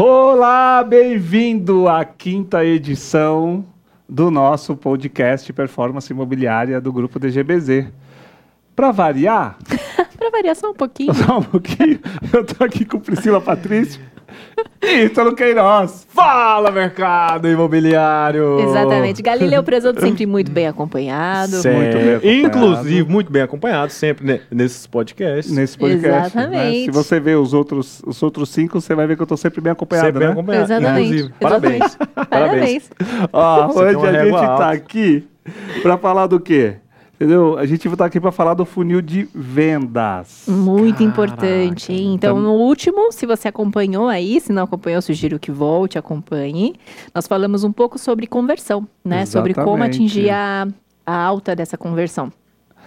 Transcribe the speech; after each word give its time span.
Olá, 0.00 0.84
bem-vindo 0.84 1.88
à 1.88 2.04
quinta 2.04 2.64
edição 2.64 3.64
do 4.08 4.30
nosso 4.30 4.76
podcast 4.76 5.52
Performance 5.52 6.12
Imobiliária 6.12 6.80
do 6.80 6.92
Grupo 6.92 7.18
DGBZ. 7.18 7.88
Para 8.76 8.92
variar, 8.92 9.58
Pra 10.16 10.30
variar 10.30 10.54
só 10.54 10.70
um 10.70 10.74
pouquinho. 10.74 11.12
só 11.12 11.38
um 11.38 11.42
pouquinho, 11.42 11.98
eu 12.32 12.44
tô 12.44 12.62
aqui 12.62 12.84
com 12.84 13.00
Priscila 13.00 13.40
Patrício 13.40 14.00
Ítalo 14.82 15.34
Queiroz. 15.34 16.06
Fala, 16.08 16.70
mercado 16.70 17.48
imobiliário! 17.48 18.60
Exatamente. 18.60 19.22
Galileu 19.22 19.62
Presoto 19.62 20.00
sempre 20.02 20.24
muito 20.26 20.50
bem 20.50 20.66
acompanhado. 20.66 21.56
Sempre. 21.56 21.78
Muito 21.78 21.96
bem 21.98 22.14
acompanhado. 22.14 22.46
Inclusive, 22.46 23.10
muito 23.10 23.32
bem 23.32 23.42
acompanhado 23.42 23.92
sempre 23.92 24.26
né, 24.26 24.40
nesses 24.50 24.86
podcasts. 24.86 25.52
Nesse 25.52 25.76
podcast. 25.76 26.36
né? 26.36 26.42
Exatamente. 26.44 26.84
Se 26.84 26.90
você 26.90 27.20
ver 27.20 27.36
os 27.36 27.52
outros, 27.52 28.02
os 28.06 28.22
outros 28.22 28.48
cinco, 28.50 28.80
você 28.80 28.94
vai 28.94 29.06
ver 29.06 29.16
que 29.16 29.22
eu 29.22 29.26
tô 29.26 29.36
sempre 29.36 29.60
bem 29.60 29.72
acompanhado, 29.72 30.06
sempre 30.06 30.18
bem 30.20 30.28
né? 30.28 30.32
acompanhado. 30.34 30.72
Exatamente. 30.72 31.06
Inclusive, 31.06 31.34
parabéns. 31.40 31.98
Parabéns. 32.30 32.90
Ó, 33.32 33.66
Você 33.68 33.96
hoje 33.96 34.16
a 34.16 34.24
gente 34.24 34.32
tá 34.32 34.46
alta. 34.52 34.68
aqui 34.70 35.28
para 35.82 35.98
falar 35.98 36.26
do 36.26 36.38
quê? 36.40 36.76
Entendeu? 37.20 37.58
A 37.58 37.66
gente 37.66 37.88
tá 37.96 38.04
aqui 38.04 38.20
para 38.20 38.30
falar 38.30 38.54
do 38.54 38.64
funil 38.64 39.02
de 39.02 39.28
vendas. 39.34 40.44
Muito 40.46 40.98
Caraca. 40.98 41.02
importante, 41.04 41.92
hein? 41.92 42.14
Então, 42.14 42.38
Então- 42.38 42.40
no 42.40 42.52
último, 42.52 43.10
se 43.10 43.26
você 43.26 43.48
acompanhou 43.48 44.06
aí, 44.06 44.40
se 44.40 44.52
não 44.52 44.62
acompanhou, 44.62 44.98
eu 44.98 45.02
sugiro 45.02 45.36
que 45.36 45.50
volte, 45.50 45.98
acompanhe. 45.98 46.76
Nós 47.12 47.26
falamos 47.26 47.64
um 47.64 47.72
pouco 47.72 47.98
sobre 47.98 48.28
conversão, 48.28 48.86
né? 49.04 49.26
Sobre 49.26 49.52
como 49.52 49.66
Exatamente. 49.78 49.96
atingir 49.96 50.30
a, 50.30 50.68
a 51.04 51.16
alta 51.24 51.56
dessa 51.56 51.76
conversão. 51.76 52.32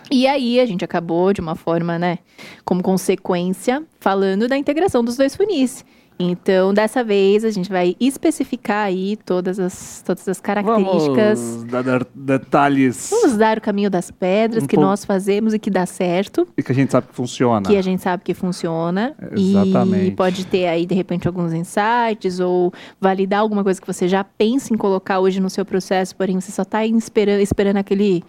E 0.10 0.26
aí, 0.26 0.62
a 0.62 0.66
gente 0.66 0.84
acabou 0.86 1.34
de 1.34 1.42
uma 1.42 1.56
forma, 1.56 2.00
né, 2.00 2.20
como 2.66 2.82
consequência, 2.82 3.84
falando 4.00 4.48
da 4.48 4.58
integração 4.58 5.04
dos 5.04 5.18
dois 5.18 5.36
funis. 5.36 5.84
Então, 6.22 6.74
dessa 6.74 7.04
vez, 7.04 7.44
a 7.44 7.50
gente 7.52 7.70
vai 7.70 7.96
especificar 8.00 8.86
aí 8.86 9.18
todas 9.26 9.60
as, 9.60 10.04
todas 10.06 10.28
as 10.28 10.40
características. 10.40 11.40
Vamos 11.40 11.64
dar 11.86 12.06
detalhes 12.14 13.10
Vamos 13.10 13.38
dar 13.38 13.58
o 13.58 13.62
caminho 13.62 13.90
das 13.90 14.12
pedras 14.12 14.64
Um 14.64 14.68
que 14.68 14.76
pouco- 14.76 14.90
nós 14.90 15.04
fazemos 15.06 15.54
e 15.54 15.60
que 15.60 15.70
dá 15.70 15.86
certo, 15.86 16.48
e 16.58 16.64
que 16.64 16.72
a 16.72 16.76
gente 16.76 16.92
sabe 16.92 17.08
que 17.08 17.16
funciona. 17.16 17.68
que 17.70 17.76
a 17.78 17.82
gente 17.82 18.02
sabe 18.02 18.24
que 18.24 18.34
funciona. 18.34 19.14
Exatamente. 19.36 20.06
E 20.08 20.12
pode 20.12 20.46
ter 20.46 20.68
aí, 20.68 20.86
de 20.86 20.96
repente, 20.96 21.28
alguns 21.28 21.54
insights 21.54 22.40
ou 22.40 22.72
validar 23.00 23.40
alguma 23.42 23.64
coisa 23.64 23.80
que 23.80 23.88
você 23.88 24.08
já 24.08 24.24
pensa 24.24 24.74
em 24.74 24.78
colocar 24.78 25.20
hoje 25.20 25.40
no 25.40 25.50
seu 25.50 25.66
processo, 25.66 26.16
porém 26.16 26.40
você 26.40 26.52
só 26.52 26.62
está 26.64 26.86
esperando, 26.86 27.40
esperando 27.42 27.78
aquele. 27.78 28.24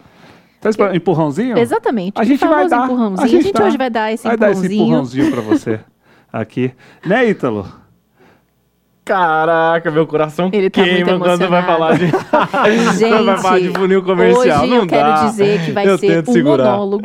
Tá 0.60 0.70
esperando 0.70 0.94
empurrãozinho? 0.94 1.58
Exatamente. 1.58 2.20
A 2.20 2.24
gente 2.24 2.38
vai 2.46 2.68
dar. 2.68 2.84
empurrãozinho. 2.84 3.24
A 3.24 3.26
gente, 3.26 3.52
dá- 3.52 3.64
hoje 3.66 3.76
vai 3.76 3.90
dar 3.90 4.12
esse 4.12 4.22
vai 4.26 4.36
dar 4.36 4.50
esse 4.52 4.60
empurrãozinho. 4.66 4.84
empurrãozinho 4.86 5.30
para 5.32 5.40
você 5.42 5.80
aqui. 6.32 6.72
Né, 7.04 7.28
Ítalo? 7.28 7.66
Caraca, 9.04 9.90
meu 9.90 10.06
coração 10.06 10.48
Ele 10.52 10.70
tá 10.70 10.80
queima 10.84 11.10
muito 11.12 11.24
quando 11.24 11.48
vai 11.48 11.62
falar 11.64 11.98
de. 11.98 12.06
Gente, 12.06 13.10
quando 13.10 13.26
vai 13.26 13.38
falar 13.38 13.58
de 13.60 13.68
funil 13.70 14.02
comercial. 14.04 14.60
Hoje 14.62 14.70
não 14.70 14.76
eu 14.82 14.86
quero 14.86 15.08
dá. 15.08 15.24
dizer 15.26 15.64
que 15.64 15.72
vai 15.72 15.88
Eu 15.88 15.98
ser 15.98 16.06
tento 16.06 16.30
um 16.30 16.32
segurar. 16.32 16.64
monólogo. 16.70 17.02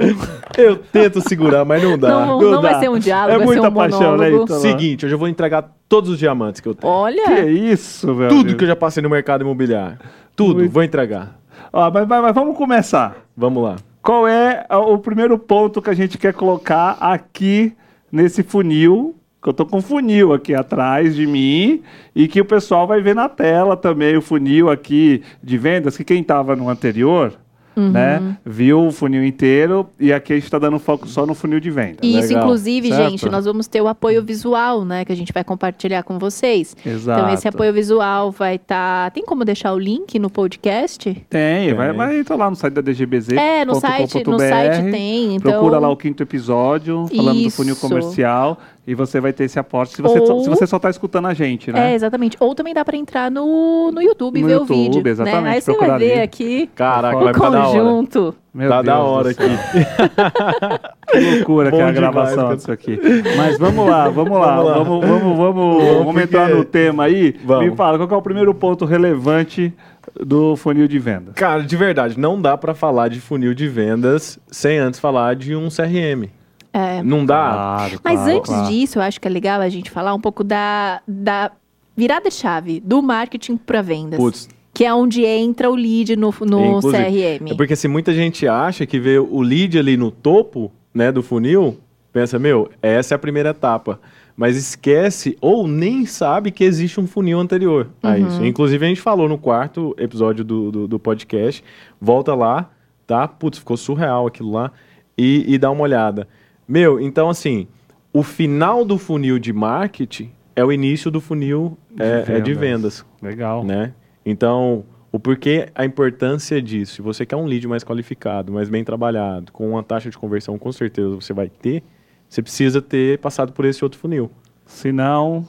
Eu 0.55 0.75
tento 0.77 1.27
segurar, 1.27 1.65
mas 1.65 1.81
não 1.81 1.97
dá. 1.97 2.09
Não, 2.09 2.27
não 2.39 2.51
não 2.51 2.61
dá. 2.61 2.71
vai 2.71 2.79
ser 2.79 2.89
um 2.89 2.99
diálogo, 2.99 3.33
É 3.33 3.37
vai 3.37 3.47
ser 3.47 3.53
muita 3.61 3.69
um 3.69 3.73
paixão, 3.73 4.15
né, 4.17 4.25
monólogo. 4.29 4.43
Ítalo? 4.45 4.59
Seguinte, 4.61 5.05
hoje 5.07 5.15
eu 5.15 5.19
vou 5.19 5.27
entregar 5.27 5.71
todos 5.89 6.11
os 6.11 6.19
diamantes 6.19 6.61
que 6.61 6.67
eu 6.69 6.75
tenho. 6.75 6.93
Olha, 6.93 7.23
Que 7.25 7.41
isso, 7.49 8.13
meu 8.13 8.27
Tudo 8.29 8.41
amigo. 8.41 8.57
que 8.59 8.63
eu 8.63 8.67
já 8.67 8.75
passei 8.75 9.01
no 9.01 9.09
mercado 9.09 9.41
imobiliário. 9.41 9.97
Tudo, 10.35 10.59
Muito. 10.59 10.71
vou 10.71 10.83
entregar. 10.83 11.35
Ó, 11.73 11.89
mas, 11.89 12.07
mas- 12.07 12.21
mas 12.21 12.35
vamos 12.35 12.55
começar. 12.55 13.15
Vamos 13.35 13.63
lá. 13.63 13.75
Qual 14.03 14.27
é 14.27 14.65
o 14.69 14.99
primeiro 14.99 15.37
ponto 15.39 15.81
que 15.81 15.89
a 15.89 15.93
gente 15.95 16.15
quer 16.17 16.31
colocar 16.33 16.95
aqui 17.01 17.75
nesse 18.11 18.43
funil? 18.43 19.15
Que 19.47 19.51
eu 19.51 19.53
tô 19.53 19.65
com 19.65 19.81
funil 19.81 20.33
aqui 20.33 20.53
atrás 20.53 21.15
de 21.15 21.25
mim 21.25 21.81
e 22.13 22.27
que 22.27 22.41
o 22.41 22.43
pessoal 22.43 22.85
vai 22.85 22.99
ver 22.99 23.15
na 23.15 23.29
tela 23.29 23.77
também 23.77 24.17
o 24.17 24.21
funil 24.21 24.69
aqui 24.69 25.23
de 25.41 25.57
vendas, 25.57 25.95
que 25.95 26.03
quem 26.03 26.19
estava 26.19 26.53
no 26.53 26.67
anterior, 26.67 27.31
Uhum. 27.77 27.91
né, 27.91 28.37
viu 28.43 28.87
o 28.87 28.91
funil 28.91 29.23
inteiro 29.23 29.87
e 29.99 30.11
aqui 30.11 30.33
a 30.33 30.35
gente 30.35 30.45
está 30.45 30.57
dando 30.57 30.79
foco 30.79 31.07
só 31.07 31.25
no 31.27 31.35
funil 31.35 31.59
de 31.59 31.69
venda. 31.69 31.97
E 32.01 32.17
Isso, 32.17 32.29
Legal, 32.29 32.43
inclusive, 32.43 32.89
certo? 32.89 33.09
gente, 33.11 33.29
nós 33.29 33.45
vamos 33.45 33.67
ter 33.67 33.79
o 33.81 33.87
apoio 33.87 34.23
visual, 34.23 34.83
né? 34.83 35.05
Que 35.05 35.11
a 35.11 35.15
gente 35.15 35.31
vai 35.31 35.43
compartilhar 35.43 36.01
com 36.03 36.17
vocês. 36.17 36.75
Exato. 36.85 37.19
Então, 37.21 37.33
esse 37.33 37.47
apoio 37.47 37.71
visual 37.71 38.31
vai 38.31 38.55
estar. 38.55 39.11
Tem 39.11 39.23
como 39.23 39.45
deixar 39.45 39.73
o 39.73 39.77
link 39.79 40.17
no 40.17 40.29
podcast? 40.29 41.13
Tem, 41.29 41.73
vai, 41.73 41.89
Tem. 41.89 41.97
vai 41.97 42.19
entrar 42.19 42.35
lá 42.35 42.49
no 42.49 42.55
site 42.55 42.73
da 42.73 42.81
DGBZ. 42.81 43.33
É, 43.37 43.63
no 43.63 43.75
site, 43.75 44.23
no 44.25 44.39
site 44.39 44.89
tem. 44.91 45.35
Então, 45.35 45.51
Procura 45.51 45.77
lá 45.77 45.89
o 45.89 45.95
quinto 45.95 46.23
episódio, 46.23 47.05
falando 47.15 47.43
do 47.43 47.49
funil 47.51 47.73
Isso. 47.73 47.87
comercial, 47.87 48.57
e 48.85 48.95
você 48.95 49.19
vai 49.19 49.33
ter 49.33 49.43
esse 49.43 49.59
aporte. 49.59 49.95
Se 49.95 50.01
você, 50.01 50.19
Ou- 50.19 50.43
se 50.43 50.49
você 50.49 50.65
só 50.65 50.77
está 50.77 50.89
escutando 50.89 51.27
a 51.27 51.33
gente, 51.33 51.71
né? 51.71 51.91
É, 51.91 51.95
exatamente. 51.95 52.37
Ou 52.39 52.55
também 52.55 52.73
dá 52.73 52.85
pra 52.85 52.95
entrar 52.95 53.29
no, 53.29 53.91
no 53.91 54.01
YouTube 54.01 54.39
e 54.39 54.43
ver 54.43 54.53
YouTube, 54.53 54.73
o 54.73 54.83
vídeo. 54.83 55.03
né? 55.03 55.09
exatamente, 55.09 55.47
Aí 55.55 55.61
você 55.61 55.73
vai 55.77 55.99
ver 55.99 56.11
ali. 56.13 56.21
aqui 56.21 56.69
Caraca, 56.73 57.17
o 57.17 57.23
vai 57.25 57.33
ficar 57.33 57.49
da 57.49 57.66
conjunto. 57.71 58.35
Meu 58.53 58.69
Tá 58.69 58.81
da 58.81 58.93
Deus 58.95 59.05
do 59.05 59.11
hora 59.11 59.29
aqui. 59.31 59.43
Que 61.09 61.19
loucura 61.19 61.69
que 61.71 61.77
é 61.77 61.83
a 61.83 61.91
demais, 61.91 61.95
gravação 61.95 62.55
disso 62.55 62.71
aqui. 62.71 62.99
Mas 63.37 63.57
vamos 63.57 63.87
lá, 63.87 64.09
vamos 64.09 64.37
lá. 64.39 64.55
Vamos 64.57 64.65
lá. 64.71 64.77
Vamos, 64.83 65.05
vamos, 65.07 65.37
vamos, 65.37 65.83
vamos, 65.87 66.05
porque- 66.05 66.21
entrar 66.23 66.49
no 66.49 66.65
tema 66.65 67.03
aí. 67.05 67.33
Vamos. 67.45 67.69
Me 67.69 67.75
fala, 67.75 67.97
qual 67.97 68.07
que 68.07 68.13
é 68.13 68.17
o 68.17 68.21
primeiro 68.21 68.53
ponto 68.53 68.83
relevante 68.83 69.73
do 70.19 70.55
funil 70.57 70.87
de 70.87 70.99
venda? 70.99 71.31
Cara, 71.33 71.63
de 71.63 71.77
verdade, 71.77 72.19
não 72.19 72.41
dá 72.41 72.57
pra 72.57 72.73
falar 72.75 73.07
de 73.07 73.21
funil 73.21 73.53
de 73.53 73.67
vendas 73.69 74.37
sem 74.51 74.77
antes 74.77 74.99
falar 74.99 75.35
de 75.35 75.55
um 75.55 75.69
CRM. 75.69 76.29
É. 76.73 77.01
Não 77.01 77.25
dá? 77.25 77.35
Claro, 77.53 77.99
Mas 78.03 78.19
claro, 78.19 78.37
antes 78.37 78.49
claro. 78.51 78.67
disso, 78.67 78.99
eu 78.99 79.03
acho 79.03 79.21
que 79.21 79.27
é 79.27 79.31
legal 79.31 79.61
a 79.61 79.69
gente 79.69 79.89
falar 79.89 80.13
um 80.13 80.19
pouco 80.19 80.43
da, 80.43 81.01
da 81.07 81.51
virada 81.95 82.29
de 82.29 82.35
chave 82.35 82.79
do 82.81 83.01
marketing 83.01 83.55
para 83.57 83.81
vendas. 83.81 84.19
Putz, 84.19 84.49
Que 84.77 84.85
é 84.85 84.93
onde 84.93 85.25
entra 85.25 85.71
o 85.71 85.73
lead 85.73 86.15
no, 86.15 86.27
no 86.27 86.81
CRM. 86.81 87.49
É 87.49 87.55
porque 87.55 87.75
se 87.75 87.87
muita 87.87 88.13
gente 88.13 88.47
acha 88.47 88.85
que 88.85 88.99
vê 88.99 89.17
o 89.17 89.41
lead 89.41 89.79
ali 89.79 89.97
no 89.97 90.11
topo, 90.11 90.71
né, 90.93 91.11
do 91.11 91.23
funil, 91.23 91.79
pensa, 92.13 92.37
meu, 92.37 92.69
essa 92.79 93.15
é 93.15 93.15
a 93.15 93.17
primeira 93.17 93.49
etapa. 93.49 93.99
Mas 94.35 94.55
esquece 94.55 95.35
ou 95.41 95.67
nem 95.67 96.05
sabe 96.05 96.51
que 96.51 96.63
existe 96.63 96.99
um 96.99 97.07
funil 97.07 97.39
anterior 97.39 97.89
a 98.03 98.09
Uhum. 98.11 98.27
isso. 98.27 98.45
Inclusive, 98.45 98.85
a 98.85 98.87
gente 98.87 99.01
falou 99.01 99.27
no 99.27 99.39
quarto 99.39 99.95
episódio 99.97 100.45
do, 100.45 100.69
do, 100.69 100.87
do 100.87 100.99
podcast. 100.99 101.63
Volta 101.99 102.35
lá, 102.35 102.69
tá? 103.07 103.27
Putz, 103.27 103.57
ficou 103.57 103.77
surreal 103.77 104.27
aquilo 104.27 104.51
lá. 104.51 104.71
E, 105.17 105.43
e 105.51 105.57
dá 105.57 105.71
uma 105.71 105.81
olhada. 105.81 106.27
Meu, 106.67 107.01
então 107.01 107.31
assim, 107.31 107.65
o 108.13 108.21
final 108.21 108.85
do 108.85 108.99
funil 108.99 109.39
de 109.39 109.51
marketing 109.51 110.29
é 110.55 110.63
o 110.63 110.71
início 110.71 111.09
do 111.09 111.19
funil 111.19 111.75
é, 111.99 112.37
é 112.37 112.39
de 112.39 112.53
vendas 112.53 113.03
Legal. 113.19 113.63
né? 113.63 113.93
Então, 114.29 114.83
o 115.09 115.17
porquê 115.17 115.69
a 115.73 115.85
importância 115.85 116.61
disso? 116.61 116.95
Se 116.95 117.01
você 117.01 117.25
quer 117.25 117.37
um 117.37 117.45
lead 117.45 117.65
mais 117.65 117.81
qualificado, 117.81 118.51
mais 118.51 118.67
bem 118.67 118.83
trabalhado, 118.83 119.53
com 119.53 119.69
uma 119.69 119.81
taxa 119.81 120.09
de 120.09 120.17
conversão 120.17 120.57
com 120.57 120.69
certeza 120.73 121.15
você 121.15 121.31
vai 121.31 121.47
ter, 121.47 121.81
você 122.27 122.41
precisa 122.41 122.81
ter 122.81 123.19
passado 123.19 123.53
por 123.53 123.63
esse 123.63 123.81
outro 123.85 123.97
funil. 123.97 124.29
Se 124.65 124.91
não, 124.91 125.47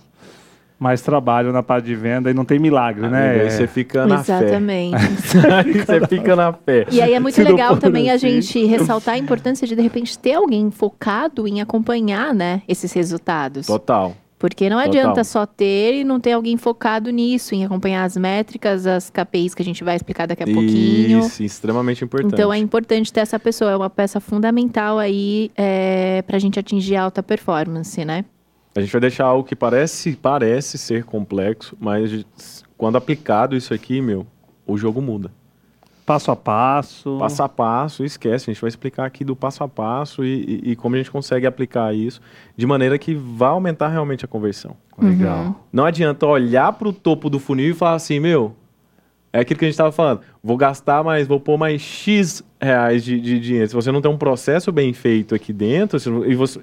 mais 0.79 1.03
trabalho 1.03 1.53
na 1.53 1.61
parte 1.61 1.87
de 1.87 1.97
venda 1.97 2.31
e 2.31 2.35
não 2.35 2.45
tem 2.45 2.61
milagre, 2.61 3.09
né? 3.09 3.31
Amigo, 3.31 3.45
Aí 3.47 3.51
você 3.51 3.67
fica 3.67 4.07
na 4.07 4.21
Exatamente. 4.21 4.97
fé. 5.23 5.53
Aí 5.53 5.73
você 5.73 6.07
fica 6.07 6.37
na 6.37 6.53
fé. 6.53 6.87
E 6.93 7.03
aí 7.03 7.15
é 7.15 7.19
muito 7.19 7.35
Se 7.35 7.43
legal 7.43 7.77
também 7.79 8.11
a 8.11 8.15
assim. 8.15 8.41
gente 8.41 8.65
ressaltar 8.65 9.15
a 9.15 9.19
importância 9.19 9.67
de, 9.67 9.75
de 9.75 9.83
repente, 9.83 10.17
ter 10.17 10.35
alguém 10.35 10.71
focado 10.71 11.49
em 11.49 11.61
acompanhar, 11.61 12.33
né, 12.33 12.63
esses 12.69 12.93
resultados. 12.93 13.67
Total. 13.67 14.15
Porque 14.39 14.71
não 14.71 14.77
Total. 14.77 14.89
adianta 14.89 15.25
só 15.25 15.45
ter 15.45 16.01
e 16.01 16.05
não 16.05 16.21
ter 16.21 16.33
alguém 16.33 16.57
focado 16.57 17.11
nisso, 17.11 17.55
em 17.55 17.65
acompanhar 17.65 18.05
as 18.05 18.17
métricas, 18.17 18.87
as 18.87 19.11
KPIs 19.11 19.53
que 19.53 19.63
a 19.63 19.65
gente 19.65 19.83
vai 19.83 19.97
explicar 19.97 20.27
daqui 20.27 20.45
a 20.45 20.47
pouquinho. 20.47 21.21
Isso, 21.21 21.43
extremamente 21.43 22.05
importante. 22.05 22.35
Então 22.35 22.53
é 22.53 22.59
importante 22.59 23.13
ter 23.13 23.21
essa 23.21 23.39
pessoa, 23.39 23.73
é 23.73 23.77
uma 23.77 23.91
peça 23.91 24.21
fundamental 24.21 24.99
aí 24.99 25.51
é, 25.57 26.23
para 26.23 26.37
a 26.37 26.39
gente 26.39 26.59
atingir 26.59 26.95
alta 26.95 27.21
performance, 27.23 28.05
né? 28.05 28.25
A 28.77 28.81
gente 28.81 28.93
vai 28.93 29.01
deixar 29.01 29.25
algo 29.25 29.43
que 29.43 29.57
parece, 29.57 30.15
parece 30.15 30.79
ser 30.79 31.03
complexo, 31.03 31.77
mas 31.81 32.25
quando 32.77 32.95
aplicado 32.95 33.57
isso 33.57 33.75
aqui, 33.75 34.01
meu, 34.01 34.25
o 34.65 34.79
jogo 34.79 35.03
muda. 35.03 35.33
Passo 36.09 36.31
a 36.31 36.37
passo. 36.37 37.17
Passo 37.19 37.43
a 37.43 37.49
passo, 37.49 38.03
esquece, 38.05 38.51
a 38.51 38.53
gente 38.55 38.61
vai 38.61 38.69
explicar 38.69 39.05
aqui 39.05 39.23
do 39.25 39.37
passo 39.37 39.63
a 39.63 39.69
passo 39.69 40.25
e, 40.25 40.63
e- 40.65 40.71
e 40.71 40.77
como 40.77 40.95
a 40.95 40.99
gente 40.99 41.11
consegue 41.11 41.47
aplicar 41.47 41.95
isso 41.95 42.21
de 42.57 42.67
maneira 42.67 42.99
que 42.99 43.15
vá 43.15 43.49
aumentar 43.49 43.89
realmente 43.89 44.25
a 44.25 44.29
conversão. 44.29 44.75
Legal. 44.99 45.65
Não 45.71 45.85
adianta 45.85 46.27
olhar 46.27 46.73
para 46.73 46.89
o 46.89 46.93
topo 46.93 47.29
do 47.29 47.39
funil 47.39 47.71
e 47.71 47.75
falar 47.75 47.95
assim, 47.95 48.19
meu, 48.19 48.57
é 49.33 49.41
aquilo 49.41 49.59
que 49.59 49.67
a 49.67 49.69
gente 49.69 49.75
estava 49.75 49.93
falando, 49.93 50.23
vou 50.43 50.57
gastar 50.57 51.05
mais, 51.05 51.27
vou 51.29 51.39
pôr 51.39 51.59
mais 51.59 51.83
X 51.83 52.43
reais 52.61 53.05
de, 53.05 53.21
de 53.21 53.39
dinheiro. 53.39 53.69
Se 53.69 53.75
você 53.75 53.93
não 53.93 54.01
tem 54.01 54.11
um 54.11 54.17
processo 54.17 54.73
bem 54.73 54.93
feito 54.95 55.35
aqui 55.35 55.53
dentro, 55.53 56.01
se 56.01 56.09
e 56.09 56.35
você... 56.35 56.61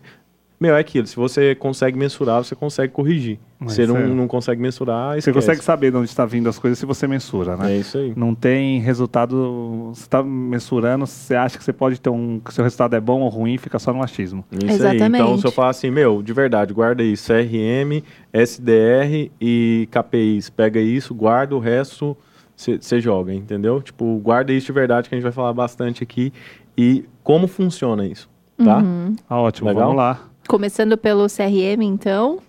meu, 0.66 0.76
é 0.76 0.80
aquilo. 0.80 1.06
Se 1.08 1.16
você 1.16 1.56
consegue 1.56 1.98
mensurar, 1.98 2.44
você 2.44 2.56
consegue 2.56 2.92
corrigir. 2.94 3.40
É 3.62 3.68
Se 3.70 3.76
você 3.76 3.88
não, 3.88 3.96
aí. 3.98 4.08
não 4.14 4.28
consegue 4.28 4.62
mensurar, 4.62 5.14
Você 5.14 5.20
esquece. 5.30 5.34
consegue 5.40 5.64
saber 5.64 5.92
de 5.92 5.98
onde 5.98 6.10
está 6.10 6.26
vindo 6.26 6.50
as 6.50 6.60
coisas 6.60 6.78
se 6.78 6.86
você 6.86 7.08
mensura, 7.08 7.56
né? 7.56 7.74
É 7.74 7.78
isso 7.78 7.98
aí. 7.98 8.14
Não 8.16 8.36
tem 8.36 8.80
resultado. 8.80 9.92
Você 9.94 10.02
está 10.02 10.22
mensurando, 10.24 11.06
você 11.08 11.36
acha 11.36 11.58
que 11.58 11.64
você 11.64 11.74
pode 11.74 12.00
ter 12.02 12.10
um. 12.10 12.40
que 12.40 12.54
seu 12.54 12.64
resultado 12.64 12.96
é 12.96 13.00
bom 13.00 13.22
ou 13.22 13.30
ruim, 13.30 13.58
fica 13.58 13.80
só 13.80 13.94
no 13.94 14.04
achismo. 14.04 14.44
Isso 14.52 14.66
aí. 14.66 14.76
Então, 14.76 14.92
Exatamente. 14.94 15.42
se 15.42 15.48
eu 15.48 15.52
falar 15.52 15.70
assim, 15.70 15.90
meu, 15.90 16.22
de 16.22 16.34
verdade, 16.34 16.74
guarda 16.74 17.04
isso, 17.04 17.32
CRM, 17.32 18.04
SDR 18.34 19.32
e 19.40 19.88
KPIs. 19.92 20.50
Pega 20.50 20.80
isso, 20.80 21.14
guarda 21.14 21.56
o 21.56 21.60
resto, 21.60 22.16
você 22.56 23.00
joga, 23.00 23.34
entendeu? 23.34 23.82
Tipo, 23.82 24.18
guarda 24.20 24.52
isso 24.54 24.68
de 24.68 24.72
verdade, 24.74 25.10
que 25.10 25.16
a 25.16 25.18
gente 25.18 25.24
vai 25.24 25.32
falar 25.32 25.54
bastante 25.54 26.04
aqui. 26.04 26.32
E 26.78 27.06
como 27.24 27.48
funciona 27.48 28.06
isso, 28.06 28.30
tá? 28.58 28.78
Uhum. 28.80 29.16
Ah, 29.30 29.40
ótimo, 29.42 29.70
Legal? 29.70 29.84
vamos 29.86 29.98
lá. 29.98 30.20
Começando 30.48 30.98
pelo 30.98 31.28
CRM, 31.28 31.82
então. 31.82 32.40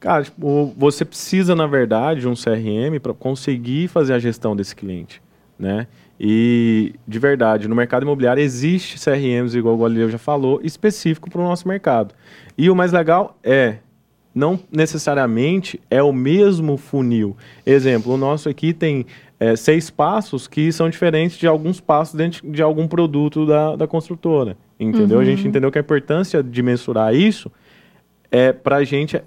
Cara, 0.00 0.24
tipo, 0.24 0.72
você 0.76 1.04
precisa, 1.04 1.54
na 1.54 1.66
verdade, 1.66 2.20
de 2.20 2.28
um 2.28 2.34
CRM 2.34 2.98
para 3.00 3.14
conseguir 3.14 3.88
fazer 3.88 4.14
a 4.14 4.18
gestão 4.18 4.54
desse 4.54 4.74
cliente, 4.74 5.22
né? 5.58 5.86
E, 6.18 6.94
de 7.06 7.18
verdade, 7.18 7.68
no 7.68 7.74
mercado 7.74 8.02
imobiliário 8.02 8.42
existe 8.42 9.02
CRMs, 9.02 9.56
igual 9.56 9.74
o 9.74 9.78
Galileu 9.78 10.10
já 10.10 10.18
falou, 10.18 10.60
específico 10.62 11.28
para 11.30 11.40
o 11.40 11.44
nosso 11.44 11.66
mercado. 11.66 12.14
E 12.56 12.70
o 12.70 12.76
mais 12.76 12.92
legal 12.92 13.36
é, 13.42 13.78
não 14.34 14.58
necessariamente 14.70 15.80
é 15.90 16.02
o 16.02 16.12
mesmo 16.12 16.76
funil. 16.76 17.36
Exemplo, 17.64 18.14
o 18.14 18.16
nosso 18.16 18.48
aqui 18.48 18.72
tem 18.72 19.06
é, 19.38 19.56
seis 19.56 19.90
passos 19.90 20.46
que 20.46 20.72
são 20.72 20.88
diferentes 20.88 21.36
de 21.36 21.46
alguns 21.46 21.80
passos 21.80 22.14
dentro 22.14 22.50
de 22.50 22.62
algum 22.62 22.88
produto 22.88 23.46
da, 23.46 23.76
da 23.76 23.86
construtora, 23.86 24.56
entendeu? 24.78 25.20
A 25.20 25.24
gente 25.24 25.46
entendeu 25.46 25.70
que 25.70 25.78
a 25.78 25.80
importância 25.80 26.42
de 26.42 26.62
mensurar 26.62 27.14
isso 27.14 27.50
é 28.30 28.52
para 28.52 28.76
a 28.76 28.84
gente 28.84 29.16
é, 29.16 29.22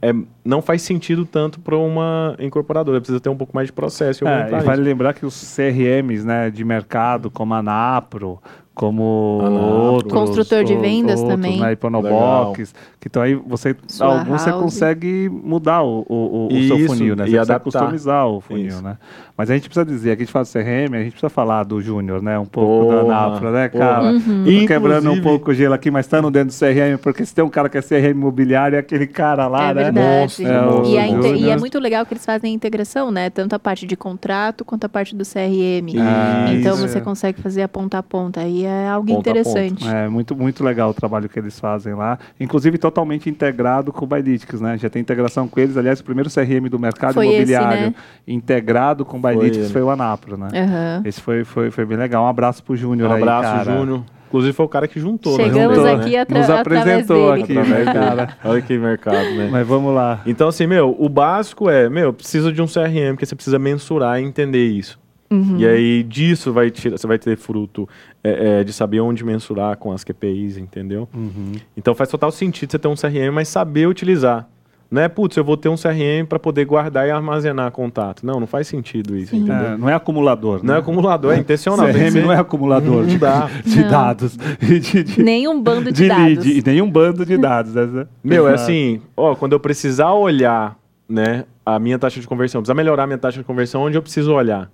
é- 0.00 0.14
não 0.44 0.62
faz 0.62 0.80
sentido 0.80 1.26
tanto 1.26 1.60
para 1.60 1.76
uma 1.76 2.34
incorporadora. 2.38 3.00
Precisa 3.00 3.20
ter 3.20 3.28
um 3.28 3.36
pouco 3.36 3.54
mais 3.54 3.68
de 3.68 3.72
processo. 3.72 4.24
e 4.24 4.26
É, 4.26 4.30
aumentar 4.32 4.56
e 4.56 4.58
isso. 4.58 4.66
vale 4.66 4.82
lembrar 4.82 5.12
que 5.12 5.26
os 5.26 5.34
CRMs 5.54 6.24
né, 6.24 6.50
de 6.50 6.64
mercado, 6.64 7.30
como 7.30 7.52
a 7.52 7.62
Napro, 7.62 8.40
como 8.76 9.40
Anapro. 9.42 9.66
outros, 9.66 10.12
Construtor 10.12 10.62
de 10.62 10.76
vendas 10.76 11.18
outros, 11.20 11.34
também. 11.36 11.58
Né, 11.60 11.72
Iponobox, 11.72 12.74
que 13.00 13.08
então 13.08 13.22
aí 13.22 13.34
você, 13.34 13.74
Sua 13.88 14.18
alguns 14.18 14.42
você 14.42 14.52
consegue 14.52 15.28
mudar 15.30 15.82
o, 15.82 16.04
o, 16.08 16.14
o- 16.14 16.46
o 16.48 16.62
seu 16.68 16.86
funil, 16.86 17.16
né? 17.16 17.24
e 17.24 17.30
Você 17.30 17.36
consegue 17.36 17.38
adaptar. 17.38 17.60
customizar 17.60 18.26
o 18.28 18.40
funil, 18.40 18.66
Isso. 18.66 18.82
né? 18.82 18.98
Mas 19.36 19.50
a 19.50 19.54
gente 19.54 19.68
precisa 19.68 19.84
dizer, 19.84 20.10
aqui 20.12 20.22
a 20.22 20.24
gente 20.24 20.32
fala 20.32 20.44
do 20.44 20.48
CRM, 20.52 20.94
a 20.94 20.98
gente 21.02 21.10
precisa 21.12 21.28
falar 21.30 21.64
do 21.64 21.80
Júnior, 21.80 22.22
né? 22.22 22.38
Um 22.38 22.44
pouco 22.46 22.84
Porra, 22.86 22.96
da 22.96 23.04
Napro, 23.04 23.50
né, 23.50 23.68
cara? 23.68 24.12
Uhum. 24.12 24.44
Tô 24.60 24.66
quebrando 24.66 25.10
um 25.10 25.20
pouco 25.22 25.50
o 25.50 25.54
gelo 25.54 25.74
aqui, 25.74 25.90
mas 25.90 26.06
estando 26.06 26.30
dentro 26.30 26.54
do 26.54 26.58
CRM, 26.58 26.98
porque 27.02 27.24
se 27.24 27.34
tem 27.34 27.44
um 27.44 27.48
cara 27.48 27.68
que 27.68 27.78
é 27.78 27.82
CRM 27.82 28.10
imobiliário, 28.12 28.76
é 28.76 28.78
aquele 28.80 29.06
cara 29.06 29.46
lá, 29.46 29.70
é 29.70 29.74
né? 29.74 29.84
verdade. 29.84 30.44
É, 30.44 30.48
e, 30.48 30.98
a 30.98 31.06
Júnior. 31.08 31.36
e 31.36 31.50
é 31.50 31.56
muito 31.56 31.78
legal 31.78 32.04
que 32.04 32.12
eles 32.14 32.24
fazem 32.26 32.50
a 32.50 32.54
integração, 32.54 33.10
né? 33.10 33.30
Tanto 33.30 33.54
a 33.54 33.58
parte 33.58 33.86
de 33.86 33.96
contrato 33.96 34.64
quanto 34.64 34.84
a 34.84 34.88
parte 34.88 35.14
do 35.14 35.24
CRM. 35.24 35.98
Ah, 36.00 36.46
então 36.52 36.74
isso. 36.74 36.88
você 36.88 37.00
consegue 37.00 37.40
fazer 37.40 37.62
a 37.62 37.68
ponta 37.68 37.98
a 37.98 38.02
ponta. 38.02 38.40
Aí 38.40 38.65
é 38.66 38.88
algo 38.88 39.06
Ponta 39.06 39.18
a 39.18 39.32
interessante. 39.32 39.88
É 39.88 40.08
muito, 40.08 40.34
muito 40.36 40.62
legal 40.64 40.90
o 40.90 40.94
trabalho 40.94 41.28
que 41.28 41.38
eles 41.38 41.58
fazem 41.58 41.94
lá. 41.94 42.18
Inclusive 42.38 42.76
totalmente 42.78 43.30
integrado 43.30 43.92
com 43.92 44.04
o 44.04 44.08
Bylytics, 44.08 44.60
né? 44.60 44.76
Já 44.78 44.90
tem 44.90 45.00
integração 45.00 45.48
com 45.48 45.58
eles. 45.60 45.76
Aliás, 45.76 46.00
o 46.00 46.04
primeiro 46.04 46.28
CRM 46.30 46.68
do 46.68 46.78
mercado 46.78 47.14
Foi 47.14 47.26
esse, 47.28 47.36
imobiliário 47.52 47.86
né? 47.88 47.94
integrado 48.26 49.04
com 49.04 49.16
o 49.18 49.20
Bylytics 49.20 49.56
ele. 49.64 49.72
foi 49.72 49.82
o 49.82 49.90
Anapro, 49.90 50.36
né? 50.36 50.48
Aham. 50.54 51.02
Esse 51.04 51.20
foi, 51.20 51.44
foi, 51.44 51.70
foi 51.70 51.84
bem 51.84 51.96
legal. 51.96 52.24
Um 52.24 52.28
abraço 52.28 52.62
pro 52.62 52.76
Júnior 52.76 53.10
Um 53.10 53.14
aí, 53.14 53.22
abraço, 53.22 53.42
cara. 53.64 53.78
Júnior. 53.78 54.02
Inclusive 54.28 54.52
foi 54.54 54.66
o 54.66 54.68
cara 54.68 54.88
que 54.88 54.98
juntou. 54.98 55.38
né? 55.38 55.44
Chegamos 55.44 55.76
Juntou, 55.76 55.94
aqui 55.94 56.10
né? 56.10 56.18
atra- 56.18 56.38
Nos 56.40 56.50
através 56.50 56.82
apresentou 56.82 57.30
dele. 57.32 57.42
aqui, 57.44 57.58
Através 57.58 57.86
né, 57.86 57.92
cara? 57.92 58.28
Olha 58.44 58.60
que 58.60 58.76
mercado, 58.76 59.30
né? 59.36 59.48
Mas 59.52 59.66
vamos 59.66 59.94
lá. 59.94 60.20
Então, 60.26 60.48
assim, 60.48 60.66
meu, 60.66 60.94
o 60.98 61.08
básico 61.08 61.70
é, 61.70 61.88
meu, 61.88 62.12
precisa 62.12 62.52
de 62.52 62.60
um 62.60 62.66
CRM, 62.66 63.12
porque 63.12 63.24
você 63.24 63.36
precisa 63.36 63.58
mensurar 63.58 64.20
e 64.20 64.24
entender 64.24 64.66
isso. 64.66 64.98
Uhum. 65.30 65.56
E 65.58 65.66
aí, 65.66 66.02
disso, 66.02 66.52
vai 66.52 66.70
tirar, 66.70 66.96
você 66.98 67.06
vai 67.06 67.18
ter 67.18 67.36
fruto 67.36 67.88
é, 68.22 68.60
é, 68.60 68.64
de 68.64 68.72
saber 68.72 69.00
onde 69.00 69.24
mensurar 69.24 69.76
com 69.76 69.90
as 69.92 70.04
QPIs, 70.04 70.56
entendeu? 70.56 71.08
Uhum. 71.14 71.52
Então, 71.76 71.94
faz 71.94 72.08
total 72.10 72.30
sentido 72.30 72.70
você 72.70 72.78
ter 72.78 72.88
um 72.88 72.94
CRM, 72.94 73.32
mas 73.32 73.48
saber 73.48 73.86
utilizar. 73.88 74.48
Não 74.88 75.02
é, 75.02 75.08
putz, 75.08 75.36
eu 75.36 75.42
vou 75.42 75.56
ter 75.56 75.68
um 75.68 75.74
CRM 75.74 76.24
para 76.28 76.38
poder 76.38 76.64
guardar 76.64 77.08
e 77.08 77.10
armazenar 77.10 77.72
contato. 77.72 78.24
Não, 78.24 78.38
não 78.38 78.46
faz 78.46 78.68
sentido 78.68 79.16
isso, 79.16 79.32
Sim. 79.32 79.38
entendeu? 79.38 79.66
É, 79.72 79.76
não 79.76 79.88
é 79.88 79.94
acumulador, 79.94 80.60
Não 80.62 80.74
é 80.74 80.76
né? 80.76 80.80
acumulador, 80.80 81.34
é 81.34 81.38
intencional. 81.38 81.86
tem 81.86 81.94
que 81.94 82.00
CRM 82.02 82.12
ser- 82.12 82.22
não 82.22 82.32
é 82.32 82.36
acumulador 82.38 83.00
Não 83.02 83.06
de, 83.06 83.18
dá. 83.18 83.50
de 83.66 83.80
Não. 83.80 83.90
dados. 83.90 84.36
De, 84.62 85.02
de, 85.02 85.22
Nem 85.24 85.48
um 85.48 85.60
bando 85.60 85.90
de, 85.90 86.02
de 86.04 86.08
dados. 86.08 86.24
lead. 86.44 86.58
E 86.60 86.62
nenhum 86.64 86.88
bando 86.88 87.26
de 87.26 87.36
dados. 87.36 87.74
Né? 87.74 88.06
Meu, 88.22 88.46
é 88.46 88.54
assim, 88.54 89.00
ó, 89.16 89.34
quando 89.34 89.54
eu 89.54 89.60
precisar 89.60 90.12
olhar, 90.12 90.78
né, 91.08 91.44
a 91.64 91.80
minha 91.80 91.98
taxa 91.98 92.20
de 92.20 92.26
conversão, 92.28 92.60
precisar 92.60 92.74
melhorar 92.74 93.02
a 93.02 93.06
minha 93.08 93.18
taxa 93.18 93.38
de 93.38 93.44
conversão, 93.44 93.82
onde 93.82 93.98
eu 93.98 94.02
preciso 94.02 94.32
olhar? 94.32 94.70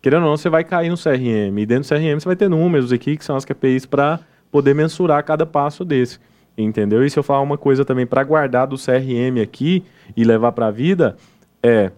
Querendo 0.00 0.22
ou 0.22 0.30
não, 0.30 0.36
você 0.36 0.48
vai 0.48 0.64
cair 0.64 0.90
no 0.90 0.96
CRM. 0.96 1.58
E 1.58 1.66
dentro 1.66 1.88
do 1.88 1.88
CRM 1.88 2.20
você 2.20 2.26
vai 2.26 2.36
ter 2.36 2.48
números 2.48 2.92
aqui, 2.92 3.16
que 3.16 3.24
são 3.24 3.36
as 3.36 3.44
KPIs, 3.44 3.86
para 3.86 4.20
poder 4.50 4.74
mensurar 4.74 5.22
cada 5.24 5.44
passo 5.44 5.84
desse. 5.84 6.18
Entendeu? 6.56 7.04
E 7.04 7.10
se 7.10 7.18
eu 7.18 7.22
falar 7.22 7.40
uma 7.40 7.58
coisa 7.58 7.84
também 7.84 8.06
para 8.06 8.24
guardar 8.24 8.66
do 8.66 8.76
CRM 8.76 9.40
aqui 9.42 9.84
e 10.16 10.24
levar 10.24 10.52
para 10.52 10.66
a 10.66 10.70
vida, 10.70 11.16
é 11.62 11.92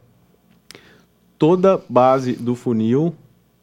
toda 1.38 1.80
base 1.88 2.34
do 2.34 2.54
funil 2.54 3.14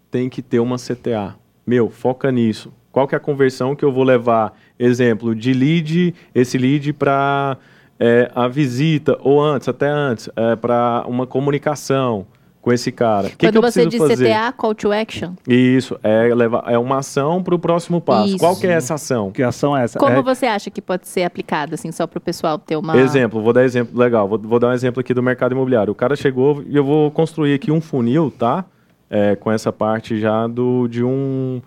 tem 0.10 0.30
que 0.30 0.42
ter 0.42 0.60
uma 0.60 0.78
CTA. 0.78 1.36
Meu, 1.66 1.90
foca 1.90 2.32
nisso. 2.32 2.74
Qual 2.92 3.08
que 3.08 3.14
é 3.14 3.18
a 3.18 3.20
conversão 3.20 3.76
que 3.76 3.86
eu 3.86 3.92
vou 3.92 4.04
levar? 4.04 4.58
Exemplo, 4.80 5.36
de 5.36 5.54
lead, 5.54 6.16
esse 6.34 6.58
lead 6.58 6.94
para 6.94 7.58
a 8.34 8.48
visita, 8.48 9.18
ou 9.22 9.40
antes, 9.44 9.68
até 9.68 9.88
antes, 9.88 10.30
para 10.62 11.04
uma 11.08 11.28
comunicação 11.28 12.26
com 12.68 12.74
esse 12.74 12.92
cara. 12.92 13.30
Que, 13.30 13.48
Quando 13.48 13.62
que 13.62 13.72
você 13.72 13.86
diz 13.86 13.98
fazer? 13.98 14.30
CTA, 14.30 14.52
call 14.52 14.76
to 14.76 14.92
action. 14.92 15.32
Isso, 15.48 15.98
é, 16.04 16.36
levar, 16.36 16.66
é 16.68 16.78
uma 16.78 16.98
ação 16.98 17.42
para 17.42 17.56
o 17.56 17.60
próximo 17.60 18.02
passo. 18.02 18.28
Isso. 18.28 18.38
Qual 18.40 18.58
que 18.58 18.68
é 18.68 18.72
essa 18.72 18.96
ação? 18.96 19.32
Que 19.32 19.42
ação 19.42 19.76
é 19.78 19.86
essa? 19.86 19.98
Como 19.98 20.18
É- 20.18 20.22
você 20.22 20.46
acha 20.48 20.70
que 20.70 20.82
pode 20.82 21.08
ser 21.08 21.24
aplicada, 21.24 21.76
assim, 21.76 21.94
só 21.94 22.06
para 22.06 22.18
o 22.18 22.22
pessoal 22.22 22.60
ter 22.60 22.76
uma... 22.76 22.98
Exemplo, 22.98 23.42
vou 23.42 23.54
dar 23.54 23.64
exemplo 23.64 23.98
legal. 23.98 24.28
Vou, 24.28 24.38
vou 24.38 24.60
dar 24.60 24.68
um 24.68 24.74
exemplo 24.74 25.00
aqui 25.00 25.14
do 25.14 25.24
mercado 25.24 25.54
imobiliário. 25.54 25.94
O 25.94 25.96
cara 25.96 26.14
chegou 26.18 26.62
e 26.68 26.76
eu 26.76 26.84
vou 26.84 27.10
construir 27.10 27.54
aqui 27.54 27.72
um 27.72 27.80
funil, 27.80 28.34
tá? 28.38 28.66
É, 29.10 29.38
com 29.38 29.50
essa 29.50 29.72
parte 29.72 30.20
já 30.20 30.46
do, 30.46 30.90
de, 30.90 31.06
um, 31.06 31.62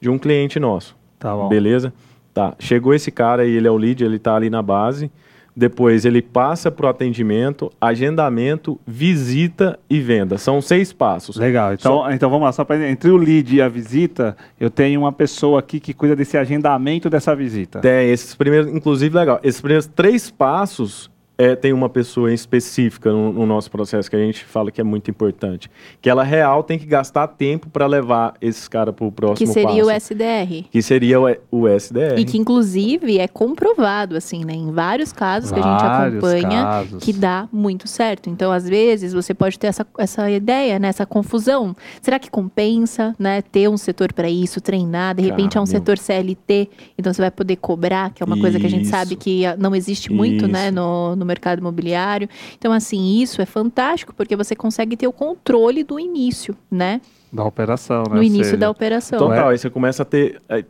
de 0.00 0.08
um 0.08 0.16
cliente 0.18 0.58
nosso. 0.58 0.96
Tá 1.18 1.34
bom. 1.36 1.50
Beleza? 1.50 1.92
Tá. 2.32 2.54
Chegou 2.58 2.94
esse 2.94 3.10
cara 3.10 3.44
e 3.44 3.50
ele 3.54 3.68
é 3.68 3.70
o 3.70 3.76
lead, 3.76 4.02
ele 4.02 4.18
tá 4.18 4.34
ali 4.34 4.48
na 4.48 4.62
base. 4.62 5.10
Depois 5.58 6.04
ele 6.04 6.22
passa 6.22 6.70
pro 6.70 6.86
atendimento, 6.86 7.68
agendamento, 7.80 8.78
visita 8.86 9.76
e 9.90 9.98
venda. 9.98 10.38
São 10.38 10.62
seis 10.62 10.92
passos. 10.92 11.34
Legal. 11.34 11.74
Então, 11.74 12.08
então 12.12 12.30
vamos 12.30 12.44
lá. 12.44 12.52
Só 12.52 12.64
pra, 12.64 12.88
entre 12.88 13.10
o 13.10 13.16
lead 13.16 13.56
e 13.56 13.60
a 13.60 13.68
visita, 13.68 14.36
eu 14.60 14.70
tenho 14.70 15.00
uma 15.00 15.10
pessoa 15.12 15.58
aqui 15.58 15.80
que 15.80 15.92
cuida 15.92 16.14
desse 16.14 16.38
agendamento 16.38 17.10
dessa 17.10 17.34
visita. 17.34 17.80
Tem 17.80 18.08
esses 18.08 18.36
primeiros, 18.36 18.72
inclusive 18.72 19.18
legal. 19.18 19.40
Esses 19.42 19.60
primeiros 19.60 19.86
três 19.88 20.30
passos 20.30 21.10
é, 21.38 21.54
tem 21.54 21.72
uma 21.72 21.88
pessoa 21.88 22.32
em 22.32 22.34
específica 22.34 23.12
no, 23.12 23.32
no 23.32 23.46
nosso 23.46 23.70
processo 23.70 24.10
que 24.10 24.16
a 24.16 24.18
gente 24.18 24.44
fala 24.44 24.72
que 24.72 24.80
é 24.80 24.84
muito 24.84 25.08
importante, 25.08 25.70
que 26.02 26.10
ela 26.10 26.24
real 26.24 26.64
tem 26.64 26.76
que 26.76 26.84
gastar 26.84 27.28
tempo 27.28 27.70
para 27.70 27.86
levar 27.86 28.34
esses 28.40 28.66
caras 28.66 28.92
para 28.92 29.06
o 29.06 29.12
próximo 29.12 29.36
Que 29.36 29.46
seria 29.46 29.84
passo, 29.84 29.86
o 29.86 29.90
SDR. 29.90 30.64
que 30.68 30.82
seria 30.82 31.20
o, 31.20 31.26
o 31.52 31.68
SDR. 31.68 32.18
E 32.18 32.24
que, 32.24 32.36
inclusive, 32.36 33.18
é 33.18 33.28
comprovado, 33.28 34.16
assim, 34.16 34.44
né? 34.44 34.52
Em 34.52 34.72
vários 34.72 35.12
casos 35.12 35.52
que 35.52 35.60
a 35.60 35.62
gente 35.62 35.80
Vários 35.80 36.24
acompanha, 36.24 36.64
casos. 36.64 37.04
que 37.04 37.12
dá 37.12 37.48
muito 37.52 37.86
certo. 37.86 38.28
Então, 38.28 38.50
às 38.50 38.68
vezes, 38.68 39.12
você 39.12 39.32
pode 39.32 39.58
ter 39.58 39.68
essa, 39.68 39.86
essa 39.96 40.28
ideia, 40.28 40.78
né? 40.80 40.88
Essa 40.88 41.06
confusão. 41.06 41.76
Será 42.02 42.18
que 42.18 42.28
compensa, 42.28 43.14
né? 43.16 43.42
Ter 43.42 43.68
um 43.68 43.76
setor 43.76 44.12
para 44.12 44.28
isso, 44.28 44.60
treinar? 44.60 45.14
De 45.14 45.22
repente, 45.22 45.56
é 45.56 45.60
um 45.60 45.66
setor 45.66 45.98
CLT, 45.98 46.68
então 46.98 47.12
você 47.12 47.22
vai 47.22 47.30
poder 47.30 47.56
cobrar, 47.56 48.10
que 48.10 48.22
é 48.22 48.26
uma 48.26 48.38
coisa 48.38 48.58
que 48.58 48.66
a 48.66 48.70
gente 48.70 48.82
Isso. 48.82 48.90
sabe 48.90 49.14
que 49.14 49.46
ah, 49.46 49.56
não 49.56 49.74
existe 49.74 50.12
muito, 50.12 50.48
né? 50.48 50.66
Isso. 50.66 50.74
No, 50.74 51.14
no 51.14 51.27
mercado 51.28 51.58
imobiliário. 51.60 52.28
Então, 52.56 52.72
assim, 52.72 53.20
isso 53.20 53.40
é 53.40 53.46
fantástico, 53.46 54.14
porque 54.14 54.34
você 54.34 54.56
consegue 54.56 54.96
ter 54.96 55.06
o 55.06 55.12
controle 55.12 55.84
do 55.84 56.00
início, 56.00 56.56
né? 56.70 57.00
Da 57.32 57.44
operação, 57.44 58.04
né? 58.08 58.16
No 58.16 58.22
início 58.22 58.44
seja, 58.44 58.56
da 58.56 58.70
operação. 58.70 59.18
Total, 59.18 59.50
aí 59.50 59.58
você 59.58 59.70
começa 59.70 60.02
a 60.02 60.06
ter. 60.06 60.40
é, 60.48 60.64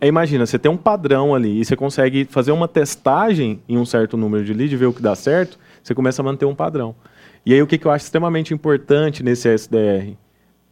é, 0.00 0.06
imagina, 0.06 0.46
você 0.46 0.58
tem 0.58 0.70
um 0.70 0.76
padrão 0.76 1.34
ali 1.34 1.60
e 1.60 1.64
você 1.64 1.76
consegue 1.76 2.24
fazer 2.24 2.52
uma 2.52 2.68
testagem 2.68 3.60
em 3.68 3.76
um 3.76 3.84
certo 3.84 4.16
número 4.16 4.44
de 4.44 4.54
lead, 4.54 4.74
ver 4.76 4.86
o 4.86 4.92
que 4.92 5.02
dá 5.02 5.14
certo, 5.14 5.58
você 5.82 5.94
começa 5.94 6.22
a 6.22 6.24
manter 6.24 6.46
um 6.46 6.54
padrão. 6.54 6.94
E 7.44 7.52
aí 7.52 7.60
o 7.60 7.66
que, 7.66 7.76
que 7.76 7.86
eu 7.86 7.90
acho 7.90 8.04
extremamente 8.04 8.54
importante 8.54 9.22
nesse 9.22 9.48
SDR 9.48 10.16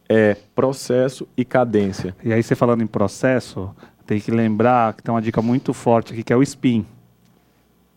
é 0.09 0.35
processo 0.55 1.27
e 1.37 1.45
cadência. 1.45 2.15
E 2.23 2.33
aí 2.33 2.41
você 2.41 2.55
falando 2.55 2.81
em 2.81 2.87
processo, 2.87 3.73
tem 4.05 4.19
que 4.19 4.31
lembrar 4.31 4.93
que 4.93 5.03
tem 5.03 5.13
uma 5.13 5.21
dica 5.21 5.41
muito 5.41 5.73
forte 5.73 6.13
aqui, 6.13 6.23
que 6.23 6.33
é 6.33 6.35
o 6.35 6.43
spin. 6.43 6.85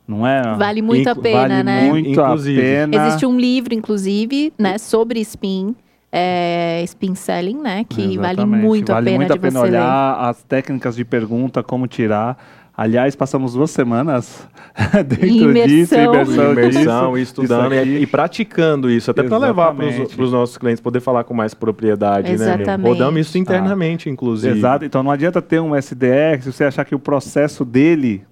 Não 0.06 0.26
é? 0.26 0.40
Vale 0.56 0.82
muito 0.82 1.08
a 1.08 1.16
pena, 1.16 1.48
vale 1.48 1.62
né? 1.64 1.88
muito 1.88 2.10
Inclusive. 2.10 2.60
a 2.60 2.62
pena. 2.62 3.06
Existe 3.06 3.26
um 3.26 3.38
livro, 3.38 3.74
inclusive, 3.74 4.52
né, 4.56 4.78
sobre 4.78 5.20
spin, 5.20 5.74
é, 6.12 6.82
spin 6.84 7.14
selling, 7.14 7.58
né, 7.60 7.84
que 7.88 8.16
vale 8.16 8.34
Exatamente. 8.34 8.62
muito 8.64 8.92
vale 8.92 9.08
a 9.08 9.10
pena 9.10 9.16
muito 9.16 9.32
a 9.32 9.34
de 9.34 9.40
pena 9.40 9.60
você 9.60 9.66
ler. 9.66 9.70
olhar 9.70 10.16
as 10.20 10.42
técnicas 10.44 10.94
de 10.94 11.04
pergunta, 11.04 11.62
como 11.62 11.86
tirar. 11.88 12.38
Aliás, 12.78 13.16
passamos 13.16 13.54
duas 13.54 13.70
semanas 13.70 14.46
dentro 15.08 15.26
Imersão. 15.26 15.66
disso, 15.66 15.94
imersão, 15.94 16.52
imersão, 16.52 17.12
disso, 17.14 17.22
estudando 17.22 17.74
isso 17.74 17.84
e, 17.86 18.02
e 18.02 18.06
praticando 18.06 18.90
isso, 18.90 19.10
até 19.10 19.22
para 19.22 19.38
levar 19.38 19.74
para 19.74 20.22
os 20.22 20.30
nossos 20.30 20.58
clientes 20.58 20.80
poder 20.82 21.00
falar 21.00 21.24
com 21.24 21.32
mais 21.32 21.54
propriedade, 21.54 22.28
né? 22.28 22.34
Exatamente. 22.34 22.82
meu? 22.82 22.92
Rodamos 22.92 23.20
isso 23.26 23.38
internamente, 23.38 24.10
inclusive. 24.10 24.58
Exato, 24.58 24.84
então 24.84 25.02
não 25.02 25.10
adianta 25.10 25.40
ter 25.40 25.58
um 25.58 25.74
SDR 25.74 26.42
se 26.42 26.52
você 26.52 26.64
achar 26.64 26.84
que 26.84 26.94
o 26.94 26.98
processo 26.98 27.64
dele 27.64 28.22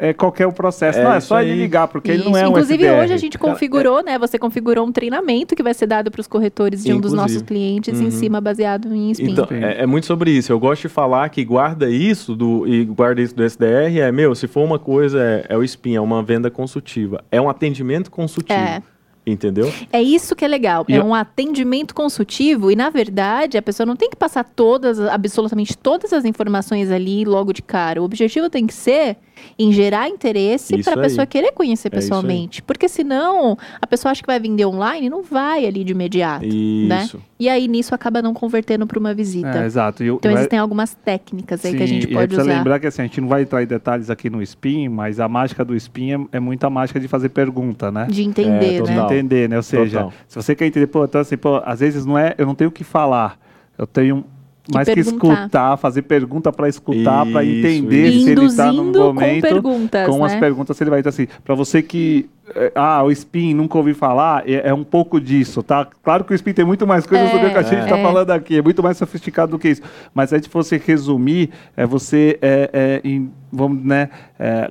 é 0.00 0.12
qualquer 0.14 0.46
o 0.46 0.52
processo. 0.52 0.98
É 0.98 1.04
não, 1.04 1.12
é 1.12 1.20
só 1.20 1.40
ele 1.42 1.52
aí. 1.52 1.58
ligar, 1.58 1.86
porque 1.88 2.10
ele 2.10 2.20
Isso. 2.20 2.30
não 2.30 2.36
é 2.38 2.46
um 2.46 2.50
Inclusive, 2.50 2.90
hoje 2.90 3.12
a 3.12 3.16
gente 3.16 3.38
configurou, 3.38 4.02
né? 4.02 4.18
Você 4.18 4.38
configurou 4.38 4.86
um 4.86 4.90
treinamento 4.92 5.54
que 5.54 5.62
vai 5.62 5.74
ser 5.74 5.86
dado 5.86 6.10
para 6.10 6.20
os 6.20 6.26
corretores 6.26 6.82
de 6.82 6.92
um 6.92 7.00
dos 7.00 7.12
Inclusive. 7.12 7.34
nossos 7.34 7.42
clientes 7.46 8.00
em 8.00 8.04
Uhum. 8.06 8.10
cima, 8.10 8.40
baseado 8.40 8.94
em 8.94 9.10
Spin. 9.10 9.30
Então, 9.32 9.46
é, 9.50 9.82
é 9.82 9.86
muito 9.86 10.06
sobre 10.06 10.30
isso. 10.30 10.50
Eu 10.50 10.58
gosto 10.58 10.82
de 10.82 10.88
falar 10.88 11.28
que 11.28 11.44
guarda 11.44 11.88
isso 11.90 12.34
do, 12.34 12.66
e 12.66 12.84
guarda 12.84 13.20
isso 13.20 13.34
do 13.36 13.44
SDR 13.44 13.98
é, 14.00 14.10
meu, 14.10 14.34
se 14.34 14.46
for 14.48 14.64
uma 14.64 14.78
coisa, 14.78 15.22
é, 15.22 15.46
é 15.50 15.56
o 15.56 15.62
SPIN, 15.62 15.94
é 15.96 16.00
uma 16.00 16.22
venda 16.22 16.50
consultiva. 16.50 17.22
É 17.30 17.40
um 17.40 17.48
atendimento 17.48 18.10
consultivo. 18.10 18.58
É. 18.58 18.82
Entendeu? 19.26 19.70
É 19.92 20.02
isso 20.02 20.34
que 20.34 20.44
é 20.44 20.48
legal. 20.48 20.84
E 20.88 20.94
é 20.94 20.98
eu- 20.98 21.04
um 21.04 21.14
atendimento 21.14 21.94
consultivo 21.94 22.70
e, 22.70 22.74
na 22.74 22.88
verdade, 22.88 23.58
a 23.58 23.62
pessoa 23.62 23.86
não 23.86 23.94
tem 23.94 24.08
que 24.08 24.16
passar 24.16 24.42
todas, 24.44 24.98
absolutamente 24.98 25.76
todas 25.76 26.12
as 26.14 26.24
informações 26.24 26.90
ali 26.90 27.24
logo 27.26 27.52
de 27.52 27.60
cara. 27.62 28.00
O 28.00 28.04
objetivo 28.04 28.48
tem 28.48 28.66
que 28.66 28.72
ser 28.72 29.18
em 29.58 29.72
gerar 29.72 30.08
interesse 30.08 30.82
para 30.82 30.94
a 30.94 31.02
pessoa 31.02 31.26
querer 31.26 31.52
conhecer 31.52 31.88
É 31.88 31.90
isso 31.90 31.96
aí. 31.96 32.00
pessoalmente. 32.02 32.62
Porque 32.62 32.88
senão 32.88 33.56
a 33.80 33.86
pessoa 33.86 34.12
acha 34.12 34.20
que 34.22 34.26
vai 34.26 34.38
vender 34.40 34.64
online 34.66 35.06
e 35.06 35.10
não 35.10 35.22
vai 35.22 35.66
ali 35.66 35.84
de 35.84 35.92
imediato. 35.92 36.44
Né? 36.46 37.02
Isso. 37.04 37.20
E 37.38 37.48
aí 37.48 37.66
nisso 37.68 37.94
acaba 37.94 38.20
não 38.20 38.34
convertendo 38.34 38.86
para 38.86 38.98
uma 38.98 39.14
visita. 39.14 39.48
É, 39.60 39.64
exato. 39.64 40.04
E 40.04 40.10
o- 40.10 40.16
Então 40.16 40.30
existem 40.32 40.58
algumas 40.58 40.94
técnicas 40.94 41.64
aí 41.64 41.74
que 41.74 41.82
a 41.82 41.86
Sim, 41.86 41.94
gente 41.94 42.04
e 42.10 42.12
pode 42.12 42.26
precisa 42.28 42.42
usar. 42.48 42.58
lembrar 42.58 42.78
que 42.80 42.86
assim, 42.86 43.02
a 43.02 43.04
gente 43.06 43.20
não 43.20 43.28
vai 43.28 43.42
entrar 43.42 43.62
em 43.62 43.66
detalhes 43.66 44.10
aqui 44.10 44.28
no 44.28 44.42
SPIN, 44.42 44.88
mas 44.88 45.18
a 45.20 45.28
mágica 45.28 45.64
do 45.64 45.74
SPIN 45.78 46.12
é, 46.32 46.36
é 46.36 46.40
muita 46.40 46.68
mágica 46.68 47.00
de 47.00 47.08
fazer 47.08 47.30
pergunta, 47.30 47.90
né? 47.90 48.06
De 48.10 48.22
entender, 48.22 48.74
É, 48.76 48.80
né? 48.82 48.86
total. 48.94 49.06
entender, 49.06 49.48
né? 49.48 49.56
Ou 49.56 49.62
seja, 49.62 50.02
Total. 50.04 50.12
se 50.28 50.36
você 50.36 50.54
quer 50.54 50.66
entender, 50.66 50.86
pô, 50.86 51.04
então 51.04 51.20
assim, 51.20 51.36
pô, 51.36 51.62
às 51.64 51.80
vezes 51.80 52.04
não 52.04 52.18
é, 52.18 52.34
eu 52.36 52.46
não 52.46 52.54
tenho 52.54 52.68
o 52.68 52.72
que 52.72 52.84
falar, 52.84 53.38
eu 53.78 53.86
tenho 53.86 54.24
Que 54.62 54.72
mais 54.74 54.88
que 54.88 54.94
perguntar. 54.94 55.42
escutar, 55.44 55.76
fazer 55.78 56.02
pergunta 56.02 56.52
para 56.52 56.68
escutar, 56.68 57.24
para 57.26 57.42
Isso, 57.42 57.66
entender 57.66 58.08
E 58.10 58.22
se 58.24 58.30
ele 58.30 58.44
está 58.44 58.66
no 58.72 58.84
induzindo 58.84 58.98
com 58.98 59.04
momento 59.04 59.42
perguntas, 59.42 60.06
com 60.08 60.24
as 60.24 60.32
né? 60.34 60.40
perguntas 60.40 60.76
se 60.76 60.82
ele 60.82 60.90
vai 60.90 61.00
então 61.00 61.10
assim, 61.10 61.26
para 61.44 61.54
você 61.54 61.82
que 61.82 62.28
é, 62.54 62.72
ah, 62.74 63.02
o 63.02 63.10
spin 63.10 63.54
nunca 63.54 63.78
ouvi 63.78 63.94
falar, 63.94 64.48
é, 64.48 64.68
é 64.68 64.74
um 64.74 64.84
pouco 64.84 65.20
disso, 65.20 65.62
tá? 65.62 65.86
Claro 66.02 66.24
que 66.24 66.32
o 66.32 66.34
spin 66.34 66.52
tem 66.52 66.64
muito 66.64 66.86
mais 66.86 67.06
coisas 67.06 67.28
É, 67.28 67.32
do 67.32 67.38
que 67.40 67.46
o 67.46 67.50
que 67.50 67.58
a 67.58 67.62
gente 67.62 67.82
está 67.84 67.96
é. 67.98 68.02
falando 68.02 68.30
aqui, 68.30 68.58
é 68.58 68.62
muito 68.62 68.82
mais 68.82 68.96
sofisticado 68.96 69.52
do 69.52 69.58
que 69.58 69.68
isso. 69.68 69.82
Mas 70.12 70.32
aí, 70.32 70.42
se 70.42 70.48
você 70.52 70.76
resumir, 70.84 71.50
é 71.76 71.86
você 71.86 72.38
é, 72.42 72.70
é, 72.72 73.00
em- 73.08 73.30
vamos, 73.52 73.82
né, 73.84 74.08
é, 74.38 74.70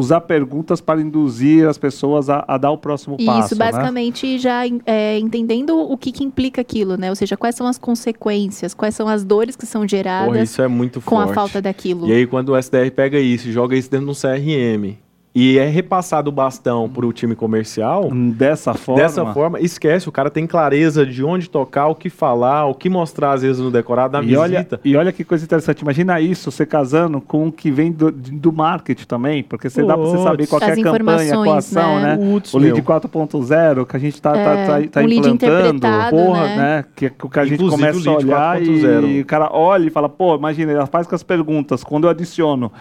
usar 0.00 0.22
perguntas 0.22 0.80
para 0.80 1.00
induzir 1.00 1.68
as 1.68 1.78
pessoas 1.78 2.28
a, 2.28 2.44
a 2.48 2.58
dar 2.58 2.70
o 2.70 2.78
próximo 2.78 3.16
passo. 3.16 3.46
Isso, 3.46 3.58
né? 3.58 3.70
basicamente 3.70 4.38
já 4.38 4.62
é, 4.86 5.18
entendendo 5.18 5.78
o 5.78 5.96
que, 5.96 6.10
que 6.10 6.24
implica 6.24 6.60
aquilo, 6.60 6.96
né? 6.96 7.10
Ou 7.10 7.16
seja, 7.16 7.36
quais 7.36 7.54
são 7.54 7.66
as 7.66 7.78
consequências, 7.78 8.74
quais 8.74 8.94
são 8.94 9.08
as 9.08 9.24
dores 9.24 9.54
que 9.54 9.66
são 9.66 9.82
Porra, 9.82 9.88
geradas 9.88 10.50
isso 10.50 10.62
é 10.62 10.68
muito 10.68 11.00
com 11.00 11.16
forte. 11.16 11.30
a 11.30 11.34
falta 11.34 11.62
daquilo. 11.62 12.08
E 12.08 12.12
aí, 12.12 12.26
quando 12.26 12.50
o 12.50 12.56
SDR 12.56 12.90
pega 12.94 13.18
isso 13.18 13.48
e 13.48 13.52
joga 13.52 13.76
isso 13.76 13.90
dentro 13.90 14.06
de 14.06 14.12
um 14.12 14.14
CRM 14.14 14.98
e 15.32 15.58
é 15.58 15.66
repassado 15.68 16.28
o 16.28 16.32
bastão 16.32 16.88
para 16.88 17.06
o 17.06 17.12
time 17.12 17.36
comercial, 17.36 18.10
Dessa 18.12 18.74
forma. 18.74 19.00
dessa 19.00 19.24
forma, 19.32 19.60
esquece, 19.60 20.08
o 20.08 20.12
cara 20.12 20.28
tem 20.28 20.44
clareza 20.44 21.06
de 21.06 21.22
onde 21.22 21.48
tocar, 21.48 21.86
o 21.86 21.94
que 21.94 22.10
falar, 22.10 22.66
o 22.66 22.74
que 22.74 22.88
mostrar, 22.90 23.32
às 23.34 23.42
vezes, 23.42 23.62
no 23.62 23.70
decorado 23.70 24.12
da 24.14 24.22
E 24.24 24.36
olha, 24.36 24.58
visita. 24.58 24.80
e 24.84 24.96
olha 24.96 25.12
que 25.12 25.22
coisa 25.22 25.44
interessante. 25.44 25.82
Imagina 25.82 26.20
isso, 26.20 26.50
você 26.50 26.66
casando 26.66 27.20
com 27.20 27.46
o 27.46 27.52
que 27.52 27.70
vem 27.70 27.92
do, 27.92 28.10
do 28.10 28.52
marketing 28.52 29.04
também, 29.06 29.42
porque 29.44 29.70
você 29.70 29.84
dá 29.84 29.94
para 29.96 30.02
você 30.04 30.18
saber 30.18 30.36
Putz. 30.38 30.48
qual 30.50 30.60
que 30.60 30.66
é 30.66 30.82
campanha, 30.82 31.34
qual 31.34 31.56
ação, 31.56 32.00
né? 32.00 32.16
né? 32.16 32.32
Putz, 32.32 32.52
O 32.52 32.58
lead 32.58 32.74
meu. 32.74 32.82
4.0 32.84 33.86
que 33.86 33.96
a 33.96 34.00
gente 34.00 34.20
tá, 34.20 34.32
tá, 34.32 34.38
É, 34.40 34.66
tá, 34.66 34.88
tá 34.90 35.00
um 35.00 35.06
lead 35.06 35.28
implantando, 35.28 35.80
porra, 36.10 36.42
né? 36.42 36.56
né? 36.56 36.84
Que, 36.96 37.08
que 37.08 37.26
o 37.26 37.28
que 37.30 37.38
a 37.38 37.44
gente 37.44 37.62
Inclusive, 37.62 37.80
começa 37.92 38.10
o 38.10 38.14
a 38.14 38.16
lead 38.16 38.26
olhar 38.26 38.60
4.0. 38.60 39.08
e 39.08 39.20
o 39.20 39.24
cara 39.26 39.48
olha 39.52 39.86
e 39.86 39.90
fala, 39.90 40.08
pô, 40.08 40.34
imagina, 40.34 40.72
ele 40.72 40.86
faz 40.86 41.06
com 41.06 41.14
as 41.14 41.22
perguntas. 41.22 41.84
Quando 41.84 42.04
eu 42.04 42.10
adiciono 42.10 42.72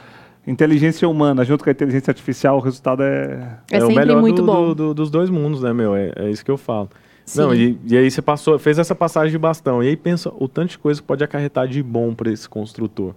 inteligência 0.48 1.08
humana 1.08 1.44
junto 1.46 1.64
com 1.64 1.70
a 1.70 1.74
inteligência 1.74 2.12
artificial, 2.12 2.58
o 2.58 2.60
resultado 2.60 3.04
é... 3.04 3.58
É 3.72 3.78
o 3.78 3.82
sempre 3.82 3.96
melhor 3.96 4.22
muito 4.22 4.42
do- 4.42 4.46
bom. 4.46 4.68
do- 4.68 4.76
do- 4.76 4.94
dos 4.94 5.12
dois 5.12 5.30
mundos, 5.30 5.62
né, 5.62 5.72
meu? 5.74 5.96
É, 5.96 6.12
é 6.16 6.30
isso 6.30 6.44
que 6.44 6.52
eu 6.52 6.58
falo. 6.58 6.90
Sim. 7.26 7.42
Não, 7.42 7.54
e, 7.54 7.78
e 7.86 7.96
aí 7.98 8.10
você 8.10 8.22
passou, 8.22 8.58
fez 8.58 8.80
essa 8.80 8.96
passagem 8.96 9.32
de 9.32 9.38
bastão. 9.38 9.84
E 9.84 9.88
aí 9.88 9.96
pensa 9.96 10.32
o 10.36 10.48
tanto 10.48 10.72
de 10.72 10.80
coisa 10.80 11.00
que 11.00 11.06
pode 11.08 11.24
acarretar 11.24 11.68
de 11.68 11.84
bom 11.84 12.14
para 12.16 12.32
esse 12.32 12.50
construtor. 12.50 13.14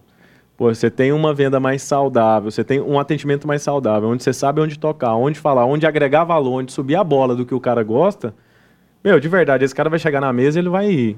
Pô, 0.55 0.73
você 0.73 0.91
tem 0.91 1.13
uma 1.13 1.33
venda 1.33 1.59
mais 1.59 1.81
saudável, 1.81 2.51
você 2.51 2.63
tem 2.63 2.79
um 2.81 2.99
atendimento 3.01 3.49
mais 3.49 3.63
saudável, 3.63 4.11
onde 4.11 4.23
você 4.23 4.35
sabe 4.35 4.61
onde 4.61 4.79
tocar, 4.79 5.15
onde 5.15 5.39
falar, 5.41 5.65
onde 5.65 5.87
agregar 5.87 6.25
valor, 6.25 6.53
onde 6.61 6.71
subir 6.73 6.95
a 6.97 7.03
bola 7.03 7.35
do 7.35 7.47
que 7.47 7.55
o 7.55 7.61
cara 7.61 7.83
gosta. 7.83 8.35
Meu, 9.03 9.19
de 9.19 9.29
verdade, 9.29 9.65
esse 9.65 9.75
cara 9.75 9.89
vai 9.89 9.99
chegar 9.99 10.21
na 10.21 10.31
mesa 10.33 10.59
e 10.59 10.61
ele 10.61 10.69
vai 10.69 11.17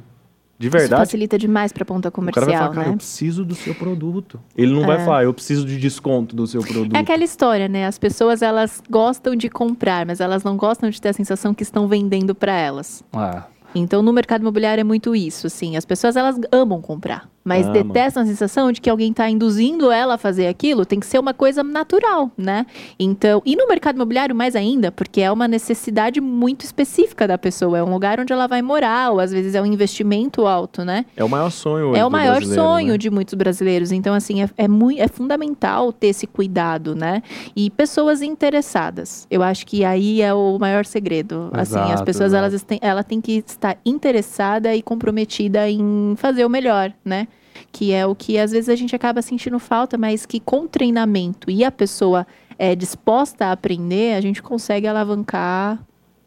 De 0.59 0.69
Isso 0.69 0.77
verdade, 0.79 1.01
facilita 1.03 1.37
demais 1.37 1.73
para 1.73 1.83
a 1.83 1.87
ponta 1.87 2.09
o 2.09 2.13
cara 2.13 2.25
vai 2.25 2.33
comercial, 2.33 2.59
falar, 2.63 2.75
cara, 2.75 2.87
né? 2.89 2.93
eu 2.95 2.97
preciso 2.97 3.45
do 3.45 3.55
seu 3.57 3.75
produto. 3.75 4.41
Ele 4.57 4.73
não 4.73 4.83
vai 4.87 4.97
É. 4.97 5.05
falar, 5.05 5.25
eu 5.25 5.35
preciso 5.35 5.67
de 5.67 5.77
desconto 5.79 6.37
do 6.37 6.47
seu 6.47 6.63
produto. 6.63 6.95
É 6.95 7.01
aquela 7.01 7.25
história, 7.25 7.67
né? 7.69 7.87
As 7.87 7.99
pessoas 7.99 8.41
elas 8.41 8.81
gostam 8.89 9.35
de 9.35 9.49
comprar, 9.49 10.07
mas 10.07 10.21
elas 10.21 10.45
não 10.45 10.57
gostam 10.57 10.89
de 10.91 11.01
ter 11.01 11.09
a 11.09 11.13
sensação 11.13 11.53
que 11.53 11.63
estão 11.65 11.89
vendendo 11.89 12.35
para 12.35 12.53
elas. 12.57 13.03
Ah, 13.13 13.45
Então, 13.75 14.01
no 14.03 14.13
mercado 14.13 14.43
imobiliário 14.43 14.81
é 14.81 14.85
muito 14.85 15.17
isso, 15.17 15.49
assim. 15.49 15.77
As 15.77 15.85
pessoas, 15.85 16.15
elas 16.15 16.39
amam 16.53 16.81
comprar, 16.81 17.29
mas 17.45 17.67
Amam. 17.67 17.83
detestam 17.83 18.23
a 18.23 18.27
sensação 18.27 18.73
de 18.73 18.81
que 18.81 18.89
alguém 18.89 19.11
está 19.11 19.29
induzindo 19.29 19.91
ela 19.91 20.15
a 20.15 20.19
fazer 20.19 20.47
aquilo. 20.47 20.87
Tem 20.87 20.99
que 20.99 21.07
ser 21.07 21.19
uma 21.19 21.35
coisa 21.35 21.63
natural, 21.63 22.31
né? 22.39 22.65
Então, 22.99 23.43
e 23.45 23.55
no 23.55 23.69
mercado 23.69 23.97
imobiliário 23.97 24.35
mais 24.35 24.57
ainda, 24.57 24.91
porque 24.91 25.21
é 25.21 25.31
uma 25.31 25.47
necessidade 25.47 26.21
muito 26.21 26.65
específica 26.65 27.29
da 27.29 27.37
pessoa. 27.37 27.79
É 27.79 27.83
um 27.83 27.93
lugar 27.93 28.19
onde 28.19 28.33
ela 28.33 28.47
vai 28.47 28.63
morar, 28.63 29.11
ou 29.13 29.21
às 29.21 29.31
vezes 29.31 29.55
é 29.55 29.61
um 29.61 29.67
investimento 29.67 30.47
alto, 30.47 30.85
né? 30.85 31.05
É 31.17 31.23
o 31.23 31.29
maior 31.29 31.51
sonho 31.51 31.95
É 31.95 32.05
o 32.05 32.11
maior 32.11 32.37
brasileiro, 32.37 32.63
sonho 32.63 32.93
né? 32.93 32.99
de 32.99 33.11
muitos 33.11 33.35
brasileiros. 33.35 33.93
Então, 33.93 34.15
assim, 34.15 34.43
é, 34.43 34.49
é, 34.57 34.67
mui- 34.67 34.99
é 34.99 35.07
fundamental 35.09 35.93
ter 35.93 36.09
esse 36.09 36.27
cuidado, 36.27 36.95
né? 36.95 37.23
E 37.55 37.69
pessoas 37.71 38.23
interessadas. 38.23 39.27
Eu 39.31 39.43
acho 39.43 39.67
que 39.67 39.85
aí 39.85 40.23
é 40.23 40.33
o 40.33 40.59
maior 40.59 40.87
segredo. 40.87 41.51
assim, 41.53 41.77
as 41.79 41.85
Exato, 41.91 42.05
pessoas, 42.05 42.33
exato. 42.33 42.45
elas 42.47 42.63
têm, 42.63 42.79
ela 42.81 43.03
tem 43.05 43.21
que 43.21 43.45
estar 43.47 43.77
interessada 43.85 44.75
e 44.75 44.81
comprometida 44.83 45.69
em 45.69 46.15
fazer 46.17 46.45
o 46.45 46.49
melhor, 46.49 46.93
né? 47.05 47.27
Que 47.73 47.93
é 47.93 48.07
o 48.07 48.15
que 48.15 48.39
às 48.39 48.51
vezes 48.53 48.69
a 48.69 48.77
gente 48.77 48.95
acaba 48.95 49.21
sentindo 49.23 49.59
falta, 49.59 49.97
mas 49.99 50.25
que 50.27 50.41
com 50.41 50.67
treinamento 50.67 51.51
e 51.51 51.65
a 51.65 51.71
pessoa 51.71 52.27
é 52.59 52.75
disposta 52.75 53.47
a 53.47 53.53
aprender, 53.53 54.15
a 54.17 54.21
gente 54.21 54.43
consegue 54.43 54.87
alavancar 54.87 55.79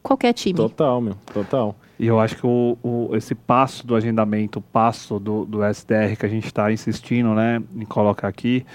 qualquer 0.03 0.33
time. 0.33 0.55
Total, 0.57 0.99
meu, 1.01 1.15
total. 1.33 1.75
E 1.99 2.05
eu 2.07 2.19
acho 2.19 2.35
que 2.37 2.45
o, 2.45 2.77
o- 2.83 3.15
esse 3.15 3.33
passo 3.33 3.85
do 3.87 3.95
agendamento, 3.95 4.59
o 4.59 4.61
passo 4.61 5.19
do, 5.19 5.45
do 5.45 5.63
SDR 5.63 6.15
que 6.17 6.25
a 6.25 6.29
gente 6.29 6.45
está 6.45 6.71
insistindo 6.71 7.33
né, 7.33 7.61
em 7.75 7.85
colocar 7.85 8.27
aqui, 8.27 8.65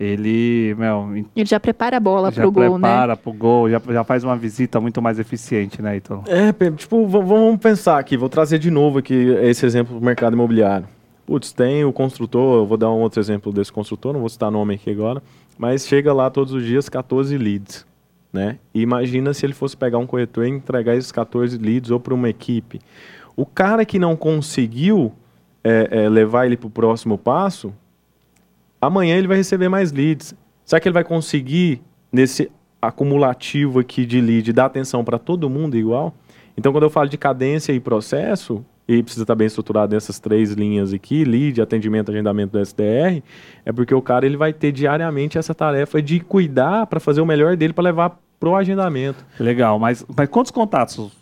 ele, 0.00 0.74
meu, 0.76 1.14
Ele 1.36 1.46
já 1.46 1.60
prepara 1.60 1.96
a 1.98 2.00
bola 2.00 2.30
já 2.32 2.42
pro 2.42 2.50
gol, 2.50 2.78
né? 2.78 2.88
prepara 2.88 3.16
pro 3.16 3.32
gol, 3.32 3.70
já, 3.70 3.80
já 3.88 4.02
faz 4.02 4.24
uma 4.24 4.36
visita 4.36 4.80
muito 4.80 5.00
mais 5.00 5.18
eficiente, 5.18 5.80
né, 5.80 5.96
então. 5.96 6.24
É, 6.26 6.52
tipo, 6.72 7.06
vamos 7.06 7.58
pensar 7.60 7.98
aqui, 7.98 8.16
vou 8.16 8.28
trazer 8.28 8.58
de 8.58 8.70
novo 8.70 8.98
aqui 8.98 9.14
esse 9.42 9.64
exemplo 9.64 9.98
do 9.98 10.04
mercado 10.04 10.32
imobiliário. 10.34 10.88
Putz, 11.32 11.50
tem 11.50 11.82
o 11.82 11.94
construtor, 11.94 12.58
eu 12.58 12.66
vou 12.66 12.76
dar 12.76 12.90
um 12.90 13.00
outro 13.00 13.18
exemplo 13.18 13.50
desse 13.50 13.72
construtor, 13.72 14.12
não 14.12 14.20
vou 14.20 14.28
citar 14.28 14.50
nome 14.50 14.74
aqui 14.74 14.90
agora, 14.90 15.22
mas 15.56 15.86
chega 15.86 16.12
lá 16.12 16.28
todos 16.28 16.52
os 16.52 16.62
dias 16.62 16.90
14 16.90 17.38
leads, 17.38 17.86
né? 18.30 18.58
E 18.74 18.82
imagina 18.82 19.32
se 19.32 19.46
ele 19.46 19.54
fosse 19.54 19.74
pegar 19.74 19.96
um 19.96 20.06
corretor 20.06 20.44
e 20.44 20.50
entregar 20.50 20.94
esses 20.94 21.10
14 21.10 21.56
leads 21.56 21.90
ou 21.90 21.98
para 21.98 22.12
uma 22.12 22.28
equipe. 22.28 22.82
O 23.34 23.46
cara 23.46 23.86
que 23.86 23.98
não 23.98 24.14
conseguiu 24.14 25.10
é, 25.64 26.02
é, 26.02 26.08
levar 26.10 26.44
ele 26.44 26.58
para 26.58 26.66
o 26.66 26.70
próximo 26.70 27.16
passo, 27.16 27.72
amanhã 28.78 29.16
ele 29.16 29.26
vai 29.26 29.38
receber 29.38 29.70
mais 29.70 29.90
leads. 29.90 30.34
Será 30.66 30.80
que 30.80 30.86
ele 30.86 30.92
vai 30.92 31.02
conseguir, 31.02 31.80
nesse 32.12 32.52
acumulativo 32.78 33.80
aqui 33.80 34.04
de 34.04 34.20
lead, 34.20 34.52
dar 34.52 34.66
atenção 34.66 35.02
para 35.02 35.18
todo 35.18 35.48
mundo 35.48 35.78
igual? 35.78 36.14
Então, 36.58 36.72
quando 36.72 36.84
eu 36.84 36.90
falo 36.90 37.08
de 37.08 37.16
cadência 37.16 37.72
e 37.72 37.80
processo, 37.80 38.62
e 38.86 39.02
precisa 39.02 39.22
estar 39.22 39.34
bem 39.34 39.46
estruturado 39.46 39.94
nessas 39.94 40.18
três 40.18 40.52
linhas 40.52 40.92
aqui, 40.92 41.24
lead, 41.24 41.60
atendimento, 41.60 42.10
agendamento 42.10 42.52
do 42.52 42.58
SDR, 42.58 43.22
é 43.64 43.72
porque 43.72 43.94
o 43.94 44.02
cara 44.02 44.26
ele 44.26 44.36
vai 44.36 44.52
ter 44.52 44.72
diariamente 44.72 45.38
essa 45.38 45.54
tarefa 45.54 46.02
de 46.02 46.20
cuidar 46.20 46.86
para 46.86 46.98
fazer 46.98 47.20
o 47.20 47.26
melhor 47.26 47.56
dele 47.56 47.72
para 47.72 47.84
levar 47.84 48.20
pro 48.40 48.56
agendamento. 48.56 49.24
Legal, 49.38 49.78
mas, 49.78 50.04
mas 50.16 50.28
quantos 50.28 50.50
contatos 50.50 51.12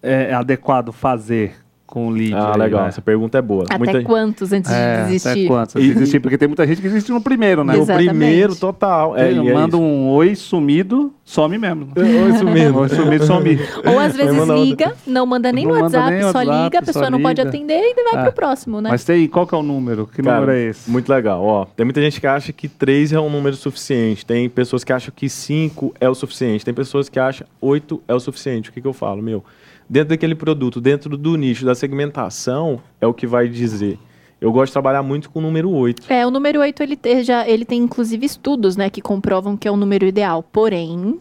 é 0.00 0.32
adequado 0.32 0.92
fazer 0.92 1.63
com 1.86 2.08
o 2.08 2.10
lead. 2.10 2.34
Ah, 2.34 2.52
aí, 2.54 2.58
legal. 2.58 2.82
né? 2.82 2.88
Essa 2.88 3.02
pergunta 3.02 3.36
é 3.38 3.42
boa. 3.42 3.64
Até 3.64 3.78
Muita- 3.78 4.02
quantos 4.02 4.52
antes 4.52 4.70
É, 4.70 4.74
de 4.96 5.00
até 5.02 5.04
desistir? 5.12 5.46
quantos? 5.46 5.74
E- 5.76 5.92
Desistir, 5.94 6.18
porque 6.20 6.38
tem 6.38 6.48
muita 6.48 6.66
gente 6.66 6.80
que 6.80 6.86
existe 6.86 7.12
no 7.12 7.20
primeiro, 7.20 7.62
né? 7.62 7.74
No 7.74 7.82
Exatamente. 7.82 8.08
primeiro, 8.08 8.56
total. 8.56 9.16
É, 9.16 9.30
é 9.32 9.34
manda 9.54 9.76
um 9.76 10.08
oi 10.08 10.34
sumido, 10.34 11.12
some 11.24 11.58
mesmo. 11.58 11.88
Isso 12.34 12.44
mesmo. 12.44 12.78
Oi 12.80 12.88
sumido, 12.88 13.26
some. 13.26 13.58
Ou 13.86 13.98
às 13.98 14.16
vezes 14.16 14.34
manda 14.34 14.54
outra. 14.54 14.64
liga, 14.64 14.94
não 15.06 15.26
manda 15.26 15.52
nem 15.52 15.66
Não 15.66 15.74
no 15.76 15.80
WhatsApp, 15.82 16.10
nem 16.10 16.20
só 16.22 16.26
WhatsApp, 16.38 16.64
liga, 16.64 16.78
a 16.78 16.82
pessoa 16.82 17.10
não 17.10 17.20
pode 17.22 17.40
liga. 17.40 17.48
atender 17.50 17.80
e 17.80 17.94
vai 18.12 18.20
É. 18.20 18.22
pro 18.24 18.32
próximo, 18.32 18.80
né? 18.80 18.88
Mas 18.90 19.04
tem, 19.04 19.28
qual 19.28 19.46
que 19.46 19.54
é 19.54 19.58
o 19.58 19.62
número? 19.62 20.06
Que 20.06 20.22
Cara, 20.22 20.40
número 20.40 20.58
é 20.58 20.62
esse? 20.70 20.90
Muito 20.90 21.08
legal. 21.08 21.42
Ó, 21.44 21.64
tem 21.66 21.84
muita 21.84 22.00
gente 22.00 22.18
que 22.20 22.26
acha 22.26 22.52
que 22.52 22.66
3 22.66 23.12
é 23.12 23.20
um 23.20 23.28
número 23.30 23.54
suficiente. 23.56 24.24
Tem 24.24 24.48
pessoas 24.48 24.82
que 24.84 24.92
acham 24.92 25.12
que 25.14 25.28
5 25.28 25.94
é 26.00 26.08
o 26.08 26.14
suficiente. 26.14 26.64
Tem 26.64 26.72
pessoas 26.74 27.08
que 27.08 27.20
acham 27.20 27.46
8 27.60 28.02
é 28.08 28.14
o 28.14 28.20
suficiente. 28.20 28.70
O 28.70 28.72
que, 28.72 28.80
que 28.80 28.86
eu 28.88 28.92
falo, 28.94 29.22
meu? 29.22 29.44
Dentro 29.88 30.10
daquele 30.10 30.34
produto, 30.34 30.80
dentro 30.80 31.16
do 31.16 31.36
nicho, 31.36 31.64
da 31.64 31.74
segmentação, 31.74 32.80
é 33.00 33.06
o 33.06 33.12
que 33.14 33.26
vai 33.26 33.48
dizer. 33.48 33.98
Eu 34.40 34.50
gosto 34.52 34.66
de 34.66 34.72
trabalhar 34.72 35.02
muito 35.02 35.30
com 35.30 35.38
o 35.38 35.42
número 35.42 35.70
8. 35.70 36.02
É, 36.12 36.26
o 36.26 36.30
número 36.30 36.60
8, 36.60 36.82
ele, 36.82 36.96
te- 36.96 37.22
já, 37.22 37.48
ele 37.48 37.64
tem 37.64 37.80
inclusive 37.82 38.24
estudos, 38.26 38.76
né, 38.76 38.90
que 38.90 39.00
comprovam 39.00 39.56
que 39.56 39.66
é 39.68 39.70
o 39.70 39.76
número 39.76 40.04
ideal. 40.06 40.42
Porém, 40.42 41.18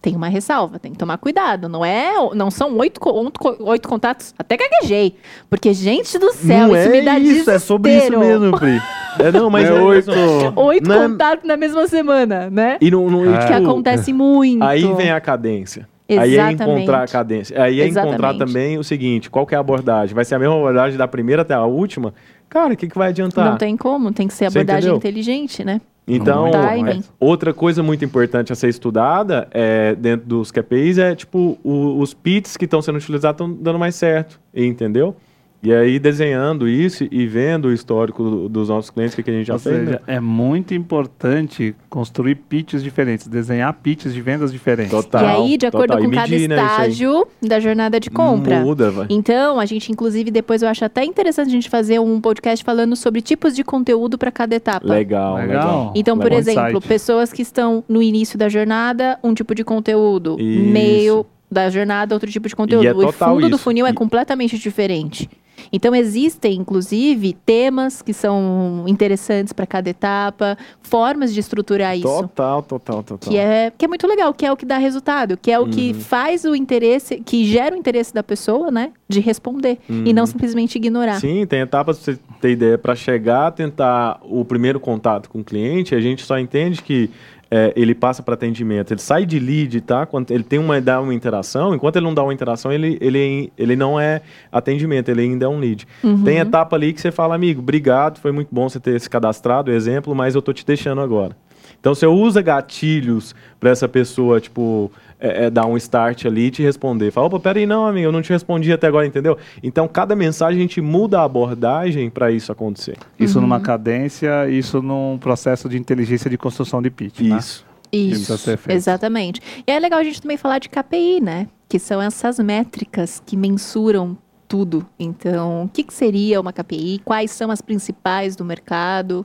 tem 0.00 0.14
uma 0.14 0.28
ressalva, 0.28 0.78
tem 0.78 0.92
que 0.92 0.98
tomar 0.98 1.16
cuidado. 1.18 1.68
Não 1.68 1.84
é, 1.84 2.12
não 2.34 2.50
são 2.50 2.76
oito, 2.78 3.00
oito, 3.06 3.56
oito 3.60 3.88
contatos, 3.88 4.34
até 4.38 4.56
gaguejei. 4.56 5.16
Porque, 5.50 5.72
gente 5.74 6.18
do 6.18 6.32
céu, 6.32 6.68
não 6.68 6.76
isso 6.76 6.88
é 6.88 6.92
me 6.92 7.02
dá 7.02 7.18
isso, 7.18 7.50
é 7.50 7.58
sobre 7.58 7.90
isso 7.96 8.10
desespero. 8.10 8.40
mesmo, 8.40 8.58
Pri. 8.58 8.80
É, 9.18 9.32
não, 9.32 9.48
mas 9.50 9.64
É 9.68 9.68
é, 9.76 9.82
oito. 9.82 10.10
Oito 10.56 10.92
é- 10.92 10.96
contatos 11.08 11.46
na 11.46 11.56
mesma 11.56 11.86
semana, 11.86 12.48
né? 12.50 12.78
E 12.80 12.90
não, 12.90 13.10
não, 13.10 13.34
É. 13.34 13.38
Que 13.38 13.46
tipo, 13.54 13.70
acontece 13.70 14.12
muito. 14.12 14.62
Aí 14.62 14.84
vem 14.94 15.10
a 15.10 15.20
cadência. 15.20 15.88
Aí 16.08 16.18
é 16.18 16.24
Exatamente. 16.50 16.62
encontrar 16.76 17.02
a 17.02 17.06
cadência. 17.08 17.62
Aí 17.62 17.80
é 17.80 17.86
encontrar 17.86 18.12
Exatamente. 18.34 18.38
também 18.38 18.78
o 18.78 18.84
seguinte, 18.84 19.30
qual 19.30 19.46
que 19.46 19.54
é 19.54 19.56
a 19.56 19.60
abordagem? 19.60 20.14
Vai 20.14 20.24
ser 20.24 20.34
a 20.34 20.38
mesma 20.38 20.54
abordagem 20.54 20.98
da 20.98 21.08
primeira 21.08 21.42
até 21.42 21.54
a 21.54 21.64
última? 21.64 22.12
Cara, 22.48 22.74
o 22.74 22.76
que, 22.76 22.86
que 22.88 22.96
vai 22.98 23.08
adiantar? 23.08 23.50
Não 23.50 23.56
tem 23.56 23.76
como, 23.76 24.12
tem 24.12 24.28
que 24.28 24.34
ser 24.34 24.46
abordagem 24.46 24.94
inteligente, 24.94 25.64
né? 25.64 25.80
Então, 26.06 26.46
é, 26.48 27.00
outra 27.18 27.54
coisa 27.54 27.82
muito 27.82 28.04
importante 28.04 28.52
a 28.52 28.54
ser 28.54 28.68
estudada 28.68 29.48
é, 29.50 29.94
dentro 29.94 30.26
dos 30.26 30.50
KPIs 30.52 30.98
é, 30.98 31.14
tipo, 31.14 31.58
o- 31.64 31.98
os 31.98 32.12
pits 32.12 32.58
que 32.58 32.66
estão 32.66 32.82
sendo 32.82 32.96
utilizados 32.96 33.40
estão 33.40 33.50
dando 33.62 33.78
mais 33.78 33.94
certo, 33.94 34.38
entendeu? 34.54 35.16
E 35.64 35.72
aí, 35.72 35.98
desenhando 35.98 36.68
isso 36.68 37.06
e 37.10 37.26
vendo 37.26 37.66
o 37.68 37.72
histórico 37.72 38.22
do- 38.22 38.48
dos 38.48 38.68
nossos 38.68 38.90
clientes, 38.90 39.14
o 39.14 39.16
que, 39.16 39.22
que 39.22 39.30
a 39.30 39.34
gente 39.34 39.46
já 39.46 39.54
Ou 39.54 39.58
fez, 39.58 39.76
seja, 39.78 39.90
né? 39.92 39.98
é 40.06 40.20
muito 40.20 40.74
importante 40.74 41.74
construir 41.88 42.34
pitches 42.34 42.82
diferentes, 42.82 43.26
desenhar 43.26 43.72
pitches 43.72 44.12
de 44.12 44.20
vendas 44.20 44.52
diferentes. 44.52 44.90
Total, 44.92 45.22
e 45.22 45.26
aí, 45.52 45.56
de 45.56 45.66
acordo 45.66 45.88
total. 45.88 46.04
com 46.04 46.12
E 46.12 46.14
cada 46.14 46.28
medir, 46.28 46.48
né, 46.48 46.56
estágio 46.56 47.26
da 47.40 47.58
jornada 47.60 47.98
de 47.98 48.10
compra. 48.10 48.60
Muda, 48.60 48.90
vai. 48.90 49.06
Então, 49.08 49.58
a 49.58 49.64
gente, 49.66 49.90
inclusive, 49.90 50.30
depois 50.30 50.62
eu 50.62 50.68
acho 50.68 50.84
até 50.84 51.04
interessante 51.04 51.48
a 51.48 51.52
gente 51.52 51.70
fazer 51.70 51.98
um 51.98 52.20
podcast 52.20 52.64
falando 52.64 52.94
sobre 52.94 53.20
tipos 53.22 53.54
de 53.54 53.64
conteúdo 53.64 54.18
para 54.18 54.30
cada 54.30 54.54
etapa. 54.54 54.86
Legal, 54.86 55.36
legal. 55.36 55.46
Legal. 55.48 55.92
Então, 55.96 56.16
por 56.18 56.24
Legal 56.24 56.38
exemplo, 56.40 56.68
insight. 56.72 56.88
pessoas 56.88 57.32
que 57.32 57.42
estão 57.42 57.82
no 57.88 58.02
início 58.02 58.38
da 58.38 58.48
jornada, 58.48 59.18
um 59.24 59.32
tipo 59.32 59.54
de 59.54 59.64
conteúdo. 59.64 60.36
Isso. 60.38 60.70
Meio 60.70 61.26
da 61.50 61.70
jornada, 61.70 62.14
outro 62.14 62.30
tipo 62.30 62.48
de 62.48 62.56
conteúdo. 62.56 62.84
E 62.84 62.88
é 62.88 62.92
o 62.92 63.12
fundo 63.12 63.48
do 63.48 63.54
isso. 63.56 63.58
funil 63.58 63.86
é 63.86 63.90
E- 63.90 63.94
completamente 63.94 64.58
diferente. 64.58 65.30
Então, 65.74 65.92
existem, 65.92 66.54
inclusive, 66.54 67.32
temas 67.44 68.00
que 68.00 68.14
são 68.14 68.84
interessantes 68.86 69.52
para 69.52 69.66
cada 69.66 69.90
etapa, 69.90 70.56
formas 70.80 71.34
de 71.34 71.40
estruturar 71.40 71.96
isso. 71.96 72.04
Total, 72.06 72.62
total, 72.62 73.02
total. 73.02 73.28
Que 73.32 73.36
é, 73.36 73.72
que 73.76 73.84
é 73.84 73.88
muito 73.88 74.06
legal, 74.06 74.32
que 74.32 74.46
é 74.46 74.52
o 74.52 74.56
que 74.56 74.64
dá 74.64 74.78
resultado, 74.78 75.36
que 75.36 75.50
é 75.50 75.58
o 75.58 75.66
que 75.66 75.88
Uhum. 75.92 76.00
faz 76.00 76.44
o 76.44 76.54
interesse, 76.54 77.16
que 77.16 77.44
gera 77.44 77.74
o 77.74 77.78
interesse 77.78 78.14
da 78.14 78.22
pessoa, 78.22 78.70
né? 78.70 78.92
De 79.08 79.18
responder. 79.18 79.78
E 79.88 80.12
não 80.12 80.26
simplesmente 80.26 80.76
ignorar. 80.76 81.14
Uhum. 81.14 81.20
Sim, 81.20 81.46
tem 81.46 81.60
etapas 81.60 81.98
você 81.98 82.16
ter 82.40 82.50
ideia. 82.52 82.78
Para 82.78 82.94
chegar 82.94 83.48
a 83.48 83.50
tentar 83.50 84.20
o 84.22 84.44
primeiro 84.44 84.78
contato 84.78 85.28
com 85.28 85.40
o 85.40 85.44
cliente, 85.44 85.92
a 85.94 86.00
gente 86.00 86.22
só 86.24 86.38
entende 86.38 86.80
que 86.82 87.10
é, 87.56 87.72
ele 87.76 87.94
passa 87.94 88.20
para 88.20 88.34
atendimento. 88.34 88.92
Ele 88.92 89.00
sai 89.00 89.24
de 89.24 89.38
lead, 89.38 89.80
tá? 89.82 90.04
Quando 90.04 90.32
ele 90.32 90.42
tem 90.42 90.58
uma, 90.58 90.80
dá 90.80 91.00
uma 91.00 91.14
interação, 91.14 91.72
enquanto 91.72 91.94
ele 91.94 92.04
não 92.04 92.12
dá 92.12 92.24
uma 92.24 92.34
interação, 92.34 92.72
ele, 92.72 92.98
ele, 93.00 93.52
ele 93.56 93.76
não 93.76 93.98
é 93.98 94.22
atendimento, 94.50 95.08
ele 95.08 95.20
ainda 95.20 95.44
é 95.44 95.48
um 95.48 95.60
lead. 95.60 95.86
Uhum. 96.02 96.24
Tem 96.24 96.38
etapa 96.38 96.74
ali 96.74 96.92
que 96.92 97.00
você 97.00 97.12
fala, 97.12 97.36
amigo, 97.36 97.60
obrigado, 97.60 98.18
foi 98.18 98.32
muito 98.32 98.48
bom 98.50 98.68
você 98.68 98.80
ter 98.80 99.00
se 99.00 99.08
cadastrado, 99.08 99.70
exemplo, 99.70 100.12
mas 100.16 100.34
eu 100.34 100.42
tô 100.42 100.52
te 100.52 100.66
deixando 100.66 101.00
agora. 101.00 101.36
Então, 101.78 101.94
você 101.94 102.06
usa 102.06 102.42
gatilhos 102.42 103.36
para 103.60 103.70
essa 103.70 103.86
pessoa, 103.86 104.40
tipo, 104.40 104.90
é, 105.24 105.44
é, 105.46 105.50
dar 105.50 105.66
um 105.66 105.76
start 105.76 106.26
ali 106.26 106.46
e 106.46 106.50
te 106.50 106.62
responder. 106.62 107.10
Fala, 107.10 107.26
opa, 107.28 107.40
peraí, 107.40 107.64
não, 107.66 107.86
amigo, 107.86 108.06
eu 108.08 108.12
não 108.12 108.20
te 108.20 108.30
respondi 108.30 108.70
até 108.72 108.86
agora, 108.86 109.06
entendeu? 109.06 109.38
Então, 109.62 109.88
cada 109.88 110.14
mensagem 110.14 110.58
a 110.58 110.62
gente 110.62 110.80
muda 110.80 111.20
a 111.20 111.24
abordagem 111.24 112.10
para 112.10 112.30
isso 112.30 112.52
acontecer. 112.52 112.96
Isso 113.18 113.38
Uhum. 113.38 113.42
numa 113.42 113.58
cadência, 113.60 114.48
isso 114.50 114.82
num 114.82 115.16
processo 115.18 115.68
de 115.68 115.78
inteligência 115.78 116.28
de 116.28 116.36
construção 116.36 116.82
de 116.82 116.90
pitch. 116.90 117.20
né? 117.20 117.38
Isso. 117.38 117.64
Isso 117.92 118.34
Isso, 118.34 118.50
exatamente. 118.68 119.40
E 119.66 119.70
é 119.70 119.78
legal 119.78 120.00
a 120.00 120.04
gente 120.04 120.20
também 120.20 120.36
falar 120.36 120.58
de 120.58 120.68
KPI, 120.68 121.20
né? 121.22 121.46
Que 121.68 121.78
são 121.78 122.02
essas 122.02 122.38
métricas 122.40 123.22
que 123.24 123.36
mensuram 123.36 124.18
tudo. 124.48 124.84
Então, 124.98 125.62
o 125.64 125.68
que, 125.68 125.84
que 125.84 125.94
seria 125.94 126.40
uma 126.40 126.52
KPI? 126.52 127.00
Quais 127.04 127.30
são 127.30 127.50
as 127.52 127.62
principais 127.62 128.34
do 128.36 128.44
mercado? 128.44 129.24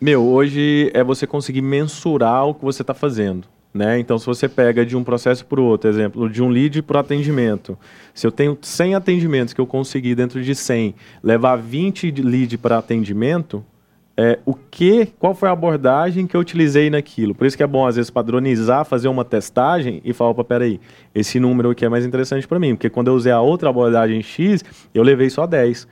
Meu, 0.00 0.22
hoje 0.24 0.90
é 0.94 1.04
você 1.04 1.26
conseguir 1.26 1.60
mensurar 1.62 2.46
o 2.46 2.54
que 2.54 2.64
você 2.64 2.82
está 2.82 2.94
fazendo. 2.94 3.46
Né? 3.76 3.98
Então, 3.98 4.18
se 4.18 4.24
você 4.24 4.48
pega 4.48 4.86
de 4.86 4.96
um 4.96 5.04
processo 5.04 5.44
para 5.44 5.60
o 5.60 5.64
outro, 5.64 5.90
exemplo, 5.90 6.30
de 6.30 6.42
um 6.42 6.48
lead 6.48 6.80
para 6.80 7.00
atendimento, 7.00 7.78
se 8.14 8.26
eu 8.26 8.32
tenho 8.32 8.56
100 8.58 8.94
atendimentos 8.94 9.52
que 9.52 9.60
eu 9.60 9.66
consegui 9.66 10.14
dentro 10.14 10.42
de 10.42 10.54
100 10.54 10.94
levar 11.22 11.56
20 11.56 12.10
de 12.10 12.22
lead 12.22 12.56
para 12.56 12.78
atendimento, 12.78 13.62
é, 14.16 14.38
o 14.46 14.54
que, 14.54 15.12
qual 15.18 15.34
foi 15.34 15.50
a 15.50 15.52
abordagem 15.52 16.26
que 16.26 16.34
eu 16.34 16.40
utilizei 16.40 16.88
naquilo? 16.88 17.34
Por 17.34 17.46
isso 17.46 17.54
que 17.54 17.62
é 17.62 17.66
bom, 17.66 17.86
às 17.86 17.96
vezes, 17.96 18.10
padronizar, 18.10 18.86
fazer 18.86 19.08
uma 19.08 19.26
testagem 19.26 20.00
e 20.02 20.14
falar, 20.14 20.30
opa, 20.30 20.42
peraí, 20.42 20.80
esse 21.14 21.38
número 21.38 21.68
aqui 21.68 21.84
é 21.84 21.88
mais 21.90 22.06
interessante 22.06 22.48
para 22.48 22.58
mim, 22.58 22.74
porque 22.74 22.88
quando 22.88 23.08
eu 23.08 23.14
usei 23.14 23.30
a 23.30 23.42
outra 23.42 23.68
abordagem 23.68 24.22
X, 24.22 24.64
eu 24.94 25.02
levei 25.02 25.28
só 25.28 25.46
10. 25.46 25.86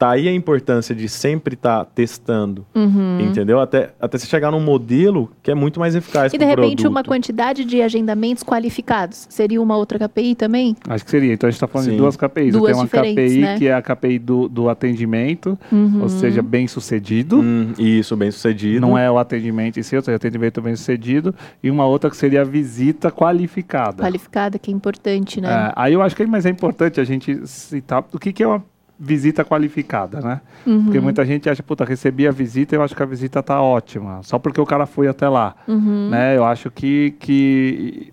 Tá 0.00 0.12
aí 0.12 0.26
a 0.26 0.32
importância 0.32 0.94
de 0.94 1.10
sempre 1.10 1.52
estar 1.52 1.84
testando, 1.84 2.64
Uhum. 2.74 3.20
entendeu? 3.20 3.60
Até, 3.60 3.90
até 4.00 4.16
você 4.16 4.26
chegar 4.26 4.50
num 4.50 4.58
modelo 4.58 5.30
que 5.42 5.50
é 5.50 5.54
muito 5.54 5.78
mais 5.78 5.94
eficaz 5.94 6.32
E 6.32 6.38
de 6.38 6.44
repente, 6.46 6.76
produto. 6.76 6.88
uma 6.88 7.04
quantidade 7.04 7.66
de 7.66 7.82
agendamentos 7.82 8.42
qualificados. 8.42 9.26
Seria 9.28 9.60
uma 9.60 9.76
outra 9.76 9.98
KPI 9.98 10.34
também? 10.36 10.74
Acho 10.88 11.04
que 11.04 11.10
seria. 11.10 11.34
Então 11.34 11.48
a 11.48 11.50
gente 11.50 11.56
está 11.58 11.66
falando 11.66 11.84
Sim. 11.84 11.90
de 11.92 11.96
duas 11.98 12.16
KPIs. 12.16 12.52
Duas 12.54 12.64
Tem 12.72 12.74
uma 12.76 12.84
diferentes, 12.84 13.24
KPI 13.34 13.40
né? 13.42 13.58
que 13.58 13.66
é 13.66 13.74
a 13.74 13.82
KPI 13.82 14.18
do, 14.18 14.48
do 14.48 14.70
atendimento, 14.70 15.58
Uhum. 15.70 16.00
ou 16.00 16.08
seja, 16.08 16.40
bem 16.40 16.66
sucedido. 16.66 17.38
Hum, 17.38 17.74
isso, 17.78 18.16
bem 18.16 18.30
sucedido. 18.30 18.80
Não 18.80 18.96
é 18.96 19.10
o 19.10 19.18
atendimento 19.18 19.78
em 19.78 19.82
si, 19.82 19.96
ou 19.96 20.00
seja, 20.02 20.16
atendimento 20.16 20.62
bem 20.62 20.74
sucedido. 20.76 21.34
E 21.62 21.70
uma 21.70 21.84
outra 21.84 22.08
que 22.08 22.16
seria 22.16 22.40
a 22.40 22.44
visita 22.44 23.10
qualificada. 23.10 24.02
Qualificada, 24.02 24.58
que 24.58 24.70
é 24.70 24.74
importante, 24.74 25.42
né? 25.42 25.48
É, 25.50 25.72
aí 25.76 25.92
eu 25.92 26.00
acho 26.00 26.16
que 26.16 26.24
mas 26.24 26.46
é 26.46 26.48
importante 26.48 26.98
a 27.00 27.04
gente 27.04 27.46
citar 27.46 28.02
o 28.14 28.18
que, 28.18 28.32
que 28.32 28.42
é 28.42 28.46
uma 28.46 28.64
visita 29.02 29.42
qualificada, 29.44 30.20
né? 30.20 30.40
Uhum. 30.66 30.84
Porque 30.84 31.00
muita 31.00 31.24
gente 31.24 31.48
acha, 31.48 31.62
puta, 31.62 31.84
recebi 31.86 32.28
a 32.28 32.30
visita, 32.30 32.74
eu 32.76 32.82
acho 32.82 32.94
que 32.94 33.02
a 33.02 33.06
visita 33.06 33.42
tá 33.42 33.60
ótima, 33.62 34.20
só 34.22 34.38
porque 34.38 34.60
o 34.60 34.66
cara 34.66 34.84
foi 34.84 35.08
até 35.08 35.26
lá, 35.26 35.56
Uhum. 35.66 36.10
né? 36.10 36.36
Eu 36.36 36.44
acho 36.44 36.70
que, 36.70 37.14
que 37.18 38.12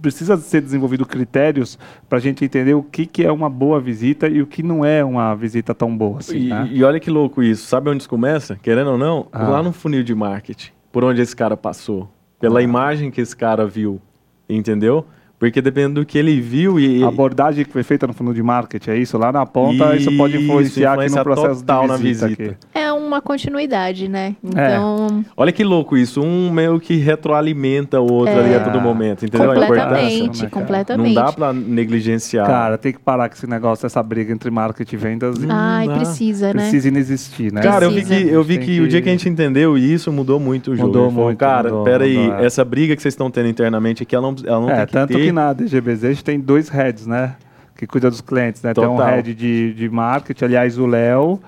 precisa 0.00 0.36
ser 0.36 0.60
desenvolvido 0.62 1.04
critérios 1.04 1.78
para 2.08 2.18
a 2.18 2.20
gente 2.20 2.44
entender 2.44 2.72
o 2.74 2.82
que, 2.82 3.04
que 3.04 3.24
é 3.24 3.30
uma 3.32 3.50
boa 3.50 3.80
visita 3.80 4.28
e 4.28 4.40
o 4.40 4.46
que 4.46 4.62
não 4.62 4.84
é 4.84 5.04
uma 5.04 5.34
visita 5.34 5.74
tão 5.74 5.94
boa, 5.96 6.20
assim, 6.20 6.38
E, 6.38 6.48
né? 6.48 6.68
e 6.72 6.82
olha 6.84 7.00
que 7.00 7.10
louco 7.10 7.42
isso. 7.42 7.66
Sabe 7.66 7.90
onde 7.90 7.98
isso 8.02 8.08
começa? 8.08 8.56
Querendo 8.62 8.92
ou 8.92 8.98
não, 8.98 9.26
Ah. 9.32 9.48
lá 9.48 9.62
no 9.62 9.72
funil 9.72 10.02
de 10.02 10.14
marketing. 10.14 10.70
Por 10.90 11.04
onde 11.04 11.20
esse 11.20 11.34
cara 11.36 11.56
passou. 11.56 12.08
Pela 12.40 12.60
Ah. 12.60 12.62
imagem 12.62 13.10
que 13.10 13.20
esse 13.20 13.36
cara 13.36 13.66
viu. 13.66 14.00
Entendeu? 14.48 15.04
Porque 15.38 15.62
dependendo 15.62 16.00
do 16.00 16.06
que 16.06 16.18
ele 16.18 16.40
viu 16.40 16.80
e. 16.80 17.02
A 17.04 17.08
abordagem 17.08 17.64
que 17.64 17.70
foi 17.72 17.82
feita 17.84 18.06
no 18.06 18.12
fundo 18.12 18.34
de 18.34 18.42
marketing, 18.42 18.90
é 18.90 18.96
isso? 18.98 19.16
Lá 19.16 19.30
na 19.30 19.46
ponta, 19.46 19.94
isso, 19.94 20.14
pode 20.16 20.34
Isso, 20.34 20.44
influenciar 20.44 20.98
aqui 21.00 21.14
no 21.14 21.22
processo 21.22 21.60
total 21.60 21.82
de 21.82 21.88
na 21.88 21.96
visita. 21.96 22.26
visita. 22.26 22.42
aqui. 22.50 22.56
É 22.74 22.87
uma 23.08 23.20
continuidade, 23.20 24.08
né? 24.08 24.36
É. 24.44 24.48
Então, 24.76 25.24
Olha 25.36 25.50
que 25.50 25.64
louco 25.64 25.96
isso. 25.96 26.20
Um 26.22 26.50
meio 26.50 26.78
que 26.78 26.96
retroalimenta 26.96 28.00
o 28.00 28.12
outro 28.12 28.34
É. 28.34 28.38
ali 28.44 28.54
a 28.54 28.60
todo 28.60 28.80
momento. 28.80 29.24
Entendeu? 29.24 29.50
Importância. 29.52 29.68
completamente, 29.68 30.42
né, 30.42 30.48
completamente. 30.50 31.14
Não 31.14 31.24
dá 31.24 31.32
pra 31.32 31.52
negligenciar. 31.52 32.46
Cara, 32.46 32.78
tem 32.78 32.92
que 32.92 32.98
parar 32.98 33.28
com 33.28 33.34
esse 33.34 33.46
negócio, 33.46 33.86
essa 33.86 34.02
briga 34.02 34.32
entre 34.32 34.50
marketing 34.50 34.94
e 34.94 34.98
vendas. 34.98 35.38
Hum, 35.38 35.46
Ai, 35.48 35.88
precisa, 35.88 36.46
né? 36.48 36.62
Precisa 36.62 36.88
inexistir, 36.88 37.52
né? 37.52 37.62
Cara, 37.62 37.84
eu 37.86 37.90
vi 37.90 38.02
Precisa. 38.02 38.28
que, 38.28 38.34
eu 38.34 38.42
vi 38.44 38.58
Tem 38.58 38.66
que, 38.66 38.80
o 38.80 38.88
dia 38.88 39.00
que 39.02 39.08
a 39.08 39.12
gente 39.12 39.28
entendeu 39.28 39.76
isso, 39.78 40.12
mudou 40.12 40.38
muito 40.38 40.72
o 40.72 40.76
jogo. 40.76 40.88
Mudou 40.88 41.10
falou, 41.10 41.24
muito, 41.26 41.38
Cara, 41.38 41.68
mudou, 41.70 41.84
peraí, 41.84 42.16
mudou, 42.18 42.38
é. 42.38 42.44
essa 42.46 42.64
briga 42.64 42.94
que 42.94 43.02
vocês 43.02 43.14
estão 43.14 43.30
tendo 43.30 43.48
internamente 43.48 44.02
aqui, 44.02 44.14
ela 44.14 44.26
não, 44.30 44.36
ela 44.44 44.60
não 44.60 44.70
É, 44.70 44.76
tem 44.76 44.86
que 44.86 44.92
tanto 44.92 45.12
ter. 45.14 45.20
que 45.24 45.32
na 45.32 45.52
DGBZ 45.52 46.04
a 46.04 46.08
gente 46.10 46.24
tem 46.24 46.38
dois 46.38 46.68
heads, 46.68 47.06
né? 47.06 47.34
Que 47.76 47.86
cuida 47.86 48.10
dos 48.10 48.20
clientes, 48.20 48.60
né? 48.62 48.74
Tem 48.74 48.84
um 48.84 48.96
Total. 48.96 49.06
head 49.14 49.34
de, 49.34 49.72
de 49.72 49.88
marketing, 49.88 50.44
aliás, 50.46 50.78
o 50.78 50.86
Léo, 50.86 51.38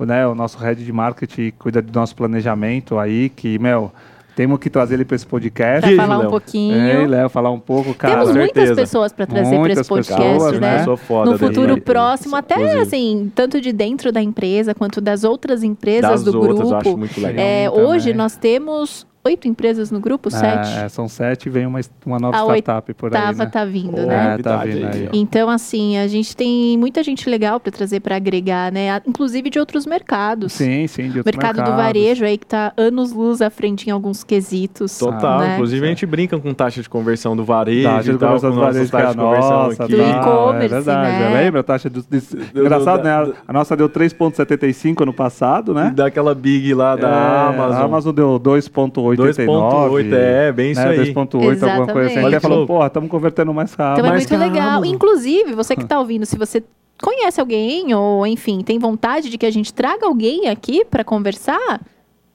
né? 0.00 0.26
O 0.26 0.34
nosso 0.34 0.58
head 0.58 0.84
de 0.84 0.92
marketing 0.92 1.52
cuida 1.58 1.80
do 1.82 1.92
nosso 1.98 2.16
planejamento 2.16 2.98
aí, 2.98 3.28
que, 3.28 3.58
meu, 3.58 3.92
Temos 4.34 4.58
que 4.58 4.68
trazer 4.68 4.94
ele 4.94 5.04
para 5.04 5.14
esse 5.14 5.26
podcast. 5.26 5.94
Pra 5.94 6.06
falar 6.06 6.26
um 6.26 6.30
pouquinho. 6.30 6.74
É, 6.74 7.06
Léo, 7.06 7.28
falar 7.28 7.50
um 7.50 7.60
pouco, 7.60 7.94
cara. 7.94 8.14
Temos 8.14 8.34
muitas 8.34 8.54
certeza. 8.54 8.74
pessoas 8.74 9.12
para 9.12 9.26
trazer 9.26 9.60
para 9.60 9.72
esse 9.72 9.84
podcast, 9.88 10.22
pessoas, 10.22 10.60
né? 10.60 10.78
Pessoa 10.78 10.96
foda 10.96 11.30
no 11.30 11.38
futuro 11.38 11.74
né? 11.74 11.80
próximo, 11.80 12.34
até 12.34 12.56
Inclusive. 12.56 12.80
assim, 12.80 13.32
tanto 13.32 13.60
de 13.60 13.72
dentro 13.72 14.10
da 14.10 14.20
empresa 14.20 14.74
quanto 14.74 15.00
das 15.00 15.22
outras 15.22 15.62
empresas 15.62 16.10
Das 16.10 16.24
do 16.24 16.36
outras, 16.36 16.58
eu 16.58 16.66
grupo. 16.66 16.76
acho 16.76 16.96
muito 16.98 17.20
legal. 17.20 17.44
É, 17.44 17.70
hoje 17.70 18.12
nós 18.12 18.36
temos 18.36 19.06
oito 19.26 19.48
empresas 19.48 19.90
no 19.90 20.00
grupo, 20.00 20.30
sete. 20.30 20.68
É, 20.84 20.88
são 20.88 21.08
sete 21.08 21.46
e 21.46 21.50
vem 21.50 21.64
uma, 21.66 21.80
uma 22.04 22.18
nova 22.18 22.36
A 22.36 22.40
startup 22.58 22.92
por 22.92 23.14
aí, 23.16 23.22
Tava, 23.22 23.44
né? 23.44 23.46
tá 23.50 23.64
vindo, 23.64 23.92
Pô, 23.92 24.02
né? 24.02 24.34
É, 24.38 24.42
tá 24.42 24.56
vindo 24.58 24.86
aí. 24.86 25.08
Então, 25.14 25.48
assim, 25.48 25.96
a 25.96 26.06
gente 26.06 26.36
tem 26.36 26.76
muita 26.76 27.02
gente 27.02 27.28
legal 27.30 27.58
para 27.58 27.72
trazer 27.72 28.00
para 28.00 28.16
agregar, 28.16 28.70
né? 28.70 28.90
A- 28.90 29.02
Inclusive 29.06 29.48
de 29.48 29.58
outros 29.58 29.86
mercados. 29.86 30.52
Sim, 30.52 30.86
sim, 30.86 31.04
de 31.08 31.16
O 31.16 31.20
outros 31.20 31.36
mercado 31.36 31.64
do 31.64 31.74
varejo 31.76 32.24
aí 32.24 32.36
que 32.36 32.46
tá 32.46 32.72
anos 32.76 33.12
luz 33.12 33.40
à 33.40 33.48
frente 33.48 33.86
em 33.88 33.90
alguns 33.92 34.22
quesitos. 34.22 34.98
Total, 34.98 35.38
né? 35.40 35.54
inclusive 35.54 35.84
a 35.86 35.88
gente 35.88 36.04
brinca 36.06 36.38
com 36.38 36.52
taxa 36.52 36.82
de 36.82 36.88
conversão 36.88 37.34
do 37.34 37.44
varejo 37.44 37.88
Taxa 37.88 38.02
de 38.02 38.10
e 38.10 38.18
tal, 38.18 38.28
conversão 38.28 38.50
com 38.50 38.56
nossas 38.56 38.88
é 38.88 38.90
taxas 38.90 39.08
a 39.08 39.12
de 39.12 39.18
conversão 39.18 39.50
nossa, 39.64 39.82
aqui. 39.84 39.92
Do 39.96 39.98
tal, 40.02 40.10
e-commerce, 40.20 40.64
É 40.64 40.68
verdade, 40.68 41.18
né? 41.18 41.42
lembra 41.42 41.60
a 41.60 41.64
taxa 41.64 41.88
do... 41.90 42.02
de- 42.02 42.22
Engraçado, 42.60 43.02
da- 43.02 43.26
né? 43.26 43.32
A 43.48 43.52
nossa 43.54 43.74
deu 43.76 43.88
3,75 43.88 45.02
ano 45.02 45.12
passado, 45.14 45.72
né? 45.72 45.92
daquela 45.94 46.34
big 46.34 46.74
lá 46.74 46.94
da 46.96 47.08
É, 47.08 47.48
Amazon. 47.54 47.80
A 47.80 47.84
Amazon 47.84 48.14
deu 48.14 48.38
2,89. 48.38 49.13
2.8, 49.16 50.12
é, 50.12 50.52
bem 50.52 50.72
isso 50.72 50.80
né? 50.80 50.90
aí. 50.90 51.12
2,8, 51.12 51.62
alguma 51.62 51.92
coisa 51.92 52.06
assim. 52.08 52.14
Falou, 52.14 52.26
Olha 52.26 52.40
que 52.40 52.66
porra, 52.66 52.86
estamos 52.86 53.10
convertendo 53.10 53.54
mais 53.54 53.72
rápido. 53.74 54.04
Então 54.04 54.14
é 54.14 54.18
muito 54.18 54.36
legal. 54.36 54.84
Inclusive, 54.84 55.54
você 55.54 55.76
que 55.76 55.84
tá 55.84 55.98
ouvindo, 55.98 56.26
se 56.26 56.36
você 56.36 56.62
conhece 57.00 57.40
alguém 57.40 57.94
ou, 57.94 58.26
enfim, 58.26 58.60
tem 58.60 58.78
vontade 58.78 59.28
de 59.28 59.38
que 59.38 59.46
a 59.46 59.50
gente 59.50 59.72
traga 59.72 60.06
alguém 60.06 60.48
aqui 60.48 60.84
para 60.84 61.04
conversar, 61.04 61.80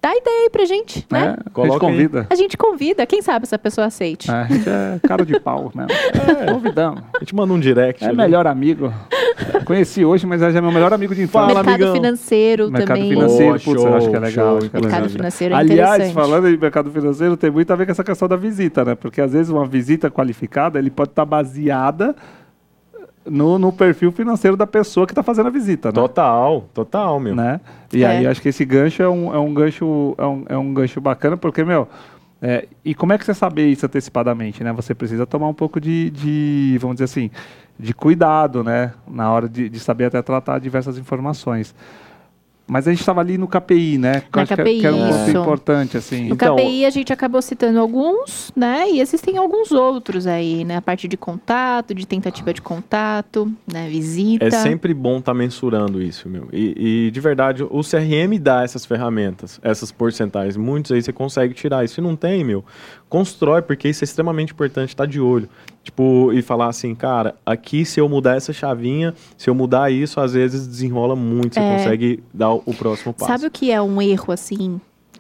dá 0.02 0.16
ideia 0.16 0.44
aí 0.44 0.50
pra 0.50 0.66
gente, 0.66 1.06
né? 1.12 1.20
né? 1.20 1.26
A 1.26 1.30
gente 1.32 1.50
Coloca 1.52 1.86
aí. 1.86 1.92
convida. 1.92 2.28
A 2.30 2.36
gente 2.36 2.58
convida, 2.58 3.06
quem 3.06 3.22
sabe 3.22 3.44
essa 3.44 3.60
pessoa 3.60 3.88
aceite. 3.88 4.30
É, 4.32 4.34
a 4.34 4.44
gente 4.46 4.70
é 4.70 5.00
cara 5.08 5.26
de 5.26 5.40
pau, 5.40 5.72
né? 5.76 5.88
Convidamos. 6.52 7.04
A 7.16 7.20
gente 7.20 7.36
manda 7.36 7.54
um 7.54 7.60
direct. 7.60 8.04
É 8.04 8.08
ali. 8.08 8.18
melhor 8.18 8.48
amigo. 8.48 8.94
Conheci 9.66 10.04
hoje, 10.06 10.26
mas 10.26 10.42
é 10.42 10.62
meu 10.62 10.72
melhor 10.72 10.94
amigo 10.94 11.14
de 11.14 11.24
infância. 11.24 11.48
Mercado 11.54 11.70
amigão. 11.70 11.94
financeiro 11.94 12.72
Mercado 12.72 12.98
também. 12.98 13.10
financeiro, 13.10 13.46
Boa, 13.46 13.60
putz, 13.60 13.84
eu 13.84 13.96
acho 13.96 14.10
que 14.10 14.16
é 14.16 14.20
show, 14.20 14.22
legal. 14.30 14.62
show, 14.62 14.70
que 14.70 14.78
é 14.78 14.80
Mercado 14.80 15.02
legal. 15.02 15.10
financeiro 15.10 15.54
é 15.54 15.58
Aliás, 15.58 15.90
interessante. 15.96 16.14
falando 16.14 16.50
em 16.50 16.58
mercado 16.58 16.92
financeiro, 16.92 17.38
tem 17.38 17.52
muito 17.52 17.72
a 17.72 17.76
ver 17.76 17.86
com 17.86 17.92
essa 17.92 18.04
questão 18.04 18.28
da 18.28 18.36
visita, 18.36 18.86
né? 18.86 18.96
Porque 18.96 19.22
às 19.22 19.34
vezes 19.34 19.50
uma 19.52 19.66
visita 19.66 20.10
qualificada, 20.10 20.80
ele 20.80 20.90
pode 20.90 21.10
estar 21.12 21.26
baseada 21.26 22.16
no, 23.30 23.58
no 23.60 23.72
perfil 23.72 24.12
financeiro 24.12 24.58
da 24.58 24.68
pessoa 24.68 25.06
que 25.06 25.12
está 25.12 25.24
fazendo 25.24 25.48
a 25.48 25.50
visita, 25.50 25.90
né? 25.90 25.94
Total, 25.94 26.66
total, 26.74 27.20
meu. 27.20 27.36
né? 27.36 27.60
E 27.94 28.04
É. 28.04 28.08
aí 28.08 28.28
acho 28.28 28.42
que 28.42 28.50
esse 28.50 28.64
gancho 28.66 29.02
é 29.04 29.10
um, 29.10 29.34
é 29.34 29.40
um 29.40 29.54
gancho 29.54 30.16
é 30.18 30.26
um, 30.26 30.46
é 30.50 30.58
um 30.58 30.74
gancho 30.74 31.00
bacana, 31.02 31.38
porque, 31.38 31.64
meu, 31.64 31.88
é, 32.42 32.68
e 32.86 32.96
como 32.96 33.12
é 33.14 33.18
que 33.18 33.26
você 33.26 33.34
sabe 33.34 33.64
isso 33.70 33.86
antecipadamente, 33.86 34.64
né? 34.64 34.72
Você 34.74 34.96
precisa 34.96 35.26
tomar 35.26 35.48
um 35.48 35.54
pouco 35.54 35.80
de, 35.80 36.10
de, 36.10 36.78
vamos 36.80 36.96
dizer 36.96 37.06
assim, 37.06 37.30
de 37.78 37.94
cuidado, 37.94 38.64
né? 38.64 38.94
Na 39.08 39.32
hora 39.32 39.48
de, 39.50 39.70
de 39.70 39.80
saber 39.80 40.06
até 40.06 40.22
tratar 40.22 40.60
diversas 40.60 40.98
informações. 40.98 41.74
Mas 42.70 42.88
a 42.88 42.92
gente 42.92 43.00
estava 43.00 43.20
ali 43.22 43.38
no 43.38 43.48
KPI, 43.48 43.98
né? 43.98 44.24
Na 44.34 44.44
acho 44.44 44.56
que, 44.56 44.62
KPI, 44.62 44.80
que 44.80 44.86
era 44.86 44.96
um 44.96 45.08
ponto 45.10 45.28
isso. 45.30 45.38
importante, 45.38 45.98
assim. 45.98 46.28
No 46.28 46.36
Então- 46.36 46.56
KPI 46.56 46.86
a 46.86 46.90
gente 46.92 47.12
acabou 47.12 47.42
citando 47.42 47.80
alguns, 47.80 48.52
né? 48.56 48.90
E 48.92 49.02
existem 49.02 49.38
alguns 49.38 49.72
outros 49.72 50.28
aí, 50.28 50.64
né? 50.64 50.78
A 50.78 50.82
parte 50.82 51.08
de 51.08 51.18
contato, 51.18 51.96
de 51.96 52.06
tentativa 52.06 52.54
de 52.54 52.62
contato, 52.62 53.52
né? 53.72 53.90
Visita. 53.90 54.46
É 54.46 54.52
sempre 54.52 54.94
bom 54.94 55.18
estar 55.18 55.34
mensurando 55.34 56.02
isso, 56.02 56.30
meu. 56.30 56.48
E, 56.54 57.08
e, 57.08 57.12
de 57.12 57.20
verdade, 57.20 57.64
o 57.64 57.82
CRM 57.82 58.38
dá 58.40 58.64
essas 58.64 58.86
ferramentas, 58.86 59.60
essas 59.64 59.92
porcentagens. 59.92 60.56
Muitos 60.56 60.92
aí 60.92 61.02
você 61.02 61.12
consegue 61.12 61.54
tirar. 61.54 61.84
E 61.84 61.88
se 61.88 62.00
não 62.02 62.16
tem, 62.16 62.44
meu, 62.44 62.64
constrói, 63.10 63.62
porque 63.62 63.90
isso 63.90 64.04
é 64.04 64.06
extremamente 64.06 64.54
importante, 64.54 64.90
estar 64.90 65.06
de 65.08 65.20
olho. 65.20 65.50
Tipo, 65.84 66.32
e 66.32 66.42
falar 66.42 66.68
assim, 66.68 66.94
cara, 66.94 67.36
aqui 67.46 67.84
se 67.84 68.00
eu 68.00 68.08
mudar 68.08 68.36
essa 68.38 68.54
chavinha, 68.54 69.14
se 69.38 69.50
eu 69.50 69.56
mudar 69.56 69.92
isso, 69.92 70.20
às 70.22 70.34
vezes 70.34 70.68
desenrola 70.68 71.16
muito, 71.16 71.56
você 71.56 71.60
É. 71.60 71.78
consegue 71.78 72.24
dar 72.34 72.52
o, 72.54 72.62
o 72.66 72.74
próximo 72.74 73.14
passo. 73.14 73.32
Sabe 73.32 73.48
o 73.48 73.52
que 73.52 73.72
é 73.72 73.82
um 73.82 74.00
erro, 74.02 74.32
assim, 74.32 74.80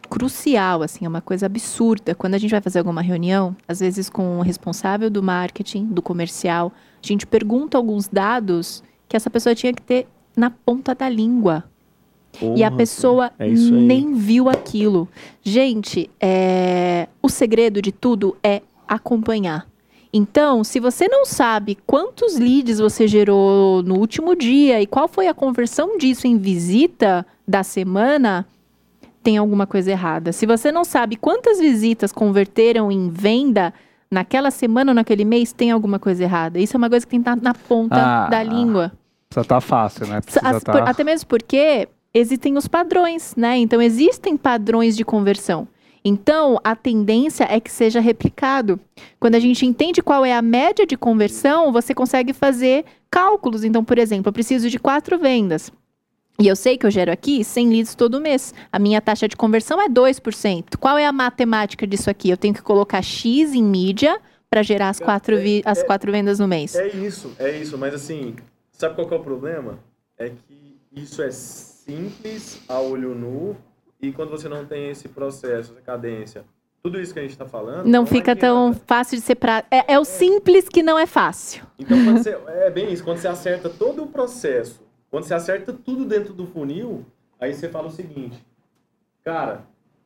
crucial, 0.09 0.81
assim, 0.83 1.05
é 1.05 1.07
uma 1.07 1.21
coisa 1.21 1.45
absurda? 1.45 2.13
Quando 2.15 2.33
a 2.35 2.37
gente 2.37 2.51
vai 2.51 2.61
fazer 2.61 2.79
alguma 2.79 3.01
reunião, 3.01 3.55
às 3.67 3.79
vezes 3.79 4.09
com 4.09 4.39
o 4.39 4.41
responsável 4.41 5.09
do 5.09 5.21
marketing, 5.23 5.85
do 5.85 6.01
comercial, 6.01 6.71
a 7.03 7.07
gente 7.07 7.25
pergunta 7.25 7.77
alguns 7.77 8.07
dados 8.07 8.83
que 9.07 9.15
essa 9.15 9.29
pessoa 9.29 9.55
tinha 9.55 9.73
que 9.73 9.81
ter 9.81 10.07
na 10.35 10.49
ponta 10.49 10.93
da 10.93 11.09
língua. 11.09 11.63
E 12.55 12.63
a 12.63 12.67
Porra, 12.69 12.77
pessoa 12.77 13.31
é 13.39 13.47
nem 13.49 14.13
viu 14.13 14.49
aquilo. 14.49 15.07
Gente, 15.43 16.09
é, 16.19 17.07
o 17.21 17.29
segredo 17.29 17.81
de 17.81 17.91
tudo 17.91 18.35
é 18.43 18.61
acompanhar. 18.87 19.67
Então, 20.11 20.63
se 20.63 20.79
você 20.79 21.07
não 21.07 21.23
sabe 21.25 21.77
quantos 21.85 22.37
leads 22.37 22.79
você 22.79 23.07
gerou 23.07 23.83
no 23.83 23.95
último 23.99 24.35
dia 24.35 24.81
e 24.81 24.87
qual 24.87 25.07
foi 25.07 25.27
a 25.27 25.33
conversão 25.33 25.97
disso 25.99 26.25
em 26.25 26.37
visita 26.37 27.23
da 27.47 27.61
semana, 27.61 28.47
tem 29.21 29.37
alguma 29.37 29.67
coisa 29.67 29.91
errada. 29.91 30.31
Se 30.31 30.45
você 30.47 30.71
não 30.71 30.83
sabe 30.83 31.15
quantas 31.15 31.59
visitas 31.59 32.11
converteram 32.11 32.91
em 32.91 33.09
venda 33.09 33.71
naquela 34.09 34.49
semana 34.49 34.89
ou 34.91 34.95
naquele 34.95 35.23
mês, 35.23 35.51
tem 35.53 35.69
alguma 35.69 35.99
coisa 35.99 36.23
errada. 36.23 36.57
Isso 36.59 36.75
é 36.75 36.79
uma 36.79 36.89
coisa 36.89 37.05
que 37.05 37.11
tem 37.11 37.21
que 37.21 37.29
estar 37.29 37.39
na 37.39 37.53
ponta 37.53 37.95
Ah, 37.95 38.27
da 38.29 38.41
língua. 38.41 38.91
Precisa 39.29 39.41
estar 39.41 39.61
fácil, 39.61 40.07
né? 40.07 40.21
Sa- 40.27 40.39
Precisa 40.41 40.57
as- 40.57 40.63
tá... 40.63 40.71
por- 40.71 40.89
Até 40.89 41.03
mesmo 41.03 41.27
porque 41.27 41.87
existem 42.13 42.57
os 42.57 42.67
padrões, 42.67 43.35
né? 43.35 43.57
Então, 43.57 43.81
existem 43.81 44.35
padrões 44.37 44.95
de 44.95 45.03
conversão. 45.05 45.67
Então, 46.03 46.57
a 46.63 46.75
tendência 46.75 47.45
é 47.49 47.59
que 47.59 47.71
seja 47.71 47.99
replicado. 47.99 48.79
Quando 49.19 49.35
a 49.35 49.39
gente 49.39 49.65
entende 49.65 50.01
qual 50.01 50.23
é 50.23 50.33
a 50.33 50.41
média 50.41 50.85
de 50.85 50.95
conversão, 50.97 51.71
você 51.73 51.93
consegue 51.93 52.31
fazer 52.31 52.85
cálculos. 53.11 53.63
Então, 53.63 53.83
por 53.83 53.97
exemplo, 53.97 54.29
eu 54.29 54.33
preciso 54.33 54.69
de 54.69 54.79
quatro 54.79 55.19
vendas. 55.19 55.71
E 56.41 56.47
eu 56.47 56.55
sei 56.55 56.77
que 56.77 56.85
eu 56.85 56.91
gero 56.91 57.11
aqui 57.11 57.43
100 57.43 57.69
leads 57.69 57.95
todo 57.95 58.21
mês. 58.21 58.53
A 58.71 58.79
minha 58.79 59.01
taxa 59.01 59.27
de 59.27 59.35
conversão 59.35 59.81
é 59.81 59.89
2%. 59.89 60.77
Qual 60.79 60.97
é 60.97 61.05
a 61.05 61.11
matemática 61.11 61.85
disso 61.85 62.09
aqui? 62.09 62.29
Eu 62.29 62.37
tenho 62.37 62.53
que 62.53 62.61
colocar 62.61 63.01
X 63.01 63.53
em 63.53 63.61
mídia 63.61 64.21
para 64.49 64.63
gerar 64.63 64.87
as 64.89 64.99
quatro, 65.01 65.37
vi- 65.37 65.61
as 65.65 65.83
quatro 65.83 66.11
vendas 66.13 66.39
no 66.39 66.47
mês. 66.47 66.75
É 66.75 66.87
isso, 66.87 67.33
é 67.37 67.57
isso, 67.57 67.77
mas 67.77 67.93
assim, 67.93 68.35
sabe 68.71 68.95
qual 68.95 69.09
é 69.11 69.15
o 69.15 69.19
problema? 69.19 69.79
É 70.17 70.29
que 70.29 70.79
isso 70.95 71.21
é 71.21 71.29
simples 71.89 72.61
a 72.67 72.79
olho 72.79 73.15
nu 73.15 73.57
e 73.99 74.11
quando 74.11 74.29
você 74.29 74.47
não 74.47 74.65
tem 74.65 74.89
esse 74.89 75.09
processo, 75.09 75.73
essa 75.73 75.81
cadência, 75.81 76.45
tudo 76.83 77.01
isso 77.01 77.11
que 77.11 77.19
a 77.19 77.23
gente 77.23 77.31
está 77.31 77.45
falando. 77.45 77.85
Não 77.87 78.05
fica 78.05 78.35
tão 78.35 78.73
fácil 78.73 79.17
de 79.17 79.23
ser. 79.23 79.37
É, 79.71 79.93
é 79.93 79.99
o 79.99 80.05
simples 80.05 80.69
que 80.69 80.83
não 80.83 80.97
é 80.97 81.05
fácil. 81.05 81.63
Então, 81.77 81.97
você, 82.13 82.37
é 82.47 82.69
bem 82.69 82.93
isso, 82.93 83.03
quando 83.03 83.17
você 83.17 83.27
acerta 83.27 83.69
todo 83.69 84.03
o 84.03 84.07
processo, 84.07 84.81
quando 85.09 85.23
você 85.23 85.33
acerta 85.33 85.73
tudo 85.73 86.05
dentro 86.05 86.33
do 86.33 86.45
funil, 86.45 87.05
aí 87.39 87.53
você 87.53 87.67
fala 87.67 87.87
o 87.87 87.91
seguinte, 87.91 88.41
cara, 89.23 89.63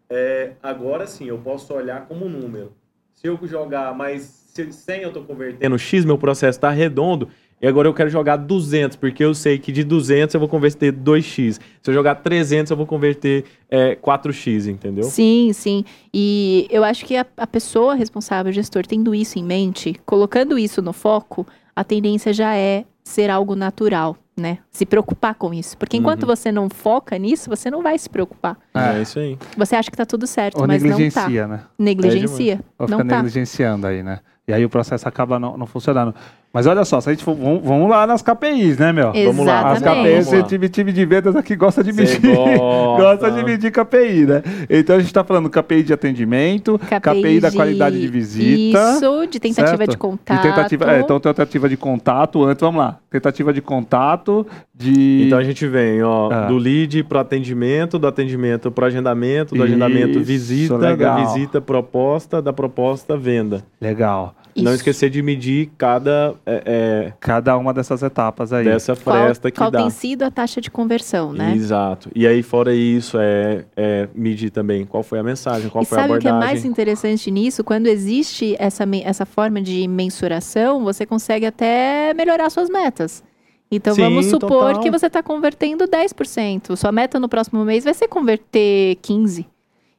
é, 0.10 0.54
agora 0.64 1.06
sim, 1.06 1.26
eu 1.26 1.38
posso 1.38 1.74
olhar 1.74 2.08
como 2.08 2.30
número. 2.30 2.72
Se 3.14 3.28
eu 3.28 3.38
jogar 3.44 3.94
mais 3.94 4.22
100 4.24 5.02
eu 5.02 5.08
estou 5.10 5.24
convertendo 5.24 5.78
X, 5.78 6.06
meu 6.06 6.18
processo 6.18 6.58
está 6.58 6.70
redondo, 6.70 7.30
e 7.64 7.68
agora 7.68 7.88
eu 7.88 7.94
quero 7.94 8.10
jogar 8.10 8.36
200, 8.36 8.98
porque 8.98 9.24
eu 9.24 9.34
sei 9.34 9.58
que 9.58 9.72
de 9.72 9.86
200 9.86 10.34
eu 10.34 10.40
vou 10.42 10.50
converter 10.50 10.92
2x. 10.92 11.62
Se 11.82 11.90
eu 11.90 11.94
jogar 11.94 12.16
300 12.16 12.70
eu 12.70 12.76
vou 12.76 12.86
converter 12.86 13.46
é, 13.70 13.96
4x, 13.96 14.68
entendeu? 14.70 15.06
Sim, 15.06 15.52
sim. 15.54 15.86
E 16.14 16.68
eu 16.70 16.84
acho 16.84 17.06
que 17.06 17.16
a, 17.16 17.26
a 17.38 17.48
pessoa 17.48 17.96
responsável, 17.96 18.50
o 18.50 18.54
gestor, 18.54 18.86
tendo 18.86 19.16
isso 19.16 19.40
em 19.40 19.44
mente, 19.46 19.96
colocando 20.06 20.60
isso 20.60 20.82
no 20.82 20.92
foco, 20.92 21.48
a 21.74 21.86
tendência 21.86 22.34
já 22.34 22.54
é 22.54 22.84
ser 23.02 23.30
algo 23.30 23.56
natural, 23.56 24.18
né? 24.36 24.58
Se 24.70 24.86
preocupar 24.86 25.36
com 25.36 25.54
isso. 25.54 25.78
Porque 25.78 25.96
enquanto 25.96 26.24
Uhum. 26.24 26.36
você 26.36 26.52
não 26.52 26.70
foca 26.70 27.18
nisso, 27.18 27.50
você 27.50 27.72
não 27.72 27.82
vai 27.82 27.98
se 27.98 28.10
preocupar. 28.10 28.58
É, 28.74 29.02
isso 29.02 29.20
aí. 29.20 29.38
Você 29.58 29.78
acha 29.78 29.90
que 29.90 29.96
tá 29.96 30.06
tudo 30.06 30.28
certo, 30.28 30.60
Ou 30.60 30.68
mas 30.68 30.84
não 30.84 30.90
tá. 30.92 30.98
negligencia, 30.98 31.48
né? 31.48 31.62
Negligencia. 31.80 32.60
Ou 32.78 32.90
não 32.90 32.98
fica 32.98 33.10
tá. 33.10 33.16
negligenciando 33.16 33.88
aí, 33.88 34.04
né? 34.04 34.20
E 34.46 34.52
aí 34.52 34.66
o 34.66 34.70
processo 34.70 35.08
acaba 35.08 35.40
não, 35.40 35.58
não 35.58 35.66
funcionando. 35.66 36.14
Mas 36.54 36.68
olha 36.68 36.86
só, 36.86 37.02
se 37.02 37.10
a 37.10 37.14
gente 37.14 37.24
for, 37.24 37.34
vamos, 37.34 37.64
vamos 37.64 37.90
lá 37.90 38.06
nas 38.06 38.22
KPIs, 38.22 38.78
né, 38.78 38.94
meu? 38.94 39.12
Vamos 39.12 39.44
lá, 39.44 39.72
As. 39.72 39.80
KPIs, 39.82 40.26
Vamos 40.28 40.42
lá. 40.42 40.44
time, 40.44 40.70
time 40.70 40.92
de 40.94 41.04
vendas 41.04 41.36
aqui 41.36 41.56
gosta 41.56 41.84
de 41.84 41.92
medir. 41.92 42.22
gosta. 42.96 43.32
de 43.32 43.44
medir 43.44 43.72
KPI, 43.72 44.26
né? 44.28 44.44
Então 44.70 44.96
a 44.96 45.00
gente 45.00 45.08
está 45.08 45.24
falando 45.24 45.50
KPI 45.50 45.82
de 45.82 45.94
atendimento, 45.94 46.78
KPI, 46.78 47.40
da 47.40 47.50
de- 47.50 47.56
qualidade 47.56 48.00
de 48.00 48.08
visita. 48.08 48.94
Isso, 48.98 49.26
de 49.26 49.40
tentativa 49.40 49.78
certo? 49.78 49.90
de 49.90 49.98
contato. 49.98 50.38
De 50.44 50.48
tentativa, 50.48 50.94
é, 50.94 51.00
então 51.00 51.20
tentativa 51.20 51.68
de 51.68 51.76
contato, 51.76 52.44
antes, 52.44 52.62
vamos 52.62 52.80
lá. 52.80 53.00
Tentativa 53.10 53.52
de 53.52 53.60
contato, 53.62 54.46
de. 54.76 55.24
Então 55.26 55.40
a 55.40 55.44
gente 55.44 55.66
vem, 55.68 56.04
ó, 56.04 56.30
Ah. 56.32 56.46
do 56.46 56.58
lead 56.58 57.04
pro 57.06 57.18
atendimento, 57.18 57.98
do 57.98 58.06
atendimento 58.06 58.70
pro 58.72 58.86
agendamento, 58.86 59.56
do 59.56 59.64
agendamento 59.64 60.20
Isso, 60.20 60.24
visita, 60.24 60.78
legal. 60.78 61.18
da 61.18 61.26
visita 61.26 61.60
proposta, 61.60 62.44
da 62.44 62.54
proposta 62.54 63.18
venda. 63.18 63.64
Legal. 63.82 64.36
Não 64.56 64.66
Isso. 64.72 64.76
esquecer 64.76 65.10
de 65.10 65.22
medir 65.22 65.72
cada 65.78 66.36
é, 66.46 67.14
Cada 67.20 67.58
uma 67.58 67.74
dessas 67.74 68.04
etapas 68.04 68.52
é, 68.52 68.58
aí. 68.58 68.66
dessa 68.66 68.96
Qual, 68.96 69.16
fresta 69.16 69.50
que 69.50 69.58
qual 69.58 69.72
dá. 69.72 69.80
tem 69.80 69.90
sido 69.90 70.24
a 70.24 70.32
taxa 70.32 70.62
de 70.62 70.70
conversão, 70.70 71.34
né? 71.34 71.54
Exato. 71.56 72.10
E 72.16 72.28
aí, 72.28 72.44
fora 72.44 72.74
isso, 72.74 73.18
é, 73.20 73.66
é 73.76 74.08
medir 74.14 74.52
também 74.52 74.86
qual 74.86 75.02
foi 75.02 75.20
a 75.20 75.24
mensagem, 75.24 75.70
qual 75.70 75.84
e 75.84 75.88
foi 75.88 75.98
a 75.98 76.02
sabe 76.02 76.14
o 76.14 76.20
que 76.20 76.28
é 76.28 76.30
abordagem. 76.30 76.56
mais 76.56 76.66
interessante 76.66 77.32
nisso? 77.32 77.64
Quando 77.64 77.88
existe 77.88 78.56
essa, 78.60 78.84
essa 79.04 79.26
forma 79.26 79.62
de 79.62 79.88
mensuração, 79.88 80.84
você 80.84 81.06
consegue 81.06 81.46
até 81.46 82.14
melhorar 82.14 82.50
suas 82.50 82.70
metas. 82.70 83.24
Então 83.72 83.96
Sim, 83.96 84.04
vamos 84.04 84.28
supor 84.28 84.68
total. 84.68 84.82
que 84.82 84.92
você 84.92 85.08
está 85.08 85.24
convertendo 85.24 85.86
10%. 85.88 86.76
Sua 86.76 86.92
meta 86.92 87.20
no 87.20 87.28
próximo 87.28 87.66
mês 87.66 87.84
vai 87.84 87.94
ser 87.94 88.08
converter 88.08 88.98
15%. 88.98 89.46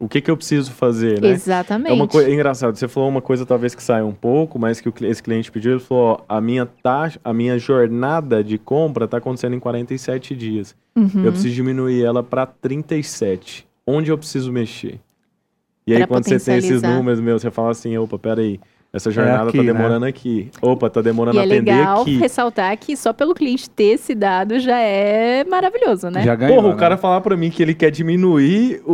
O 0.04 0.08
que, 0.08 0.20
que 0.20 0.30
eu 0.30 0.36
preciso 0.36 0.70
fazer, 0.70 1.18
né? 1.18 1.30
Exatamente. 1.30 1.90
É 1.90 1.94
uma 1.94 2.06
coisa 2.06 2.28
é 2.28 2.34
engraçado. 2.34 2.76
Você 2.76 2.86
falou 2.86 3.08
uma 3.08 3.22
coisa 3.22 3.46
talvez 3.46 3.74
que 3.74 3.82
saia 3.82 4.04
um 4.04 4.12
pouco, 4.12 4.58
mas 4.58 4.78
que 4.78 4.92
esse 5.06 5.22
cliente 5.22 5.50
pediu, 5.50 5.72
ele 5.72 5.80
falou: 5.80 6.20
ó, 6.20 6.24
a 6.28 6.42
minha 6.42 6.66
taxa, 6.66 7.18
a 7.24 7.32
minha 7.32 7.58
jornada 7.58 8.44
de 8.44 8.58
compra 8.58 9.06
está 9.06 9.16
acontecendo 9.16 9.54
em 9.54 9.58
47 9.58 10.36
dias. 10.36 10.76
Uhum. 10.94 11.24
Eu 11.24 11.32
preciso 11.32 11.54
diminuir 11.54 12.04
ela 12.04 12.22
para 12.22 12.44
37. 12.44 13.66
Onde 13.86 14.10
eu 14.10 14.18
preciso 14.18 14.52
mexer? 14.52 15.00
E 15.86 15.94
aí 15.94 16.00
Pra 16.00 16.06
quando 16.06 16.24
você 16.24 16.38
tem 16.38 16.58
esses 16.58 16.82
números, 16.82 17.18
meu, 17.18 17.38
você 17.38 17.50
fala 17.50 17.70
assim, 17.70 17.96
opa, 17.96 18.18
peraí, 18.18 18.60
essa 18.94 19.10
jornada 19.10 19.48
aqui, 19.48 19.58
tá 19.58 19.64
né? 19.64 19.72
demorando 19.72 20.06
aqui. 20.06 20.50
Opa, 20.62 20.88
tá 20.88 21.02
demorando 21.02 21.36
E 21.36 21.40
a 21.40 21.42
é 21.42 21.46
atender 21.46 21.72
legal 21.76 22.02
aqui. 22.02 22.16
ressaltar 22.16 22.76
que 22.78 22.96
só 22.96 23.12
pelo 23.12 23.34
cliente 23.34 23.68
ter 23.68 23.94
esse 23.94 24.14
dado 24.14 24.58
já 24.60 24.78
é 24.78 25.44
maravilhoso, 25.44 26.08
né? 26.10 26.22
Já 26.22 26.34
ganhou. 26.34 26.56
Porra, 26.56 26.68
o 26.68 26.72
né? 26.72 26.78
cara 26.78 26.96
falar 26.96 27.20
pra 27.20 27.36
mim 27.36 27.50
que 27.50 27.62
ele 27.62 27.74
quer 27.74 27.90
diminuir 27.90 28.80
o, 28.86 28.92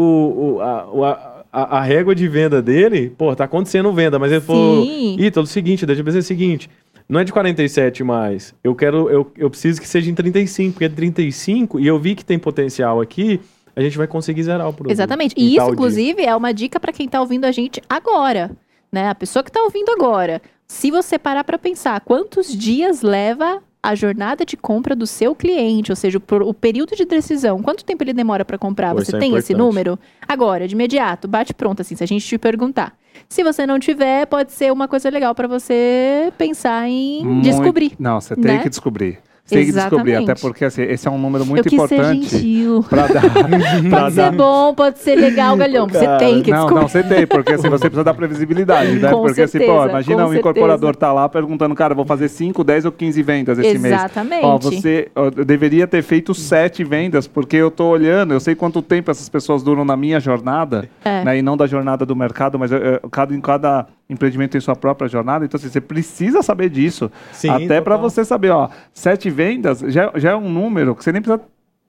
o- 0.56 0.60
a, 0.60 0.90
o- 0.92 1.04
a, 1.04 1.44
a- 1.52 1.78
a 1.78 1.80
régua 1.82 2.14
de 2.14 2.26
venda 2.26 2.62
dele, 2.62 3.12
pô, 3.16 3.34
tá 3.36 3.44
acontecendo 3.44 3.92
venda, 3.92 4.18
mas 4.18 4.32
ele 4.32 4.40
falou, 4.40 4.84
Sim. 4.84 5.16
Ítalo, 5.18 5.46
seguinte, 5.46 5.84
deixa 5.84 6.00
eu 6.00 6.04
dizer 6.04 6.18
o 6.20 6.22
seguinte, 6.22 6.70
não 7.08 7.20
é 7.20 7.24
de 7.24 7.32
47 7.32 8.02
mais, 8.04 8.54
eu 8.64 8.74
quero, 8.74 9.10
eu, 9.10 9.30
eu 9.36 9.50
preciso 9.50 9.80
que 9.80 9.86
seja 9.88 10.10
em 10.10 10.14
35, 10.14 10.72
porque 10.74 10.84
é 10.84 10.88
de 10.88 10.94
35, 10.94 11.78
e 11.80 11.86
eu 11.86 11.98
vi 11.98 12.14
que 12.14 12.24
tem 12.24 12.38
potencial 12.38 13.00
aqui, 13.00 13.40
a 13.74 13.80
gente 13.82 13.98
vai 13.98 14.06
conseguir 14.06 14.42
zerar 14.44 14.68
o 14.68 14.72
produto. 14.72 14.92
Exatamente. 14.92 15.34
E 15.36 15.56
isso, 15.56 15.64
dia. 15.64 15.72
inclusive, 15.72 16.22
é 16.22 16.34
uma 16.36 16.52
dica 16.54 16.78
para 16.78 16.92
quem 16.92 17.08
tá 17.08 17.20
ouvindo 17.20 17.44
a 17.44 17.52
gente 17.52 17.82
agora, 17.88 18.50
né? 18.92 19.09
A 19.09 19.14
pessoa 19.14 19.42
que 19.42 19.53
tá 19.53 19.62
ouvindo 19.62 19.90
agora. 19.90 20.40
Se 20.66 20.90
você 20.90 21.18
parar 21.18 21.44
para 21.44 21.59
pensar 21.59 22.00
quantos 22.00 22.53
dias 22.57 23.03
leva 23.03 23.61
a 23.83 23.94
jornada 23.94 24.44
de 24.44 24.57
compra 24.57 24.94
do 24.94 25.07
seu 25.07 25.35
cliente, 25.35 25.90
ou 25.90 25.96
seja, 25.96 26.18
o, 26.18 26.35
o 26.48 26.55
período 26.55 26.94
de 26.94 27.05
decisão, 27.05 27.62
quanto 27.62 27.85
tempo 27.85 28.03
ele 28.05 28.12
demora 28.12 28.44
para 28.44 28.59
comprar? 28.59 28.92
Você 28.94 29.16
é 29.16 29.18
tem 29.18 29.35
esse 29.37 29.53
importante. 29.53 29.57
número? 29.57 29.98
Agora, 30.29 30.68
de 30.68 30.74
imediato, 30.74 31.26
bate 31.26 31.55
pronto 31.55 31.81
assim, 31.81 31.96
se 31.96 32.05
a 32.05 32.07
gente 32.07 32.24
te 32.26 32.37
perguntar. 32.38 32.94
Se 33.29 33.42
você 33.42 33.66
não 33.66 33.79
tiver, 33.79 34.26
pode 34.26 34.53
ser 34.53 34.70
uma 34.72 34.87
coisa 34.87 35.09
legal 35.09 35.35
para 35.35 35.48
você 35.48 36.33
pensar 36.37 36.88
em 36.88 37.24
Muito- 37.24 37.42
descobrir. 37.44 37.92
Não, 37.98 38.20
você 38.20 38.35
tem 38.37 38.57
né? 38.57 38.59
que 38.62 38.68
descobrir. 38.68 39.18
Você 39.50 39.56
tem 39.56 39.66
que 39.66 39.72
descobrir, 39.72 40.10
Exatamente. 40.12 40.30
até 40.30 40.40
porque 40.40 40.64
assim, 40.64 40.82
esse 40.82 41.08
é 41.08 41.10
um 41.10 41.18
número 41.18 41.44
muito 41.44 41.66
Eu 41.66 41.70
ser 41.70 41.74
importante 41.96 42.38
gentil. 42.38 42.84
para 42.88 43.06
dar. 43.08 43.20
pra 43.90 44.00
Pode 44.00 44.14
dar- 44.14 44.30
ser 44.30 44.36
bom, 44.36 44.74
pode 44.74 44.98
ser 45.00 45.16
legal, 45.16 45.56
galhão. 45.56 45.86
Você 45.88 46.06
tem 46.18 46.40
que 46.42 46.50
Não, 46.50 46.58
descobrir. 46.60 46.80
não, 46.82 46.88
você 46.88 47.02
tem, 47.02 47.26
porque 47.26 47.52
assim, 47.54 47.68
você 47.68 47.80
precisa 47.84 48.04
dar 48.04 48.14
previsibilidade, 48.14 48.92
né? 48.92 49.10
Com 49.12 49.22
porque 49.22 49.42
assim, 49.42 49.58
pô, 49.58 49.64
certeza, 49.66 49.88
imagina 49.90 50.26
um 50.26 50.34
incorporador 50.34 50.90
certeza. 50.94 50.98
tá 51.00 51.12
lá 51.12 51.28
perguntando, 51.28 51.74
cara, 51.74 51.94
vou 51.94 52.04
fazer 52.04 52.28
5, 52.28 52.62
10 52.62 52.84
ou 52.84 52.92
15 52.92 53.22
vendas 53.22 53.58
esse 53.58 53.78
mês. 53.78 53.92
Exatamente. 53.94 54.44
Ó, 54.44 54.56
você 54.58 55.08
ó, 55.16 55.24
eu 55.36 55.44
deveria 55.44 55.86
ter 55.86 56.02
feito 56.02 56.32
sete 56.34 56.84
vendas, 56.84 57.26
porque 57.26 57.56
eu 57.56 57.70
tô 57.70 57.86
olhando, 57.88 58.32
eu 58.32 58.40
sei 58.40 58.54
quanto 58.54 58.80
tempo 58.80 59.10
essas 59.10 59.28
pessoas 59.28 59.62
duram 59.62 59.84
na 59.84 59.96
minha 59.96 60.20
jornada, 60.20 60.88
É. 61.04 61.24
né, 61.24 61.38
e 61.38 61.42
não 61.42 61.56
da 61.56 61.66
jornada 61.66 62.06
do 62.06 62.14
mercado, 62.14 62.58
mas 62.58 62.70
eh, 62.72 63.00
cada, 63.10 63.34
em 63.34 63.40
cada 63.40 63.86
empreendimento 64.11 64.53
tem 64.53 64.61
sua 64.61 64.77
própria 64.77 65.09
jornada, 65.09 65.44
então 65.44 65.57
assim, 65.57 65.68
você 65.68 65.81
precisa 65.81 66.42
saber 66.42 66.68
disso. 66.68 67.11
Sim, 67.33 67.49
até 67.49 67.81
para 67.81 67.96
você 67.96 68.25
saber, 68.25 68.51
ó, 68.51 68.68
sete 68.92 69.31
vendas 69.31 69.81
já, 69.88 70.11
já 70.16 70.33
é 70.33 70.37
um 70.37 70.51
número 70.51 70.94
que 70.94 71.05
você 71.05 71.12
nem 71.12 71.23
precisa 71.23 71.42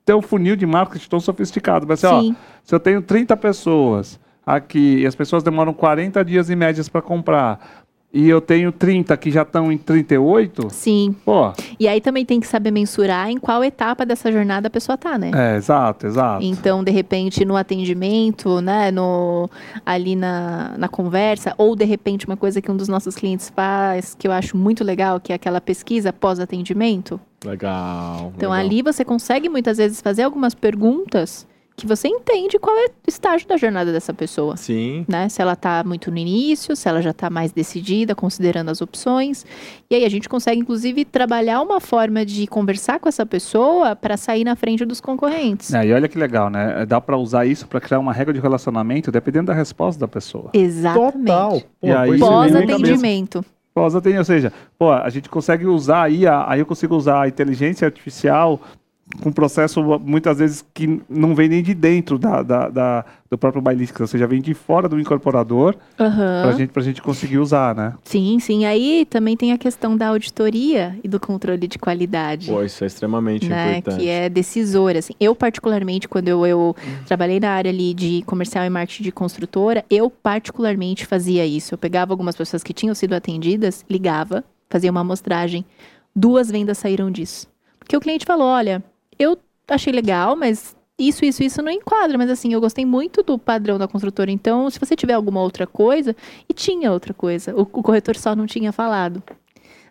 ter 0.06 0.14
um 0.14 0.22
funil 0.22 0.56
de 0.56 0.66
marketing 0.66 1.10
tão 1.10 1.20
sofisticado, 1.20 1.86
mas 1.88 2.04
assim, 2.04 2.32
ó, 2.32 2.36
se 2.64 2.74
eu 2.74 2.80
tenho 2.80 3.02
30 3.02 3.36
pessoas 3.38 4.20
aqui 4.46 5.00
e 5.00 5.06
as 5.06 5.16
pessoas 5.16 5.44
demoram 5.44 5.74
40 5.74 6.24
dias 6.24 6.50
em 6.50 6.56
médias 6.56 6.90
para 6.90 7.02
comprar, 7.02 7.84
e 8.14 8.28
eu 8.28 8.42
tenho 8.42 8.72
30 8.72 9.16
que 9.16 9.32
já 9.32 9.44
estão 9.44 9.72
em 9.72 9.78
38, 9.78 10.68
Sim. 10.70 11.16
pô, 11.24 11.54
E 11.80 11.88
aí 11.88 12.02
também 12.02 12.26
tem 12.26 12.40
que 12.40 12.48
saber 12.48 12.72
mensurar 12.72 13.30
em 13.30 13.38
qual 13.38 13.64
etapa 13.64 14.06
dessa 14.06 14.32
jornada 14.32 14.68
a 14.68 14.70
pessoa 14.70 14.98
tá, 14.98 15.18
né? 15.18 15.32
é, 15.34 15.56
exato, 15.56 16.08
exato. 16.08 16.44
Então, 16.44 16.84
de 16.84 16.92
repente, 16.92 17.46
no 17.46 17.56
atendimento, 17.56 18.60
né, 18.60 18.92
no, 18.92 19.50
ali 19.86 20.16
na, 20.16 20.76
na 20.78 20.90
conversa, 20.90 21.54
ou 21.58 21.76
de 21.76 21.86
repente 21.86 22.26
uma 22.26 22.36
coisa 22.36 22.62
que 22.62 22.70
um 22.70 22.76
dos 22.76 22.90
nossos 22.90 23.16
clientes 23.16 23.52
faz, 23.56 24.14
que 24.14 24.28
eu 24.28 24.32
acho 24.32 24.58
muito 24.58 24.84
legal, 24.84 25.20
que 25.20 25.32
é 25.32 25.36
aquela 25.36 25.62
pesquisa 25.62 26.12
pós-atendimento. 26.12 27.20
Legal. 27.46 28.34
Então, 28.36 28.52
legal. 28.52 28.66
ali 28.66 28.82
você 28.82 29.06
consegue 29.06 29.48
muitas 29.48 29.78
vezes 29.78 30.02
fazer 30.02 30.24
algumas 30.24 30.54
perguntas 30.54 31.48
que 31.76 31.88
você 31.88 32.08
entende 32.08 32.60
qual 32.60 32.78
é 32.78 32.86
o 32.88 32.92
estágio 33.08 33.48
da 33.48 33.58
jornada 33.58 33.92
dessa 33.92 34.14
pessoa. 34.14 34.56
Sim. 34.56 35.04
né? 35.08 35.28
Se 35.30 35.42
ela 35.42 35.54
está 35.54 35.84
muito 35.84 36.12
no 36.12 36.18
início, 36.18 36.76
se 36.76 36.88
ela 36.88 37.02
já 37.02 37.10
está 37.10 37.30
mais 37.30 37.52
decidida, 37.52 38.14
considerando 38.14 38.70
as 38.70 38.82
opções. 38.82 39.46
E 39.90 39.96
aí 39.96 40.06
a 40.06 40.10
gente 40.10 40.30
consegue, 40.30 40.60
inclusive, 40.62 41.04
trabalhar 41.06 41.60
uma 41.62 41.80
forma 41.80 42.24
de 42.26 42.46
conversar 42.46 43.00
com 43.00 43.10
essa 43.10 43.26
pessoa 43.26 43.96
para 43.96 44.16
sair 44.16 44.44
na 44.44 44.56
frente 44.56 44.86
dos 44.86 45.02
concorrentes. 45.02 45.74
É, 45.74 45.86
e 45.88 45.92
olha 45.94 46.08
que 46.08 46.18
legal, 46.20 46.50
né? 46.50 46.86
Dá 46.86 47.02
para 47.02 47.18
usar 47.18 47.46
isso 47.46 47.68
para 47.68 47.80
criar 47.82 48.00
uma 48.00 48.14
regra 48.14 48.34
de 48.34 48.40
relacionamento 48.40 49.12
dependendo 49.12 49.48
da 49.48 49.54
resposta 49.54 50.00
da 50.00 50.08
pessoa. 50.08 50.52
Exatamente. 50.54 51.26
Total. 51.26 51.62
Pô, 51.80 51.88
E 51.88 51.92
aí-. 51.92 52.20
Pós-atendimento. 52.20 53.44
Pós 53.74 53.96
atendimento, 53.96 54.20
ou 54.20 54.26
seja, 54.26 54.54
pô, 54.78 54.92
a 54.92 55.10
gente 55.10 55.30
consegue 55.30 55.66
usar 55.66 56.04
aí, 56.04 56.28
a- 56.28 56.46
aí 56.48 56.60
eu 56.60 56.66
consigo 56.66 56.94
usar 56.96 57.22
a 57.22 57.28
inteligência 57.30 57.86
artificial 57.86 58.60
com 59.22 59.32
processo 59.32 59.82
muitas 60.00 60.38
vezes 60.40 60.64
que 60.74 61.02
não 61.10 61.34
vem 61.36 61.50
nem 61.50 61.62
de 61.64 61.74
dentro 61.74 62.18
da, 62.18 62.42
da- 62.42 62.70
da- 62.70 63.06
do 63.30 63.38
próprio 63.38 63.62
Bailística, 63.62 64.04
ou 64.04 64.08
seja, 64.08 64.28
vem 64.28 64.42
de 64.42 64.54
fora 64.54 64.90
do 64.90 65.00
incorporador 65.00 65.76
Aham. 66.00 66.42
pra, 66.44 66.52
gente, 66.54 66.70
pra 66.72 66.84
gente 66.84 67.02
conseguir 67.02 67.38
usar, 67.38 67.74
né? 67.76 67.94
Sim, 68.04 68.40
sim. 68.40 68.66
Aí 68.66 69.06
também 69.10 69.38
tem 69.38 69.54
a 69.54 69.58
questão 69.58 69.96
da 69.96 70.10
auditoria 70.10 71.00
e 71.04 71.08
do 71.08 71.20
controle 71.20 71.66
de 71.68 71.80
qualidade. 71.80 72.52
Pô, 72.52 72.62
isso 72.64 72.84
é 72.84 72.88
extremamente 72.88 73.48
né, 73.48 73.78
importante. 73.78 74.00
que 74.02 74.10
é 74.10 74.28
decisora. 74.30 75.00
Assim. 75.00 75.14
Eu, 75.20 75.34
particularmente, 75.34 76.08
quando 76.10 76.28
eu, 76.28 76.46
eu 76.46 76.76
trabalhei 77.06 77.40
na 77.40 77.52
área 77.52 77.72
ali 77.72 77.94
de 77.94 78.22
comercial 78.26 78.66
e 78.66 78.70
marketing 78.70 79.04
de 79.04 79.12
construtora, 79.12 79.86
eu 79.90 80.10
particularmente 80.10 81.06
fazia 81.06 81.46
isso. 81.46 81.74
Eu 81.74 81.78
pegava 81.78 82.12
algumas 82.14 82.36
pessoas 82.36 82.62
que 82.64 82.74
tinham 82.74 82.94
sido 82.96 83.14
atendidas, 83.14 83.86
ligava, 83.90 84.44
fazia 84.70 84.92
uma 84.92 85.02
amostragem. 85.02 85.64
Duas 86.14 86.52
vendas 86.52 86.78
saíram 86.80 87.10
disso. 87.10 87.48
Porque 87.80 87.96
o 87.96 88.02
cliente 88.02 88.26
falou: 88.26 88.48
olha, 88.48 88.84
eu 89.22 89.38
achei 89.68 89.92
legal, 89.94 90.36
mas 90.36 90.76
isso, 91.00 91.24
isso, 91.26 91.44
isso 91.44 91.62
não 91.62 91.72
enquadra. 91.72 92.18
Mas 92.18 92.30
assim, 92.30 92.54
eu 92.54 92.62
gostei 92.62 92.86
muito 92.86 93.24
do 93.24 93.38
padrão 93.38 93.78
da 93.78 93.88
construtora. 93.88 94.30
Então, 94.32 94.70
se 94.70 94.80
você 94.80 94.96
tiver 94.96 95.14
alguma 95.14 95.42
outra 95.42 95.66
coisa, 95.66 96.16
e 96.48 96.54
tinha 96.54 96.92
outra 96.92 97.14
coisa, 97.14 97.56
o, 97.56 97.62
o 97.62 97.66
corretor 97.84 98.16
só 98.16 98.36
não 98.36 98.46
tinha 98.46 98.72
falado. 98.72 99.22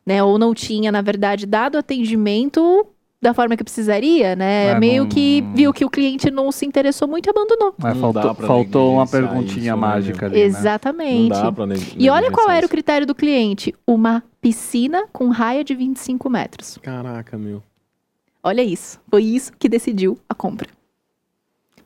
Né? 0.07 0.23
Ou 0.23 0.39
não 0.39 0.55
tinha, 0.55 0.91
na 0.91 1.03
verdade, 1.03 1.47
dado 1.47 1.77
atendimento 1.79 2.87
da 3.23 3.35
forma 3.35 3.55
que 3.55 3.63
precisaria, 3.63 4.35
né? 4.35 4.69
É, 4.69 4.79
Meio 4.81 5.03
não- 5.03 5.11
que 5.11 5.45
viu 5.55 5.75
que 5.75 5.85
o 5.85 5.91
cliente 5.91 6.31
não 6.31 6.51
se 6.51 6.65
interessou 6.65 7.07
muito 7.07 7.27
e 7.27 7.31
abandonou. 7.31 7.75
Mas 7.77 7.95
Não 7.95 8.13
faltou, 8.13 8.35
faltou 8.47 8.95
uma 8.95 9.07
perguntinha 9.07 9.59
isso, 9.59 9.67
né, 9.67 9.75
mágica 9.75 10.25
ali, 10.27 10.37
né? 10.37 10.41
Não 10.41 10.47
Exatamente. 10.59 11.29
dá 11.29 11.53
pra 11.53 11.67
neg- 11.67 11.97
E 11.99 12.09
olha 12.09 12.31
qual 12.31 12.49
era 12.49 12.65
o 12.65 12.69
critério 12.69 13.07
do 13.07 13.15
cliente: 13.15 13.75
uma 13.87 14.23
piscina 14.41 15.05
com 15.13 15.29
raia 15.29 15.63
de 15.63 15.75
25 15.75 16.31
metros. 16.31 16.79
Caraca, 16.83 17.37
meu. 17.37 17.63
Olha 18.43 18.63
isso. 18.63 18.99
Foi 19.11 19.23
isso 19.23 19.53
que 19.59 19.69
decidiu 19.69 20.19
a 20.29 20.35
compra. 20.35 20.80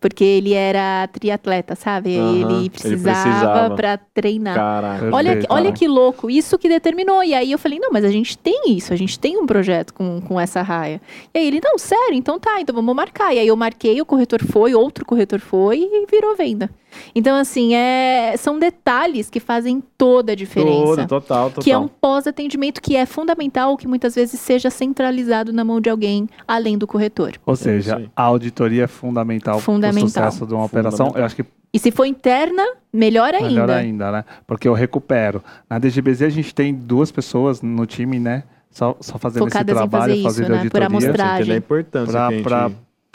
Porque 0.04 0.22
ele 0.22 0.52
era 0.52 1.08
triatleta, 1.08 1.74
sabe? 1.74 2.18
Aham, 2.18 2.36
Ele 2.36 2.68
precisava 2.68 3.74
para 3.74 3.96
treinar. 3.96 4.54
Caraca. 4.54 5.08
Olha, 5.10 5.30
Perfeito, 5.30 5.50
olha 5.50 5.72
que 5.72 5.88
louco, 5.88 6.28
isso 6.28 6.58
que 6.58 6.68
determinou. 6.68 7.24
E 7.24 7.32
aí 7.32 7.50
eu 7.50 7.58
falei, 7.58 7.78
não, 7.78 7.88
mas 7.90 8.04
a 8.04 8.10
gente 8.10 8.36
tem 8.36 8.64
isso, 8.66 8.92
a 8.92 8.96
gente 8.96 9.18
tem 9.18 9.38
um 9.38 9.46
projeto 9.46 9.94
com, 9.94 10.20
com 10.20 10.38
essa 10.38 10.60
raia. 10.60 11.00
E 11.32 11.38
aí 11.38 11.46
ele, 11.46 11.58
não, 11.64 11.78
sério, 11.78 12.12
então 12.12 12.38
tá, 12.38 12.60
então 12.60 12.74
vamos 12.74 12.94
marcar. 12.94 13.32
E 13.32 13.38
aí 13.38 13.48
eu 13.48 13.56
marquei, 13.56 13.98
o 13.98 14.04
corretor 14.04 14.44
foi, 14.44 14.74
outro 14.74 15.06
corretor 15.06 15.40
foi 15.40 15.78
e 15.78 16.04
virou 16.04 16.36
venda. 16.36 16.68
Então, 17.14 17.36
assim, 17.36 17.74
é, 17.74 18.34
são 18.36 18.58
detalhes 18.58 19.30
que 19.30 19.40
fazem 19.40 19.82
toda 19.96 20.32
a 20.32 20.34
diferença. 20.34 21.06
Todo, 21.06 21.08
total, 21.08 21.48
total. 21.48 21.64
Que 21.64 21.70
é 21.70 21.78
um 21.78 21.88
pós-atendimento 21.88 22.80
que 22.80 22.96
é 22.96 23.06
fundamental 23.06 23.76
que 23.76 23.86
muitas 23.86 24.14
vezes 24.14 24.38
seja 24.40 24.70
centralizado 24.70 25.52
na 25.52 25.64
mão 25.64 25.80
de 25.80 25.90
alguém 25.90 26.28
além 26.46 26.78
do 26.78 26.86
corretor. 26.86 27.32
Ou 27.44 27.56
seja, 27.56 28.10
a 28.14 28.22
auditoria 28.22 28.84
é 28.84 28.86
fundamental, 28.86 29.58
Fundamental. 29.60 29.93
O 30.02 30.08
sucesso 30.08 30.46
de 30.46 30.54
uma 30.54 30.64
operação. 30.64 31.06
Fundamental. 31.06 31.20
Eu 31.20 31.26
acho 31.26 31.36
que 31.36 31.44
E 31.72 31.78
se 31.78 31.90
for 31.90 32.04
interna, 32.04 32.62
melhor 32.92 33.34
ainda. 33.34 33.48
melhor 33.48 33.70
ainda, 33.70 34.12
né? 34.12 34.24
Porque 34.46 34.66
eu 34.66 34.72
recupero. 34.74 35.42
Na 35.68 35.78
DGBZ 35.78 36.22
a 36.22 36.28
gente 36.28 36.54
tem 36.54 36.74
duas 36.74 37.10
pessoas 37.12 37.62
no 37.62 37.86
time, 37.86 38.18
né? 38.18 38.44
Só, 38.70 38.96
só 39.00 39.18
fazendo 39.18 39.44
Focadas 39.44 39.68
esse 39.68 39.74
trabalho, 39.88 40.02
fazer 40.02 40.14
isso, 40.14 40.22
fazendo 40.24 40.42
né? 40.48 40.48
Por 40.48 40.82
auditoria. 40.82 40.86
Amostragem. 40.88 41.56
importância 41.56 42.12
Pra- 42.42 42.70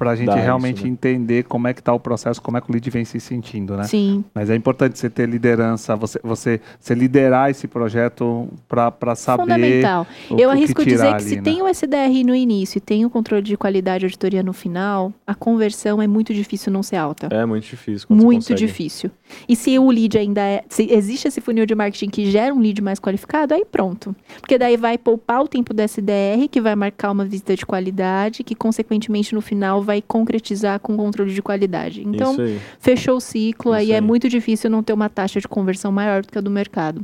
que 0.05 0.09
a 0.09 0.15
gente... 0.15 0.15
pra- 0.15 0.15
pra 0.15 0.15
gente 0.15 0.27
Dá 0.27 0.35
isso, 0.37 0.43
realmente 0.43 0.83
né? 0.83 0.89
entender 0.89 1.43
como 1.43 1.67
é 1.67 1.73
que 1.73 1.81
tá 1.83 1.93
o 1.93 1.99
processo, 1.99 2.41
como 2.41 2.57
é 2.57 2.61
que 2.61 2.69
o 2.69 2.73
lead 2.73 2.89
vem 2.89 3.05
se 3.05 3.19
sentindo, 3.19 3.75
né? 3.77 3.83
Sim. 3.83 4.23
Mas 4.33 4.49
é 4.49 4.55
importante 4.55 4.97
você 4.97 5.09
ter 5.09 5.27
liderança, 5.29 5.95
você, 5.95 6.19
você, 6.23 6.59
você 6.79 6.93
liderar 6.95 7.49
esse 7.49 7.67
projeto 7.67 8.47
para 8.67 9.15
saber. 9.15 9.43
Fundamental. 9.43 10.07
o- 10.29 10.33
Eu 10.39 10.49
o 10.49 10.51
que 10.51 10.57
arrisco 10.57 10.83
tirar 10.83 10.95
dizer 10.95 11.07
que 11.09 11.13
ali, 11.15 11.23
se 11.29 11.35
né? 11.37 11.41
tem 11.43 11.61
o 11.61 11.67
SDR 11.67 12.23
no 12.25 12.35
início 12.35 12.77
e 12.77 12.81
tem 12.81 13.05
o 13.05 13.09
controle 13.09 13.41
de 13.43 13.55
qualidade 13.57 14.03
e 14.03 14.07
auditoria 14.07 14.43
no 14.43 14.53
final, 14.53 15.13
a 15.25 15.35
conversão 15.35 16.01
é 16.01 16.07
muito 16.07 16.33
difícil 16.33 16.71
não 16.71 16.81
ser 16.83 16.95
alta. 16.95 17.27
É 17.31 17.45
muito 17.45 17.65
difícil. 17.65 18.07
Muito 18.09 18.53
difícil. 18.55 19.11
E 19.47 19.55
se 19.55 19.77
o 19.77 19.89
lead 19.89 20.17
ainda 20.17 20.41
é. 20.41 20.63
Se 20.69 20.87
existe 20.91 21.27
esse 21.27 21.41
funil 21.41 21.65
de 21.65 21.75
marketing 21.75 22.09
que 22.09 22.29
gera 22.31 22.53
um 22.53 22.59
lead 22.59 22.81
mais 22.81 22.99
qualificado, 22.99 23.53
aí 23.53 23.63
pronto. 23.65 24.15
Porque 24.39 24.57
daí 24.57 24.77
vai 24.77 24.97
poupar 24.97 25.41
o 25.43 25.47
tempo 25.47 25.73
do 25.73 25.81
SDR, 25.81 26.47
que 26.49 26.59
vai 26.61 26.75
marcar 26.75 27.11
uma 27.11 27.25
visita 27.25 27.55
de 27.55 27.65
qualidade, 27.65 28.43
que 28.43 28.55
consequentemente 28.55 29.33
no 29.33 29.41
final 29.41 29.81
vai 29.89 30.03
concretizar 30.03 30.79
com 30.79 30.95
controle 30.95 31.33
de 31.33 31.41
qualidade. 31.41 32.03
Então, 32.07 32.35
fechou 32.79 33.17
o 33.17 33.19
ciclo, 33.19 33.73
aí 33.73 33.85
Isso 33.85 33.93
é 33.93 33.95
aí. 33.95 34.01
muito 34.01 34.29
difícil 34.29 34.69
não 34.69 34.83
ter 34.83 34.93
uma 34.93 35.09
taxa 35.09 35.39
de 35.41 35.47
conversão 35.47 35.91
maior 35.91 36.21
do 36.21 36.27
que 36.27 36.37
a 36.37 36.41
do 36.41 36.51
mercado. 36.51 37.03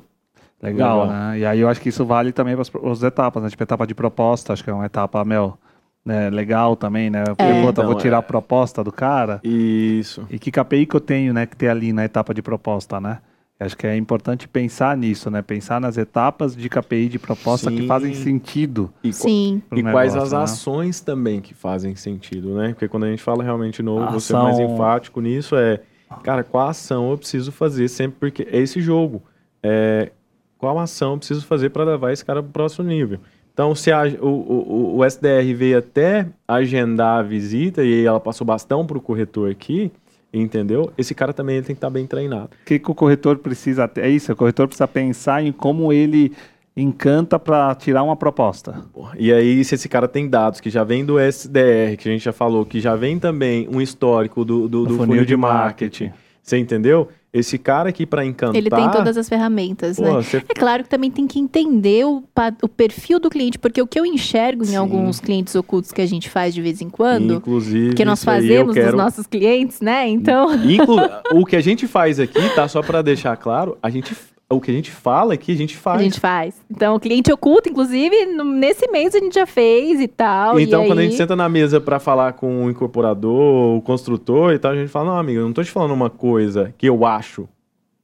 Legal, 0.61 1.01
Legal. 1.01 1.07
né? 1.31 1.39
E 1.39 1.45
aí 1.45 1.59
eu 1.59 1.67
acho 1.67 1.81
que 1.81 1.89
isso 1.89 2.05
vale 2.05 2.31
também 2.31 2.55
para 2.55 2.91
as 2.91 3.01
etapas, 3.03 3.41
né? 3.41 3.49
Tipo, 3.49 3.63
etapa 3.63 3.87
de 3.87 3.95
proposta, 3.95 4.53
acho 4.53 4.63
que 4.63 4.69
é 4.69 4.73
uma 4.73 4.85
etapa, 4.85 5.25
meu, 5.25 5.57
né, 6.05 6.29
legal 6.29 6.75
também, 6.75 7.09
né? 7.09 7.23
Porque, 7.25 7.41
É. 7.41 7.63
eu 7.65 7.69
Então, 7.69 7.85
vou 7.87 7.95
tirar 7.95 8.17
é. 8.17 8.19
a 8.19 8.23
proposta 8.23 8.83
do 8.83 8.91
cara. 8.91 9.39
Isso. 9.43 10.27
E 10.29 10.37
que 10.37 10.51
KPI 10.51 10.85
que 10.85 10.95
eu 10.95 11.01
tenho, 11.01 11.33
né, 11.33 11.47
que 11.47 11.55
ter 11.57 11.69
ali 11.69 11.91
na 11.91 12.05
etapa 12.05 12.33
de 12.35 12.41
proposta, 12.43 13.01
né? 13.01 13.17
Acho 13.57 13.77
que 13.77 13.87
é 13.87 13.95
importante 13.95 14.49
pensar 14.49 14.97
nisso, 14.97 15.31
né? 15.31 15.41
Pensar 15.41 15.79
nas 15.79 15.97
etapas 15.97 16.55
de 16.55 16.67
KPI 16.67 17.07
de 17.07 17.17
proposta 17.19 17.71
que 17.71 17.81
Sim. 17.83 17.87
fazem 17.87 18.13
sentido. 18.13 18.93
E, 19.01 19.13
Sim. 19.13 19.61
e 19.73 19.81
quais 19.81 20.13
as 20.15 20.33
né? 20.33 20.39
ações 20.39 20.99
também 20.99 21.39
que 21.39 21.53
fazem 21.53 21.95
sentido, 21.95 22.53
né? 22.55 22.69
Porque 22.69 22.89
quando 22.89 23.05
a 23.05 23.09
gente 23.09 23.23
fala 23.23 23.43
realmente 23.43 23.81
novo, 23.81 24.11
você 24.11 24.33
é 24.33 24.35
mais 24.37 24.59
enfático 24.59 25.21
nisso 25.21 25.55
é, 25.55 25.79
cara, 26.21 26.43
qual 26.43 26.67
ação 26.67 27.11
eu 27.11 27.17
preciso 27.17 27.49
fazer 27.51 27.87
sempre 27.87 28.17
porque 28.19 28.45
é 28.51 28.59
esse 28.59 28.81
jogo. 28.81 29.23
É, 29.63 30.11
qual 30.57 30.77
ação 30.77 31.13
eu 31.13 31.17
preciso 31.17 31.45
fazer 31.45 31.69
para 31.69 31.85
levar 31.85 32.11
esse 32.11 32.25
cara 32.25 32.43
para 32.43 32.49
o 32.49 32.53
próximo 32.53 32.85
nível? 32.87 33.19
Então, 33.53 33.73
se 33.73 33.89
a- 33.89 34.03
o, 34.21 34.27
o, 34.27 34.97
o 34.97 35.05
SDR 35.05 35.53
veio 35.55 35.77
até 35.77 36.27
agendar 36.45 37.19
a 37.19 37.23
visita 37.23 37.85
e 37.85 38.03
ela 38.05 38.19
passou 38.19 38.45
bastão 38.45 38.85
para 38.85 38.97
o 38.97 39.01
corretor 39.01 39.49
aqui, 39.49 39.93
entendeu? 40.41 40.91
Esse 40.97 41.15
cara 41.15 41.33
também 41.33 41.57
ele 41.57 41.65
tem 41.65 41.75
que 41.75 41.77
estar 41.77 41.89
bem 41.89 42.05
treinado. 42.05 42.49
O 42.61 42.65
que, 42.65 42.79
que 42.79 42.91
o 42.91 42.95
corretor 42.95 43.37
precisa 43.37 43.87
ter? 43.87 44.01
É 44.01 44.09
isso, 44.09 44.31
o 44.31 44.35
corretor 44.35 44.67
precisa 44.67 44.87
pensar 44.87 45.43
em 45.43 45.51
como 45.51 45.91
ele 45.91 46.33
encanta 46.77 47.39
para 47.39 47.73
tirar 47.75 48.03
uma 48.03 48.15
proposta. 48.15 48.83
E 49.17 49.31
aí, 49.31 49.63
se 49.63 49.75
esse 49.75 49.87
cara 49.87 50.07
tem 50.07 50.27
dados 50.27 50.59
que 50.59 50.69
já 50.69 50.83
vem 50.83 51.05
do 51.05 51.17
SDR, 51.17 51.95
que 51.97 52.09
a 52.09 52.11
gente 52.11 52.23
já 52.23 52.33
falou, 52.33 52.65
que 52.65 52.81
já 52.81 52.95
vem 52.95 53.17
também 53.17 53.67
um 53.71 53.79
histórico 53.79 54.43
do, 54.43 54.67
do, 54.67 54.85
do 54.85 54.97
funil, 54.97 55.23
de 55.23 55.37
marketing, 55.37 56.11
você 56.45 56.57
entendeu? 56.59 57.07
Esse 57.33 57.57
cara 57.57 57.89
aqui 57.89 58.05
para 58.05 58.23
encantar... 58.25 58.55
Ele 58.55 58.69
tem 58.69 58.89
todas 58.91 59.17
as 59.17 59.27
ferramentas, 59.27 59.97
né? 59.97 60.07
Pô, 60.09 60.21
você- 60.21 60.37
É 60.37 60.53
claro 60.53 60.83
que 60.83 60.89
também 60.89 61.09
tem 61.11 61.27
que 61.27 61.37
entender 61.37 62.05
o, 62.05 62.23
o 62.61 62.67
perfil 62.69 63.19
do 63.19 63.29
cliente, 63.29 63.59
porque 63.59 63.81
o 63.81 63.87
que 63.87 63.99
eu 63.99 64.05
enxergo 64.05 64.63
em 64.63 64.67
Sim. 64.67 64.75
alguns 64.77 65.19
clientes 65.19 65.53
ocultos 65.55 65.91
que 65.91 66.01
a 66.01 66.05
gente 66.05 66.29
faz 66.29 66.53
de 66.53 66.61
vez 66.61 66.79
em 66.81 66.89
quando, 66.89 67.33
Inclusive, 67.33 67.93
que 67.95 68.05
nós 68.05 68.23
fazemos 68.23 68.73
dos 68.75 68.83
quero... 68.85 68.95
nossos 68.95 69.27
clientes, 69.27 69.81
né? 69.81 70.07
Então, 70.07 70.53
Inclu- 70.63 71.01
o 71.33 71.45
que 71.45 71.55
a 71.57 71.61
gente 71.61 71.87
faz 71.87 72.19
aqui, 72.21 72.39
tá? 72.55 72.67
Só 72.69 72.81
para 72.81 73.01
deixar 73.01 73.35
claro, 73.35 73.77
a 73.83 73.89
gente, 73.89 74.15
o 74.49 74.61
que 74.61 74.69
a 74.69 74.73
gente 74.73 74.91
fala 74.91 75.33
aqui, 75.33 75.51
a 75.51 75.55
gente 75.55 75.75
faz. 75.75 75.99
a 75.99 76.03
gente 76.03 76.19
faz. 76.19 76.61
Então, 76.69 76.95
o 76.95 76.99
cliente 76.99 77.31
oculto, 77.31 77.67
inclusive, 77.67 78.25
nesse 78.25 78.87
mês 78.91 79.15
a 79.15 79.19
gente 79.19 79.33
já 79.33 79.45
fez 79.45 79.99
e 79.99 80.07
tal. 80.07 80.59
Então, 80.59 80.83
e 80.83 80.87
quando 80.87 80.99
a 80.99 81.01
aí... 81.01 81.07
gente 81.07 81.17
senta 81.17 81.35
na 81.35 81.49
mesa 81.49 81.81
para 81.81 81.99
falar 81.99 82.33
com 82.33 82.65
o 82.65 82.69
incorporador, 82.69 83.77
o 83.77 83.81
construtor 83.81 84.53
e 84.53 84.59
tal, 84.59 84.71
a 84.71 84.75
gente 84.75 84.89
fala, 84.89 85.11
não, 85.11 85.17
amigo, 85.17 85.39
eu 85.39 85.45
não 85.45 85.53
tô 85.53 85.63
te 85.63 85.71
falando 85.71 85.93
uma 85.93 86.09
coisa 86.09 86.73
que 86.77 86.87
eu 86.87 87.05
acho. 87.05 87.49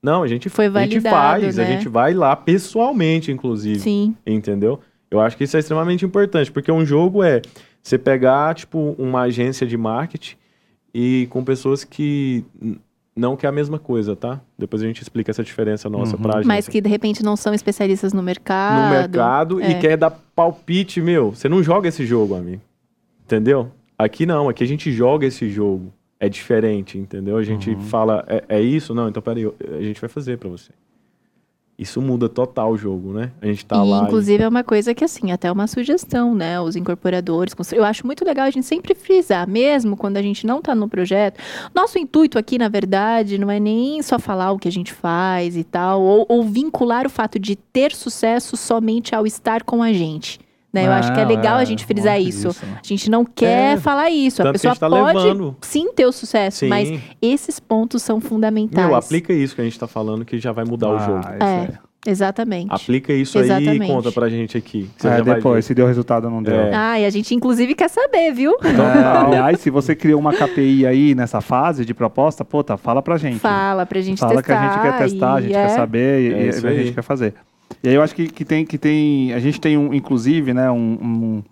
Não, 0.02 0.24
a 0.24 0.28
gente, 0.28 0.50
Foi 0.50 0.66
a 0.66 0.68
gente 0.70 1.00
validado, 1.00 1.42
faz, 1.42 1.60
a 1.60 1.62
né? 1.62 1.68
gente 1.74 1.88
vai 1.88 2.14
lá 2.14 2.36
pessoalmente, 2.36 3.32
inclusive. 3.32 3.80
Sim, 3.80 4.16
Entendeu? 4.26 4.80
Eu 5.12 5.20
acho 5.20 5.38
que 5.38 5.44
isso 5.44 5.58
é 5.58 5.60
extremamente 5.60 6.06
importante, 6.06 6.52
porque 6.52 6.72
um 6.72 6.86
jogo 6.86 7.22
é 7.22 7.42
você 7.84 7.98
pegar, 7.98 8.56
tipo, 8.56 8.96
uma 8.98 9.24
agência 9.24 9.68
de 9.68 9.78
marketing 9.78 10.38
e 10.94 11.28
com 11.30 11.44
pessoas 11.44 11.84
que 11.84 12.46
não 13.15 13.36
quer 13.36 13.47
a 13.47 13.52
mesma 13.52 13.78
coisa, 13.78 14.15
tá? 14.15 14.39
Depois 14.58 14.82
a 14.82 14.86
gente 14.86 15.02
explica 15.02 15.32
essa 15.32 15.43
diferença 15.43 15.89
nossa 15.89 16.15
Uhum. 16.15 16.21
pra 16.21 16.34
agência. 16.36 16.47
mas 16.47 16.67
que 16.67 16.80
de 16.82 16.89
repente 16.89 17.24
não 17.24 17.36
são 17.36 17.54
especialistas 17.54 18.13
no 18.13 18.24
mercado. 18.24 18.84
no 18.84 18.89
mercado 18.89 19.62
é. 19.62 19.71
e 19.71 19.80
quer 19.80 19.97
dar 19.97 20.12
palpite, 20.36 21.02
meu. 21.02 21.32
Você 21.32 21.50
não 21.50 21.62
joga 21.62 21.89
esse 21.89 22.06
jogo, 22.06 22.36
amigo. 22.36 22.62
Entendeu? 23.26 23.71
Aqui 23.97 24.26
não, 24.26 24.50
aqui 24.50 24.63
a 24.63 24.67
gente 24.67 24.91
joga 24.91 25.26
esse 25.26 25.50
jogo. 25.50 25.93
É 26.19 26.30
diferente, 26.30 26.97
entendeu? 26.97 27.36
A 27.38 27.43
gente 27.43 27.71
Uhum. 27.71 27.82
fala, 27.82 28.24
é, 28.28 28.43
é 28.47 28.62
isso? 28.62 28.93
Não, 28.93 29.10
então 29.10 29.21
peraí, 29.24 29.45
a 29.45 29.82
gente 29.82 30.00
vai 30.00 30.10
fazer 30.10 30.38
pra 30.38 30.50
você. 30.50 30.71
Isso 31.82 32.00
muda 32.00 32.30
total 32.30 32.74
o 32.74 32.78
jogo, 32.78 33.12
né? 33.12 33.32
A 33.41 33.48
gente 33.48 33.65
tá 33.65 33.84
e, 33.84 33.89
lá. 33.89 34.02
e- 34.02 34.04
inclusive, 34.04 34.44
é 34.44 34.48
uma 34.48 34.63
coisa 34.63 34.94
que, 34.94 35.04
assim, 35.04 35.32
até 35.32 35.52
uma 35.52 35.65
sugestão, 35.65 36.36
né? 36.36 36.62
Os 36.62 36.76
incorporadores. 36.76 37.56
Eu 37.72 37.84
acho 37.84 38.06
muito 38.06 38.24
legal 38.24 38.46
a 38.46 38.52
gente 38.52 38.67
sempre 38.67 38.94
frisar, 38.94 39.50
mesmo 39.50 39.98
quando 39.98 40.17
a 40.17 40.22
gente 40.22 40.46
não 40.46 40.60
está 40.60 40.76
no 40.76 40.88
projeto. 40.88 41.39
Nosso 41.74 41.98
intuito 41.98 42.38
aqui, 42.38 42.60
na 42.60 42.70
verdade, 42.70 43.39
não 43.39 43.50
é 43.50 43.60
nem 43.60 44.00
só 44.04 44.20
falar 44.20 44.52
o 44.52 44.60
que 44.60 44.67
a 44.67 44.72
gente 44.72 44.94
faz 44.94 45.58
e 45.58 45.63
tal, 45.63 46.04
ou, 46.04 46.24
ou 46.30 46.44
vincular 46.44 47.08
o 47.08 47.10
fato 47.10 47.39
de 47.39 47.56
ter 47.56 47.96
sucesso 47.96 48.56
somente 48.56 49.15
ao 49.15 49.26
estar 49.26 49.63
com 49.63 49.82
a 49.82 49.91
gente. 49.91 50.39
Né? 50.74 50.88
Eu 50.88 50.92
acho 50.94 51.12
que 51.14 51.20
é 51.20 51.24
Não, 51.24 51.30
legal 51.30 51.58
a 51.58 51.64
é, 51.64 51.66
gente 51.66 51.86
frisar 51.86 52.20
isso. 52.22 52.48
disso, 52.48 52.66
né? 52.66 52.78
A 52.82 52.88
gente 52.88 53.10
não 53.10 53.26
quer 53.26 53.74
É, 53.74 53.78
falar 53.78 54.10
isso. 54.10 54.42
A 54.42 54.50
a 54.50 54.52
pessoa 54.54 54.72
gente 54.74 54.80
tá 54.80 54.90
pode 54.90 55.18
levando. 55.18 55.56
sim 55.62 55.92
ter 55.94 56.06
o 56.06 56.12
sucesso, 56.14 56.60
Sim. 56.60 56.70
mas 56.70 57.00
esses 57.22 57.60
pontos 57.60 58.02
são 58.02 58.22
fundamentais. 58.22 58.88
Meu, 58.88 58.96
aplica 58.96 59.34
isso 59.34 59.54
que 59.54 59.60
a 59.62 59.64
gente 59.66 59.78
tá 59.78 59.86
falando 59.88 60.24
que 60.24 60.40
já 60.40 60.52
vai 60.54 60.64
mudar 60.64 60.90
o 60.90 60.96
Ah, 60.96 61.06
jogo. 61.06 61.20
isso 61.20 61.44
É. 61.44 61.70
Exatamente. 62.08 62.68
Aplica 62.74 63.14
isso 63.14 63.38
aí 63.38 63.44
e 63.44 63.46
Exatamente. 63.52 63.88
conta 63.92 64.12
pra 64.12 64.28
gente 64.28 64.58
aqui. 64.58 64.90
É, 65.04 65.22
depois, 65.22 65.66
se 65.66 65.76
deu 65.76 65.86
resultado 65.86 66.26
ou 66.26 66.32
não 66.32 66.42
deu. 66.42 66.56
É. 66.56 66.74
Ah, 66.74 67.00
e 67.00 67.06
a 67.06 67.10
gente, 67.12 67.36
inclusive, 67.36 67.76
quer 67.76 67.90
saber, 67.90 68.32
viu? 68.34 68.54
É, 68.64 68.64
aliás, 69.28 69.60
se 69.60 69.70
você 69.70 69.94
criou 69.96 70.20
uma 70.20 70.34
KPI 70.34 70.88
aí 70.88 71.14
nessa 71.14 71.42
fase 71.42 71.86
de 71.86 71.94
proposta, 71.94 72.44
pô, 72.44 72.64
tá, 72.64 72.76
fala 72.76 73.04
pra 73.04 73.18
gente. 73.18 73.38
Fala 73.38 73.86
pra 73.86 74.02
gente 74.02 74.18
Fala 74.20 74.42
testar. 74.42 74.44
que 74.44 74.52
a 74.52 74.70
gente 74.72 74.82
quer 74.82 74.98
testar, 75.04 75.34
a 75.36 75.42
gente 75.42 75.54
é- 75.56 75.62
quer 75.68 75.70
saber 75.76 76.22
e, 76.22 76.34
É 76.34 76.46
e 76.46 76.50
isso 76.50 76.66
a 76.66 76.74
gente 76.74 76.92
quer 76.94 77.04
fazer. 77.04 77.36
E 77.84 77.89
aí 77.89 77.96
eu 77.96 78.02
acho 78.02 78.13
que, 78.15 78.28
que 78.28 78.46
tem 78.46 78.65
que 78.65 78.78
tem. 78.78 79.34
A 79.34 79.39
gente 79.39 79.60
tem 79.60 79.78
um, 79.78 79.94
inclusive, 79.94 80.54
né, 80.54 80.70
um, 80.72 80.94
um- 81.02 81.44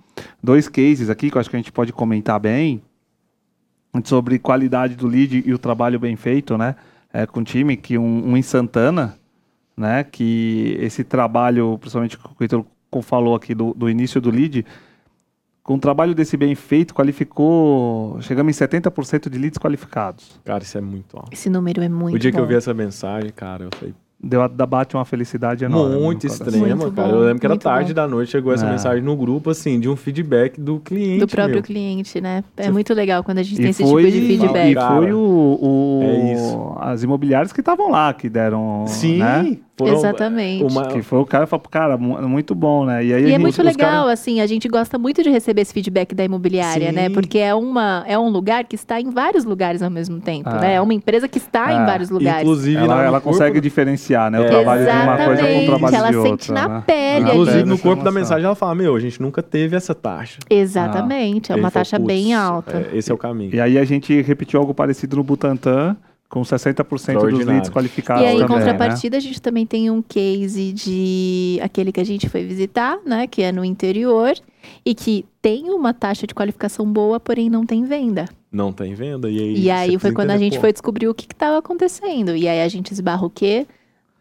dois 0.44 0.68
cases 0.68 1.10
aqui 1.10 1.30
que 1.32 1.38
eu 1.38 1.40
acho 1.42 1.50
que 1.50 1.56
a 1.56 1.60
gente 1.60 1.72
pode 1.72 1.92
comentar 1.94 2.40
bem 2.40 2.82
sobre 4.04 4.38
qualidade 4.38 4.96
do 4.96 5.08
lead 5.08 5.44
e 5.46 5.54
o 5.54 5.58
trabalho 5.58 6.00
bem 6.00 6.16
feito, 6.16 6.58
né? 6.58 6.76
é, 7.12 7.26
com 7.26 7.40
o 7.40 7.44
time, 7.44 7.76
que 7.76 7.98
um, 7.98 8.30
um 8.30 8.38
em 8.38 8.42
Santana, 8.42 9.18
né? 9.76 10.04
Que 10.04 10.78
esse 10.80 11.04
trabalho, 11.04 11.78
principalmente 11.80 12.18
que 12.18 12.26
o 12.26 12.36
Heitor 12.40 12.66
falou 13.02 13.36
aqui 13.36 13.54
do, 13.54 13.74
do 13.74 13.90
início 13.90 14.22
do 14.22 14.30
lead, 14.30 14.66
com 15.64 15.76
um 15.76 15.80
trabalho 15.80 16.16
desse 16.16 16.38
bem 16.38 16.54
feito, 16.56 16.94
qualificou. 16.94 18.20
Chegamos 18.22 18.56
em 18.60 18.66
70% 18.66 19.30
de 19.30 19.38
leads 19.38 19.58
qualificados. 19.58 20.40
Cara, 20.44 20.64
isso 20.64 20.78
é 20.78 20.82
muito 20.82 21.18
alto. 21.18 21.30
Esse 21.32 21.50
número 21.50 21.82
é 21.82 21.90
muito 21.90 22.16
o 22.16 22.20
dia 22.20 22.32
que 22.32 22.38
eu 22.38 22.44
bom. 22.44 22.48
vi 22.50 22.56
essa 22.56 22.74
mensagem, 22.74 23.32
cara, 23.32 23.66
eu 23.66 23.70
falei, 23.76 23.94
Deu 24.22 24.42
a, 24.42 24.50
da 24.50 24.66
bate 24.66 24.98
uma 24.98 25.06
felicidade 25.06 25.64
enorme. 25.64 25.96
muito 25.96 26.28
extrema, 26.28 26.76
Muito 26.76 26.92
cara. 26.92 27.08
bom, 27.08 27.16
eu 27.16 27.22
lembro 27.24 27.40
que 27.40 27.46
era 27.46 27.54
muito 27.54 27.62
tarde 27.64 27.94
bom. 27.94 27.96
da 27.96 28.06
noite, 28.08 28.30
chegou 28.32 28.52
essa 28.52 28.66
É. 28.66 28.70
mensagem 28.72 29.02
no 29.02 29.16
grupo, 29.16 29.50
assim, 29.50 29.80
de 29.80 29.88
um 29.88 29.96
feedback 29.96 30.60
do 30.60 30.78
cliente. 30.82 31.20
Do 31.20 31.28
próprio 31.28 31.54
meu. 31.56 31.64
cliente, 31.64 32.20
né? 32.20 32.44
É 32.58 32.64
Você- 32.64 32.72
muito 32.72 32.94
legal 32.94 33.24
quando 33.24 33.38
a 33.38 33.44
gente 33.44 33.56
tem 33.56 33.68
E 33.68 33.70
esse 33.70 33.82
foi, 33.82 34.04
tipo 34.12 34.18
de 34.20 34.28
feedback. 34.28 34.72
e 34.72 34.76
foi 34.76 35.14
o, 35.14 35.20
o- 35.62 36.00
É 36.04 36.34
isso. 36.34 36.76
as 36.82 37.02
imobiliárias 37.02 37.54
que 37.54 37.62
estavam 37.62 37.90
lá 37.90 38.14
que 38.14 38.28
deram, 38.30 38.84
Sim, 38.88 39.20
né? 39.20 39.58
Foram- 39.80 39.94
Exatamente. 39.98 40.64
uma- 40.64 40.86
Que 40.88 41.02
foi 41.02 41.20
o 41.20 41.26
cara 41.26 41.46
que 41.46 41.50
falou, 41.50 41.66
cara, 41.70 41.98
mu- 41.98 42.22
muito 42.28 42.54
bom, 42.54 42.86
né? 42.86 43.04
E 43.04 43.14
aí 43.14 43.14
a 43.14 43.20
E 43.20 43.24
é 43.26 43.28
gente- 43.32 43.42
muito 43.42 43.58
os 43.60 43.66
legal, 43.66 44.04
cara- 44.04 44.12
assim, 44.14 44.40
a 44.42 44.46
gente 44.48 44.68
gosta 44.68 44.98
muito 45.00 45.24
de 45.24 45.30
receber 45.30 45.62
esse 45.62 45.74
feedback 45.74 46.14
da 46.14 46.24
imobiliária, 46.24 46.90
Sim. 46.90 46.96
né? 46.96 47.10
Porque 47.10 47.38
é, 47.40 47.56
uma, 47.56 48.04
é 48.08 48.18
um 48.20 48.30
lugar 48.30 48.64
que 48.66 48.76
está 48.76 49.00
em 49.02 49.10
vários 49.10 49.46
lugares 49.46 49.82
ao 49.82 49.90
mesmo 49.90 50.20
tempo, 50.20 50.50
Ah. 50.50 50.60
né? 50.60 50.74
É 50.76 50.82
uma 50.82 50.94
empresa 50.94 51.28
que 51.28 51.38
está 51.38 51.72
em 51.74 51.78
Ah. 51.78 51.86
vários 51.86 52.10
lugares. 52.10 52.42
Inclusive, 52.44 52.78
ela, 52.78 53.04
ela 53.04 53.22
corpo- 53.22 53.30
consegue 53.38 53.60
diferenciar, 53.62 54.30
né? 54.30 54.40
O 54.40 54.44
É. 54.44 54.48
trabalho 54.50 54.84
de 54.86 54.90
uma 54.92 55.18
coisa 55.18 55.26
com 55.26 55.32
o 55.32 55.34
Exatamente, 55.34 55.66
trabalho 55.66 55.96
ela 55.96 56.10
de 56.12 56.18
outra. 56.18 56.30
sente 56.32 56.52
na 56.52 56.68
né? 56.68 56.84
pele 56.86 57.00
ali. 57.26 57.30
Inclusive, 57.32 57.64
no 57.64 57.78
corpo 57.80 58.04
da 58.04 58.12
mensagem, 58.12 58.46
ela 58.46 58.56
fala: 58.56 58.76
Meu, 58.76 58.96
a 58.96 59.00
gente 59.00 59.22
nunca 59.22 59.42
teve 59.42 59.76
essa 59.76 59.96
taxa. 59.96 60.40
Exatamente, 60.50 61.52
é 61.52 61.56
Ele 61.56 61.62
uma 61.62 61.72
taxa 61.72 61.98
"Putz, 61.98 62.08
bem 62.08 62.34
alta. 62.34 62.88
é, 62.94 62.98
esse 62.98 63.12
é 63.12 63.14
o 63.14 63.18
caminho. 63.18 63.54
E 63.56 63.62
aí 63.62 63.78
a 63.78 63.86
gente 63.86 64.22
repetiu 64.22 64.60
algo 64.60 64.74
parecido 64.74 65.16
no 65.18 65.24
Butantan, 65.24 65.96
com 66.30 66.42
60% 66.42 67.30
dos 67.30 67.44
leads 67.46 67.70
qualificados 67.72 68.24
E 68.24 68.28
aí, 68.28 68.36
em 68.38 68.40
né? 68.42 68.48
contrapartida, 68.48 69.18
a 69.18 69.20
gente 69.20 69.42
também 69.42 69.66
tem 69.66 69.90
um 69.90 70.00
case 70.02 70.72
de 70.72 71.60
aquele 71.62 71.92
que 71.92 72.00
a 72.00 72.04
gente 72.04 72.30
foi 72.30 72.44
visitar, 72.46 73.00
né? 73.04 73.26
Que 73.26 73.42
é 73.42 73.52
no 73.52 73.66
interior 73.66 74.34
e 74.86 74.94
que 74.94 75.26
tem 75.42 75.72
uma 75.72 75.92
taxa 75.94 76.28
de 76.28 76.36
qualificação 76.36 76.86
boa, 76.86 77.20
porém 77.20 77.50
não 77.50 77.66
tem 77.66 77.84
venda. 77.84 78.26
Não 78.52 78.72
tem 78.72 78.94
venda. 78.94 79.30
E 79.30 79.40
aí, 79.40 79.60
E 79.60 79.72
aí 79.72 79.98
foi 80.00 80.12
quando 80.12 80.30
a 80.32 80.38
gente 80.38 80.56
pô, 80.56 80.62
foi 80.62 80.72
descobrir 80.72 81.08
o 81.08 81.16
que 81.16 81.26
estava 81.26 81.58
acontecendo. 81.58 82.36
E 82.36 82.48
aí 82.48 82.62
a 82.62 82.68
gente 82.68 82.92
esbarra 82.92 83.26
o 83.26 83.30
quê? 83.30 83.66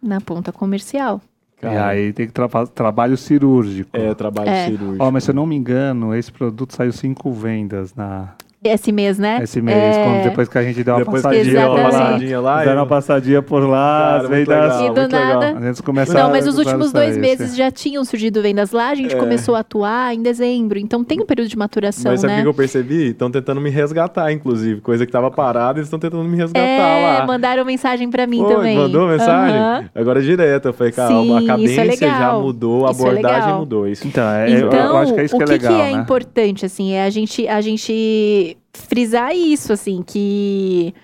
Na 0.02 0.20
ponta 0.20 0.50
comercial. 0.50 1.20
E 1.58 1.60
cara, 1.60 1.88
aí 1.88 2.12
tem 2.12 2.26
que 2.26 2.32
tra 2.32 2.48
trabalho 2.66 3.16
cirúrgico. 3.18 3.90
É, 3.92 4.14
trabalho 4.14 4.48
É. 4.48 4.66
cirúrgico. 4.66 5.04
Ó, 5.04 5.10
mas 5.10 5.24
se 5.24 5.30
eu 5.30 5.34
não 5.34 5.44
me 5.44 5.56
engano, 5.56 6.14
esse 6.14 6.32
produto 6.32 6.74
saiu 6.74 6.92
cinco 6.92 7.32
vendas 7.32 7.94
na, 7.94 8.34
Esse 8.62 8.90
mês, 8.90 9.18
né? 9.20 9.38
esse 9.40 9.62
mês, 9.62 9.96
É. 9.96 10.02
quando, 10.04 10.22
depois 10.24 10.48
que 10.48 10.58
a 10.58 10.62
gente 10.64 10.82
deu 10.82 10.94
uma 10.94 11.04
Depois 11.04 11.22
passadinha 11.22 11.60
uma 11.60 11.68
lá. 11.68 11.78
Exatamente. 11.78 12.02
passadinha 12.08 12.40
lá. 12.40 12.64
Uma 12.74 12.86
passadinha 12.86 13.42
por 13.42 13.68
lá, 13.68 14.16
Cara, 14.16 14.28
vendas. 14.28 14.48
legal, 14.48 14.84
E 14.84 14.90
do 14.90 15.00
legal. 15.00 15.40
nada- 15.40 15.82
começaram 15.84 16.22
Não, 16.24 16.30
mas 16.30 16.46
os 16.48 16.58
últimos 16.58 16.92
dois 16.92 17.16
meses 17.16 17.56
já 17.56 17.70
tinham 17.70 18.04
surgido 18.04 18.42
vendas 18.42 18.72
lá, 18.72 18.88
a 18.90 18.94
gente 18.96 19.14
É. 19.14 19.18
começou 19.18 19.54
a 19.54 19.60
atuar 19.60 20.12
em 20.12 20.20
dezembro. 20.22 20.76
Então 20.78 21.04
tem 21.04 21.20
um 21.20 21.24
período 21.24 21.48
de 21.48 21.56
maturação, 21.56 22.10
Mas 22.10 22.20
sabe 22.20 22.32
o 22.32 22.36
né? 22.36 22.42
que 22.42 22.48
eu 22.48 22.54
percebi? 22.54 23.10
Estão 23.10 23.30
tentando 23.30 23.60
me 23.60 23.70
resgatar, 23.70 24.32
inclusive. 24.32 24.80
Coisa 24.80 25.06
que 25.06 25.12
tava 25.12 25.30
parada, 25.30 25.78
eles 25.78 25.86
estão 25.86 25.98
tentando 26.00 26.24
me 26.24 26.36
resgatar 26.36 26.60
É, 26.66 27.18
lá. 27.20 27.26
mandaram 27.26 27.64
mensagem 27.64 28.10
pra 28.10 28.26
mim 28.26 28.38
Pô, 28.38 28.46
também. 28.56 28.76
Mandou 28.76 29.06
mensagem? 29.06 29.56
Aham. 29.56 29.84
Agora 29.94 30.20
direto. 30.20 30.66
Eu 30.66 30.72
falei, 30.72 30.92
cara, 30.92 31.08
Sim, 31.08 31.36
a 31.36 31.42
é 31.42 31.46
cadência 31.46 31.84
já 31.84 31.90
legal. 32.08 32.42
mudou, 32.42 32.86
a 32.86 32.90
Isso 32.90 33.06
é 33.06 33.08
abordagem 33.10 33.54
mudou. 33.54 33.86
Isso. 33.88 34.06
Então, 34.06 34.28
é, 34.28 34.50
eu- 34.50 34.66
Então, 34.66 34.78
eu 34.80 34.96
acho 34.96 35.14
que 35.14 35.20
é 35.20 35.24
isso 35.24 35.36
o 35.36 35.38
que 35.38 35.44
é 35.44 35.46
legal, 35.46 35.72
que 35.74 35.80
é 35.80 35.84
né? 35.84 35.90
importante, 35.92 36.66
assim, 36.66 36.92
é 36.92 37.04
a 37.04 37.10
gente, 37.10 37.46
a 37.46 37.60
gente 37.60 38.56
frisar 38.82 39.34
isso, 39.34 39.72
assim, 39.72 40.02
que 40.06 40.94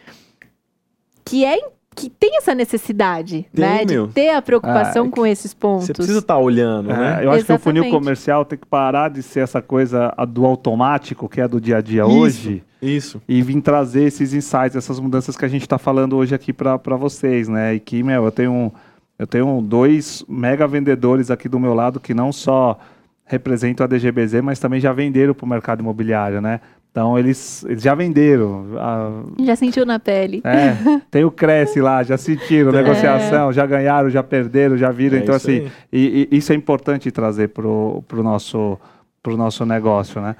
que 1.24 1.44
é 1.44 1.58
que 1.96 2.10
tem 2.10 2.36
essa 2.38 2.52
necessidade, 2.56 3.46
Tem, 3.54 3.64
né, 3.64 3.84
meu. 3.88 4.08
de 4.08 4.14
ter 4.14 4.30
a 4.30 4.42
preocupação 4.42 5.06
Ah, 5.06 5.10
com 5.10 5.24
esses 5.24 5.54
pontos. 5.54 5.86
Você 5.86 5.92
precisa 5.92 6.18
estar 6.18 6.36
olhando, 6.38 6.90
É, 6.90 6.96
né? 6.96 7.24
eu 7.24 7.30
acho 7.30 7.44
que 7.44 7.52
o 7.52 7.58
funil 7.58 7.84
Exatamente. 7.84 8.00
comercial 8.04 8.44
tem 8.44 8.58
que 8.58 8.66
parar 8.66 9.08
de 9.10 9.22
ser 9.22 9.40
essa 9.40 9.62
coisa 9.62 10.12
do 10.28 10.44
automático, 10.44 11.28
que 11.28 11.40
é 11.40 11.46
do 11.46 11.60
dia 11.60 11.76
a 11.76 11.80
dia 11.80 12.02
Isso. 12.02 12.10
hoje, 12.12 12.64
Isso. 12.82 13.22
e 13.28 13.40
vir 13.42 13.60
trazer 13.62 14.02
esses 14.02 14.34
insights, 14.34 14.74
essas 14.74 14.98
mudanças 14.98 15.36
que 15.36 15.44
a 15.44 15.48
gente 15.48 15.62
está 15.62 15.78
falando 15.78 16.16
hoje 16.16 16.34
aqui 16.34 16.52
para 16.52 16.76
vocês, 16.96 17.48
né? 17.48 17.74
E 17.76 17.78
que, 17.80 18.02
meu, 18.02 18.24
eu 18.24 18.32
tenho, 18.32 18.72
eu 19.16 19.26
tenho 19.28 19.62
dois 19.62 20.24
mega 20.28 20.66
vendedores 20.66 21.30
aqui 21.30 21.48
do 21.48 21.60
meu 21.60 21.74
lado 21.74 22.00
que 22.00 22.12
não 22.12 22.32
só 22.32 22.76
representam 23.24 23.84
a 23.84 23.86
DGBZ, 23.86 24.40
mas 24.42 24.58
também 24.58 24.80
já 24.80 24.92
venderam 24.92 25.32
para 25.32 25.44
o 25.46 25.48
mercado 25.48 25.78
imobiliário, 25.80 26.40
né? 26.40 26.60
Então, 26.94 27.18
eles, 27.18 27.64
eles 27.64 27.82
já 27.82 27.92
venderam. 27.92 28.66
a- 28.78 29.24
Já 29.42 29.56
sentiu 29.56 29.84
na 29.84 29.98
pele. 29.98 30.40
é, 30.44 30.76
tem 31.10 31.24
o 31.24 31.30
Cresce 31.30 31.80
lá, 31.80 32.04
já 32.04 32.16
sentiram, 32.16 32.70
negociação, 32.70 33.52
já 33.52 33.66
ganharam, 33.66 34.08
já 34.08 34.22
perderam, 34.22 34.76
já 34.76 34.92
viram. 34.92 35.16
É 35.18 35.20
então, 35.20 35.34
isso 35.34 35.50
assim, 35.50 35.68
e, 35.92 36.28
e 36.30 36.36
isso 36.38 36.52
é 36.52 36.54
importante 36.54 37.10
trazer 37.10 37.48
pro, 37.48 38.04
pro, 38.06 38.22
nosso, 38.22 38.78
pro 39.20 39.36
nosso 39.36 39.66
negócio, 39.66 40.20
né? 40.20 40.36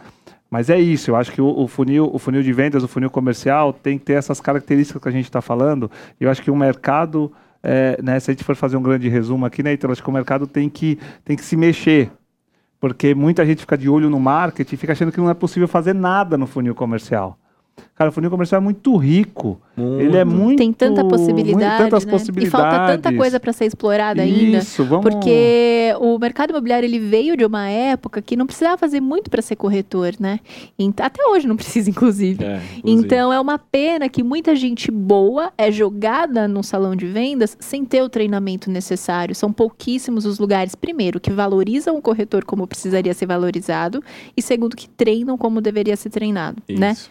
Mas 0.49 0.71
é 0.71 0.79
isso, 0.79 1.11
eu 1.11 1.17
acho 1.17 1.33
que 1.33 1.43
o, 1.43 1.49
o 1.49 1.67
funil, 1.67 2.09
o 2.13 2.21
funil 2.21 2.41
de 2.41 2.53
vendas, 2.53 2.85
o 2.85 2.87
funil 2.89 3.11
comercial 3.11 3.73
tem 3.73 3.99
que 3.99 4.05
ter 4.05 4.13
essas 4.13 4.41
características 4.41 5.03
que 5.03 5.09
a 5.09 5.13
gente 5.13 5.25
está 5.25 5.41
falando. 5.43 5.91
Eu 6.21 6.31
acho 6.31 6.41
que 6.41 6.53
o 6.53 6.55
mercado, 6.57 7.33
é, 7.65 7.99
né, 8.01 8.21
se 8.21 8.31
a 8.31 8.33
gente 8.33 8.45
for 8.45 8.55
fazer 8.55 8.77
um 8.77 8.83
grande 8.83 9.09
resumo 9.09 9.45
aqui, 9.45 9.61
né, 9.61 9.73
então, 9.73 9.89
eu 9.89 9.93
acho 9.93 10.03
que 10.05 10.09
o 10.09 10.13
mercado 10.13 10.47
tem 10.47 10.69
que, 10.69 11.01
tem 11.25 11.35
que 11.37 11.43
se 11.45 11.57
mexer. 11.57 12.13
Porque 12.85 13.15
muita 13.15 13.47
gente 13.47 13.61
fica 13.61 13.79
de 13.79 13.89
olho 13.89 14.11
no 14.11 14.21
marketing 14.21 14.75
e 14.75 14.77
fica 14.77 14.93
achando 14.93 15.11
que 15.11 15.17
não 15.17 15.31
é 15.31 15.33
possível 15.33 15.67
fazer 15.67 15.95
nada 15.95 16.37
no 16.37 16.47
funil 16.47 16.75
comercial. 16.75 17.39
Cara, 17.95 18.11
o 18.11 18.13
funil 18.13 18.29
comercial 18.29 18.61
é 18.61 18.65
muito 18.65 18.97
rico. 18.97 19.61
Ele 19.77 20.17
é 20.17 20.25
muito. 20.25 20.59
Tem 20.59 20.73
tanta 20.73 21.03
muito- 21.03 21.17
possibilidade, 21.17 21.85
tantas 21.85 22.05
né? 22.05 22.11
possibilidades. 22.11 22.49
E 22.49 22.51
falta 22.51 22.93
tanta 22.93 23.17
coisa 23.17 23.39
para 23.41 23.53
ser 23.53 23.67
explorada 23.67 24.23
ainda. 24.23 24.59
Isso, 24.59 24.85
vamos. 24.85 25.05
Porque 25.09 25.95
o 26.01 26.19
mercado 26.19 26.51
imobiliário 26.51 26.87
ele 26.87 26.99
veio 26.99 27.37
de 27.37 27.45
uma 27.45 27.69
época 27.69 28.21
que 28.21 28.37
não 28.37 28.47
precisava 28.47 28.77
fazer 28.77 29.01
muito 29.01 29.31
para 29.31 29.41
ser 29.43 29.57
corretor, 29.57 30.15
né? 30.19 30.41
Até 31.01 31.25
hoje 31.27 31.47
não 31.47 31.55
precisa, 31.57 31.89
inclusive. 31.89 32.45
É, 32.45 32.61
inclusive. 32.79 33.05
Então 33.07 33.33
é 33.33 33.41
uma 33.41 33.59
pena 33.59 34.09
que 34.09 34.23
muita 34.23 34.57
gente 34.57 34.91
boa 34.91 35.53
é 35.57 35.71
jogada 35.71 36.49
num 36.49 36.63
salão 36.63 36.97
de 36.97 37.07
vendas 37.07 37.57
sem 37.61 37.85
ter 37.85 38.03
o 38.03 38.09
treinamento 38.09 38.71
necessário. 38.71 39.35
São 39.35 39.53
pouquíssimos 39.53 40.25
os 40.25 40.39
lugares, 40.39 40.75
primeiro, 40.75 41.21
que 41.21 41.33
valorizam 41.33 41.97
o 41.97 42.03
corretor 42.03 42.45
como 42.45 42.67
precisaria 42.67 43.15
ser 43.15 43.27
valorizado, 43.27 44.03
e 44.37 44.43
segundo, 44.43 44.77
que 44.77 44.89
treinam 44.89 45.37
como 45.39 45.61
deveria 45.61 45.97
ser 45.97 46.11
treinado, 46.11 46.63
né? 46.69 46.93
Isso, 46.93 47.11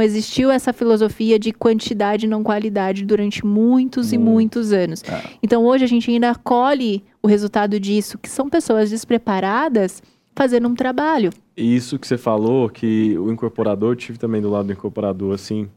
Então 0.00 0.06
existiu 0.06 0.50
essa 0.50 0.72
filosofia 0.72 1.38
de 1.38 1.52
quantidade 1.52 2.24
e 2.24 2.28
não 2.28 2.42
qualidade 2.42 3.04
durante 3.04 3.44
muitos 3.44 4.14
e 4.14 4.16
Muito. 4.16 4.32
muitos 4.32 4.72
anos. 4.72 5.04
É. 5.04 5.22
Então 5.42 5.66
hoje 5.66 5.84
a 5.84 5.86
gente 5.86 6.10
ainda 6.10 6.34
colhe 6.34 7.04
o 7.22 7.28
resultado 7.28 7.78
disso, 7.78 8.16
que 8.16 8.28
são 8.28 8.48
pessoas 8.48 8.88
despreparadas 8.88 10.02
fazendo 10.34 10.68
um 10.68 10.74
trabalho. 10.74 11.30
Isso 11.54 11.98
que 11.98 12.06
você 12.06 12.16
falou, 12.16 12.70
que 12.70 13.18
o 13.18 13.30
incorporador, 13.30 13.94
tive 13.94 14.16
também 14.16 14.40
do 14.40 14.48
lado 14.48 14.68
do 14.68 14.72
incorporador, 14.72 15.34
assim, 15.34 15.68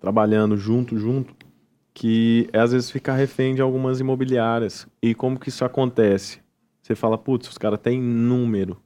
trabalhando 0.00 0.56
junto, 0.56 0.98
junto, 0.98 1.32
que 1.94 2.48
é, 2.52 2.58
às 2.58 2.72
vezes 2.72 2.90
fica 2.90 3.14
refém 3.14 3.54
de 3.54 3.62
algumas 3.62 4.00
imobiliárias. 4.00 4.88
E 5.00 5.14
como 5.14 5.38
que 5.38 5.50
isso 5.50 5.64
acontece? 5.64 6.40
Você 6.82 6.96
fala, 6.96 7.16
putz, 7.16 7.48
os 7.48 7.58
caras 7.58 7.78
têm 7.80 8.00
número. 8.00 8.76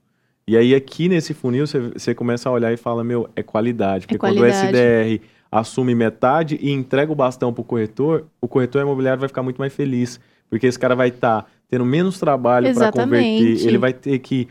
E 0.49 0.57
aí 0.57 0.75
aqui 0.75 1.09
nesse 1.09 1.35
funil 1.35 1.67
você, 1.67 1.81
você 1.81 2.15
começa 2.15 2.49
a 2.49 2.53
olhar 2.53 2.73
e 2.73 2.77
fala, 2.77 3.03
meu, 3.03 3.29
é 3.35 3.43
qualidade. 3.43 4.07
Porque 4.07 4.19
quando 4.19 4.41
o. 4.41 4.47
SDR 4.47 5.21
assume 5.51 5.95
metade 5.95 6.59
e 6.61 6.71
entrega 6.71 7.11
o 7.11 7.15
bastão 7.15 7.53
pro 7.53 7.65
corretor, 7.65 8.27
o 8.41 8.47
corretor 8.47 8.83
imobiliário 8.83 9.19
vai 9.21 9.29
ficar 9.29 9.43
muito 9.43 9.59
mais 9.59 9.73
feliz. 9.73 10.21
Porque 10.49 10.67
esse 10.67 10.79
cara 10.79 10.95
vai 10.95 11.09
estar 11.09 11.51
tendo 11.69 11.85
menos 11.85 12.19
trabalho 12.19 12.73
para 12.75 12.93
converter. 12.93 13.67
Ele 13.67 13.79
vai 13.79 13.93
ter 13.93 14.19
que 14.21 14.49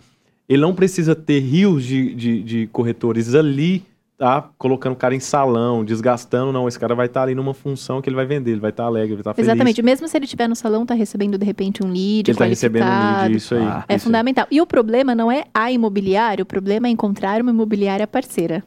ele 0.48 0.62
não 0.62 0.76
precisa 0.76 1.16
ter 1.16 1.40
rios 1.40 1.84
de, 1.84 2.14
de, 2.14 2.44
de 2.44 2.68
corretores 2.68 3.34
ali, 3.34 3.84
tá? 4.18 4.50
Colocando 4.58 4.94
o 4.94 4.96
cara 4.96 5.16
em 5.16 5.20
salão, 5.20 5.84
desgastando, 5.84 6.52
não. 6.52 6.68
Esse 6.68 6.80
cara 6.80 6.96
vai 6.96 7.08
estar 7.08 7.24
ali 7.24 7.36
numa 7.36 7.54
função 7.54 8.02
que 8.02 8.10
ele 8.10 8.16
vai 8.16 8.26
vender, 8.26 8.52
ele 8.52 8.60
vai 8.60 8.70
estar 8.72 8.84
alegre, 8.86 9.10
ele 9.10 9.16
vai 9.16 9.22
estar 9.22 9.34
feliz. 9.34 9.48
Exatamente. 9.50 9.82
Mesmo 9.82 10.08
se 10.08 10.18
ele 10.18 10.26
estiver 10.26 10.48
no 10.48 10.56
salão, 10.56 10.86
tá 10.86 10.94
recebendo 10.94 11.38
de 11.38 11.46
repente 11.46 11.84
um 11.84 11.88
lead 11.88 12.30
Ele 12.30 12.32
está 12.32 12.46
recebendo 12.46 12.86
um 12.86 13.22
lead, 13.22 13.36
isso 13.36 13.56
aí. 13.56 13.62
Ah, 13.62 13.86
É 13.88 13.96
isso 13.96 14.06
aí. 14.06 14.08
fundamental. 14.08 14.48
E 14.50 14.62
o 14.62 14.66
problema 14.68 15.14
não 15.14 15.32
é 15.32 15.46
a 15.54 15.72
imobiliária, 15.72 16.44
o 16.44 16.46
problema 16.46 16.88
é 16.88 16.90
encontrar 16.90 17.42
uma 17.42 17.52
imobiliária 17.52 18.08
parceira. 18.08 18.64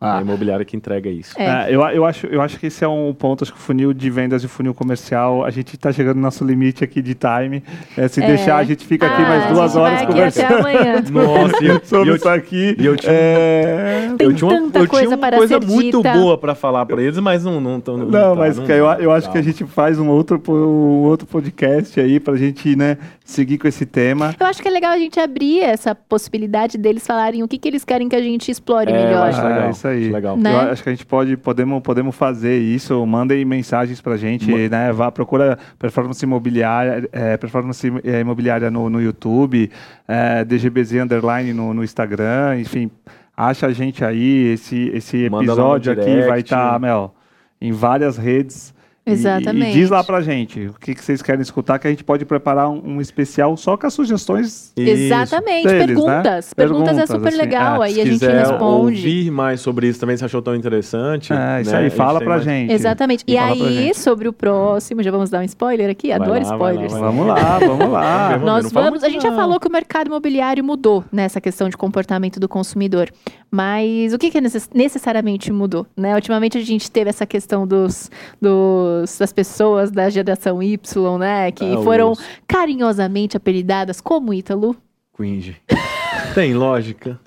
É 0.00 0.04
a 0.06 0.18
Ah, 0.18 0.20
imobiliária 0.20 0.64
que 0.64 0.76
entrega 0.76 1.10
isso. 1.10 1.34
É. 1.36 1.70
é, 1.70 1.74
eu, 1.74 1.82
eu, 1.82 2.04
acho, 2.04 2.26
eu 2.28 2.40
acho 2.40 2.58
que 2.58 2.66
esse 2.68 2.84
é 2.84 2.88
um 2.88 3.12
ponto, 3.12 3.42
acho 3.42 3.52
que 3.52 3.58
o 3.58 3.62
funil 3.62 3.92
de 3.92 4.08
vendas 4.10 4.42
e 4.42 4.46
o 4.46 4.48
funil 4.48 4.72
comercial, 4.72 5.44
a 5.44 5.50
gente 5.50 5.74
está 5.74 5.90
chegando 5.90 6.16
no 6.16 6.22
nosso 6.22 6.44
limite 6.44 6.84
aqui 6.84 7.02
de 7.02 7.14
time. 7.14 7.62
É, 7.96 8.06
se 8.06 8.22
É. 8.22 8.26
deixar, 8.26 8.56
a 8.58 8.64
gente 8.64 8.86
fica 8.86 9.06
aqui 9.06 9.22
Ah, 9.22 9.28
mais 9.28 9.44
a 9.44 9.52
duas 9.52 9.72
gente 9.72 9.80
horas 9.80 9.94
vai 9.94 10.04
aqui 10.04 10.12
conversando. 10.12 11.10
Nossa, 11.10 11.64
e 11.64 11.66
eu, 11.66 11.80
sobre 11.84 12.10
eu, 12.10 12.16
isso 12.16 12.28
aqui. 12.28 12.76
e 12.78 12.86
eu 12.86 12.96
tinha- 12.96 13.12
É, 13.12 14.08
Tem 14.16 14.26
eu 14.28 14.32
tinha 14.34 14.48
uma, 14.50 14.60
tanta 14.60 14.78
eu 14.78 14.86
coisa 14.86 15.04
tinha 15.06 15.16
uma 15.16 15.18
para 15.18 15.36
coisa 15.36 15.60
ser 15.60 15.66
muito 15.66 15.96
dita. 15.98 16.12
boa 16.12 16.38
pra 16.38 16.54
falar 16.54 16.86
pra 16.86 17.02
eles, 17.02 17.18
mas 17.18 17.42
não 17.44 17.60
não 17.60 17.80
tão- 17.80 17.96
Não, 17.96 18.10
tá, 18.10 18.34
mas 18.36 18.56
não- 18.56 18.66
que 18.66 18.72
eu, 18.72 18.86
eu 18.86 19.10
acho 19.12 19.30
que 19.32 19.38
a 19.38 19.42
gente 19.42 19.64
faz 19.64 19.98
um 19.98 20.08
outro, 20.08 20.40
um 20.48 21.02
outro 21.06 21.26
podcast 21.26 21.98
aí 22.00 22.20
pra 22.20 22.36
gente, 22.36 22.76
né, 22.76 22.98
seguir 23.24 23.58
com 23.58 23.66
esse 23.66 23.84
tema. 23.84 24.34
Eu 24.38 24.46
acho 24.46 24.62
que 24.62 24.68
é 24.68 24.70
legal 24.70 24.92
a 24.92 24.98
gente 24.98 25.18
abrir 25.18 25.60
essa 25.60 25.92
possibilidade 25.94 26.78
deles 26.78 27.06
falarem 27.06 27.42
o 27.42 27.48
que, 27.48 27.58
que 27.58 27.66
eles 27.68 27.84
querem 27.84 28.08
que 28.08 28.14
a 28.16 28.22
gente 28.22 28.48
explore 28.50 28.92
É, 28.92 28.96
eu 28.96 29.04
melhor. 29.06 29.28
acho 29.28 29.42
legal, 29.42 29.66
Ah, 29.66 29.70
isso 29.70 29.87
aí. 29.88 30.04
acho 30.04 30.12
legal. 30.12 30.36
Né? 30.36 30.52
Eu 30.52 30.58
acho 30.72 30.82
que 30.82 30.88
a 30.88 30.92
gente 30.92 31.06
pode, 31.06 31.36
podemos, 31.36 31.82
podemos 31.82 32.14
fazer 32.14 32.58
isso. 32.58 33.04
Mandem 33.06 33.44
mensagens 33.44 34.00
pra 34.00 34.16
gente, 34.16 34.50
Ma- 34.50 34.68
né? 34.68 34.92
Vá, 34.92 35.10
procura 35.10 35.58
performance 35.78 36.24
imobiliária, 36.24 37.08
é, 37.12 37.36
performance 37.36 37.86
é, 38.04 38.20
imobiliária 38.20 38.70
no, 38.70 38.88
no 38.88 39.00
YouTube, 39.00 39.70
é, 40.06 40.44
DGBZ 40.44 41.02
Underline 41.02 41.52
no, 41.52 41.74
no 41.74 41.84
Instagram, 41.84 42.58
enfim. 42.60 42.90
Acha 43.36 43.66
a 43.68 43.72
gente 43.72 44.04
aí, 44.04 44.52
esse, 44.52 44.90
esse 44.92 45.24
episódio 45.24 45.92
aqui 45.92 46.22
vai 46.26 46.40
estar, 46.40 46.78
Mel, 46.80 47.14
em 47.60 47.70
várias 47.70 48.16
redes. 48.16 48.74
E- 49.08 49.12
Exatamente. 49.12 49.70
E, 49.70 49.72
diz 49.80 49.90
lá 49.90 50.02
pra 50.04 50.20
gente 50.20 50.66
o 50.66 50.74
que, 50.80 50.94
que 50.94 51.04
vocês 51.04 51.22
querem 51.22 51.40
escutar, 51.42 51.78
que 51.78 51.86
a 51.86 51.90
gente 51.90 52.04
pode 52.04 52.24
preparar 52.24 52.68
um, 52.68 52.80
um 52.96 53.00
especial 53.00 53.56
só 53.56 53.76
com 53.76 53.86
as 53.86 53.94
sugestões. 53.94 54.72
Exatamente. 54.76 55.66
Deles, 55.66 55.80
né? 55.80 55.86
Perguntas. 55.86 56.54
Perguntas. 56.54 56.54
é 56.54 56.54
Perguntas, 56.54 57.08
super 57.10 57.28
assim, 57.28 57.36
legal. 57.36 57.82
é, 57.82 57.86
aí 57.86 57.92
a 58.00 58.04
gente 58.04 58.10
quiser 58.18 58.38
responde. 58.46 58.62
ouvir 59.00 59.30
mais 59.30 59.60
sobre 59.60 59.88
isso 59.88 59.98
também, 60.00 60.16
se 60.16 60.24
achou 60.24 60.42
tão 60.42 60.54
interessante. 60.54 61.32
É, 61.32 61.60
isso 61.62 61.70
né, 61.70 61.76
a 61.76 61.80
aí, 61.80 61.88
gente 61.88 61.96
fala 61.96 62.18
pra 62.20 62.28
mais- 62.30 62.44
gente. 62.44 62.72
Exatamente. 62.72 63.24
E 63.26 63.34
pra 63.34 63.44
aí, 63.46 63.58
gente. 63.58 63.98
sobre 63.98 64.28
o 64.28 64.32
próximo, 64.32 65.02
já 65.02 65.10
vamos 65.10 65.30
dar 65.30 65.40
um 65.40 65.44
spoiler 65.44 65.90
aqui? 65.90 66.08
Vai 66.08 66.16
Adoro 66.16 66.32
lá, 66.44 66.52
spoilers. 66.54 66.92
lá. 66.92 67.00
Vamos 67.00 67.26
lá, 67.26 67.58
vamos 67.58 67.88
lá. 67.90 68.38
Nós 68.44 68.70
vamos, 68.72 69.02
a 69.04 69.08
gente 69.08 69.22
já 69.22 69.32
falou 69.34 69.58
que 69.60 69.68
o 69.68 69.72
mercado 69.72 70.08
imobiliário 70.08 70.62
mudou 70.64 71.04
nessa 71.12 71.40
questão 71.40 71.68
de 71.68 71.76
comportamento 71.76 72.38
do 72.40 72.48
consumidor. 72.48 73.08
Mas 73.50 74.12
o 74.12 74.18
que, 74.18 74.30
que 74.30 74.40
necess- 74.40 74.68
necessariamente 74.74 75.50
mudou? 75.52 75.86
Né? 75.96 76.14
Ultimamente 76.14 76.58
a 76.58 76.60
gente 76.62 76.90
teve 76.90 77.08
essa 77.08 77.24
questão 77.24 77.66
dos, 77.66 78.10
dos- 78.40 78.97
das 79.18 79.32
pessoas 79.32 79.90
da 79.90 80.08
geração 80.10 80.62
Y, 80.62 81.18
né? 81.18 81.50
Que 81.52 81.74
Ah, 81.74 81.82
foram 81.82 82.12
os 82.12 82.20
carinhosamente 82.46 83.36
apelidadas 83.36 84.00
como 84.00 84.32
Ítalo. 84.34 84.76
Cringe. 85.16 85.56
Tem 86.34 86.54
lógica. 86.54 87.18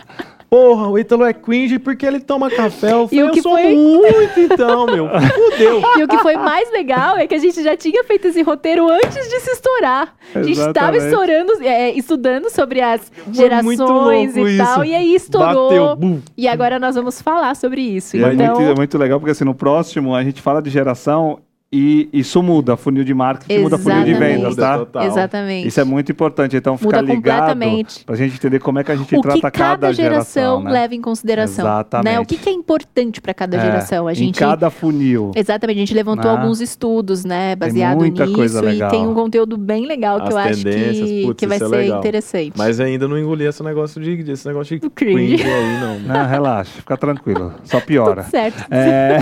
Porra, 0.49 0.89
o 0.89 0.99
Ítalo 0.99 1.23
é 1.23 1.31
cringe 1.31 1.79
porque 1.79 2.05
ele 2.05 2.19
toma 2.19 2.49
café. 2.49 2.91
Eu, 2.91 3.07
E 3.09 3.23
o 3.23 3.27
eu 3.27 3.31
que 3.31 3.41
sou 3.41 3.53
foi? 3.53 3.73
muito 3.73 4.37
então, 4.37 4.85
meu. 4.85 5.07
Fudeu. 5.33 5.81
E 5.97 6.03
o 6.03 6.07
que 6.09 6.17
foi 6.17 6.35
mais 6.35 6.69
legal 6.73 7.15
é 7.15 7.25
que 7.25 7.33
a 7.33 7.37
gente 7.37 7.63
já 7.63 7.77
tinha 7.77 8.03
feito 8.03 8.27
esse 8.27 8.41
roteiro 8.41 8.89
antes 8.89 9.29
de 9.29 9.39
se 9.39 9.51
estourar. 9.51 10.13
A 10.35 10.43
gente 10.43 10.59
estava 10.59 10.97
Exatamente. 10.97 11.05
estourando, 11.05 11.53
é, 11.63 11.91
estudando 11.91 12.49
sobre 12.49 12.81
as 12.81 13.09
gerações 13.31 14.35
e 14.35 14.57
tal, 14.57 14.83
isso. 14.83 14.85
e 14.91 14.95
aí 14.95 15.15
estourou. 15.15 15.69
Bateu. 15.69 15.95
Bum. 15.95 16.21
E 16.37 16.49
agora 16.49 16.77
nós 16.79 16.95
vamos 16.95 17.21
falar 17.21 17.55
sobre 17.55 17.79
isso. 17.81 18.17
E 18.17 18.21
é, 18.21 18.33
então, 18.33 18.55
muito, 18.55 18.61
é 18.71 18.75
muito 18.75 18.97
legal 18.97 19.19
porque 19.21 19.31
assim, 19.31 19.45
no 19.45 19.55
próximo 19.55 20.13
a 20.13 20.21
gente 20.21 20.41
fala 20.41 20.61
de 20.61 20.69
geração 20.69 21.39
E 21.73 22.09
isso 22.11 22.43
muda, 22.43 22.75
funil 22.75 23.01
de 23.05 23.13
marketing 23.13 23.59
muda 23.61 23.77
funil 23.77 24.03
de 24.03 24.11
Exatamente. 24.11 24.35
vendas, 24.37 24.55
tá? 24.57 24.77
Total. 24.79 25.03
Exatamente. 25.07 25.67
Isso 25.69 25.79
é 25.79 25.83
muito 25.85 26.11
importante, 26.11 26.57
então 26.57 26.77
ficar 26.77 27.01
Muda 27.01 27.13
ligado 27.13 27.39
completamente. 27.53 28.03
pra 28.03 28.15
gente 28.17 28.35
entender 28.35 28.59
como 28.59 28.79
é 28.79 28.83
que 28.83 28.91
a 28.91 28.95
gente 28.97 29.15
o 29.15 29.21
trata 29.21 29.49
que 29.49 29.57
cada 29.57 29.93
geração, 29.93 30.61
né? 30.61 30.69
leva 30.69 30.93
em 30.95 30.99
consideração. 31.01 31.63
Exatamente. 31.63 32.13
Né? 32.13 32.19
O 32.19 32.25
que, 32.25 32.35
que 32.35 32.49
é 32.49 32.51
importante 32.51 33.21
para 33.21 33.33
cada 33.33 33.55
É, 33.55 33.61
geração? 33.61 34.05
A 34.05 34.11
Em 34.11 34.15
gente 34.15 34.37
cada 34.37 34.69
funil. 34.69 35.31
Exatamente, 35.33 35.77
a 35.77 35.79
gente 35.79 35.93
levantou 35.93 36.29
Né? 36.33 36.37
alguns 36.41 36.59
estudos, 36.59 37.23
né, 37.23 37.55
baseado 37.55 37.99
muita 37.99 38.25
nisso 38.25 38.35
coisa 38.35 38.59
e 38.59 38.65
legal. 38.65 38.89
tem 38.91 39.07
um 39.07 39.13
conteúdo 39.13 39.55
bem 39.57 39.85
legal 39.87 40.17
que 40.19 40.27
As 40.27 40.31
eu 40.31 40.37
acho 40.37 40.63
que, 40.65 41.21
putz, 41.25 41.39
que 41.39 41.47
vai 41.47 41.55
é 41.55 41.59
ser 41.59 41.67
legal. 41.69 41.99
interessante. 41.99 42.51
Mas 42.57 42.81
ainda 42.81 43.07
não 43.07 43.17
engoli 43.17 43.45
esse 43.45 43.63
negócio 43.63 44.01
de, 44.01 44.29
esse 44.29 44.45
negócio 44.45 44.77
de 44.77 44.89
cringe. 44.89 45.37
cringe 45.37 45.43
aí, 45.49 45.79
não. 45.79 45.99
Não, 46.21 46.27
relaxa, 46.27 46.71
fica 46.79 46.97
tranquilo. 46.97 47.53
Só 47.63 47.79
piora. 47.79 48.23
Tudo 48.27 48.31
certo. 48.31 48.65
É. 48.69 49.19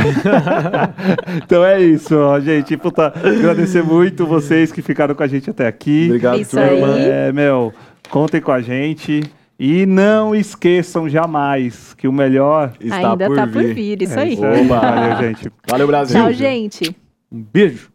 então 1.44 1.64
é 1.64 1.80
isso, 1.82 2.16
gente. 2.40 2.76
Puta, 2.78 3.08
agradecer 3.08 3.84
muito 3.84 4.26
vocês 4.26 4.72
que 4.72 4.82
ficaram 4.82 5.16
com 5.16 5.24
a 5.24 5.28
gente 5.28 5.50
até 5.50 5.68
aqui. 5.68 6.06
Obrigado, 6.08 6.40
Isso 6.40 6.56
turma. 6.58 6.94
aí. 6.94 7.02
É, 7.10 7.32
meu, 7.32 7.74
contem 8.10 8.42
com 8.42 8.52
a 8.52 8.62
gente. 8.62 9.24
E 9.62 9.86
não 9.86 10.34
esqueçam 10.34 11.10
jamais 11.10 11.94
que 11.94 12.08
o 12.08 12.14
melhor. 12.14 12.72
Está 12.80 13.12
Ainda 13.12 13.28
por 13.28 13.36
tá 13.36 13.46
vir. 13.46 13.52
por 13.52 13.74
vir, 13.74 14.02
isso 14.02 14.18
é 14.18 14.22
aí. 14.22 14.38
Oba. 14.38 14.80
Valeu, 14.80 15.18
gente. 15.18 15.52
Valeu, 15.70 15.88
Brasil. 15.88 16.22
Tchau, 16.22 16.32
gente. 16.32 16.96
Um 17.30 17.44
beijo. 17.52 17.90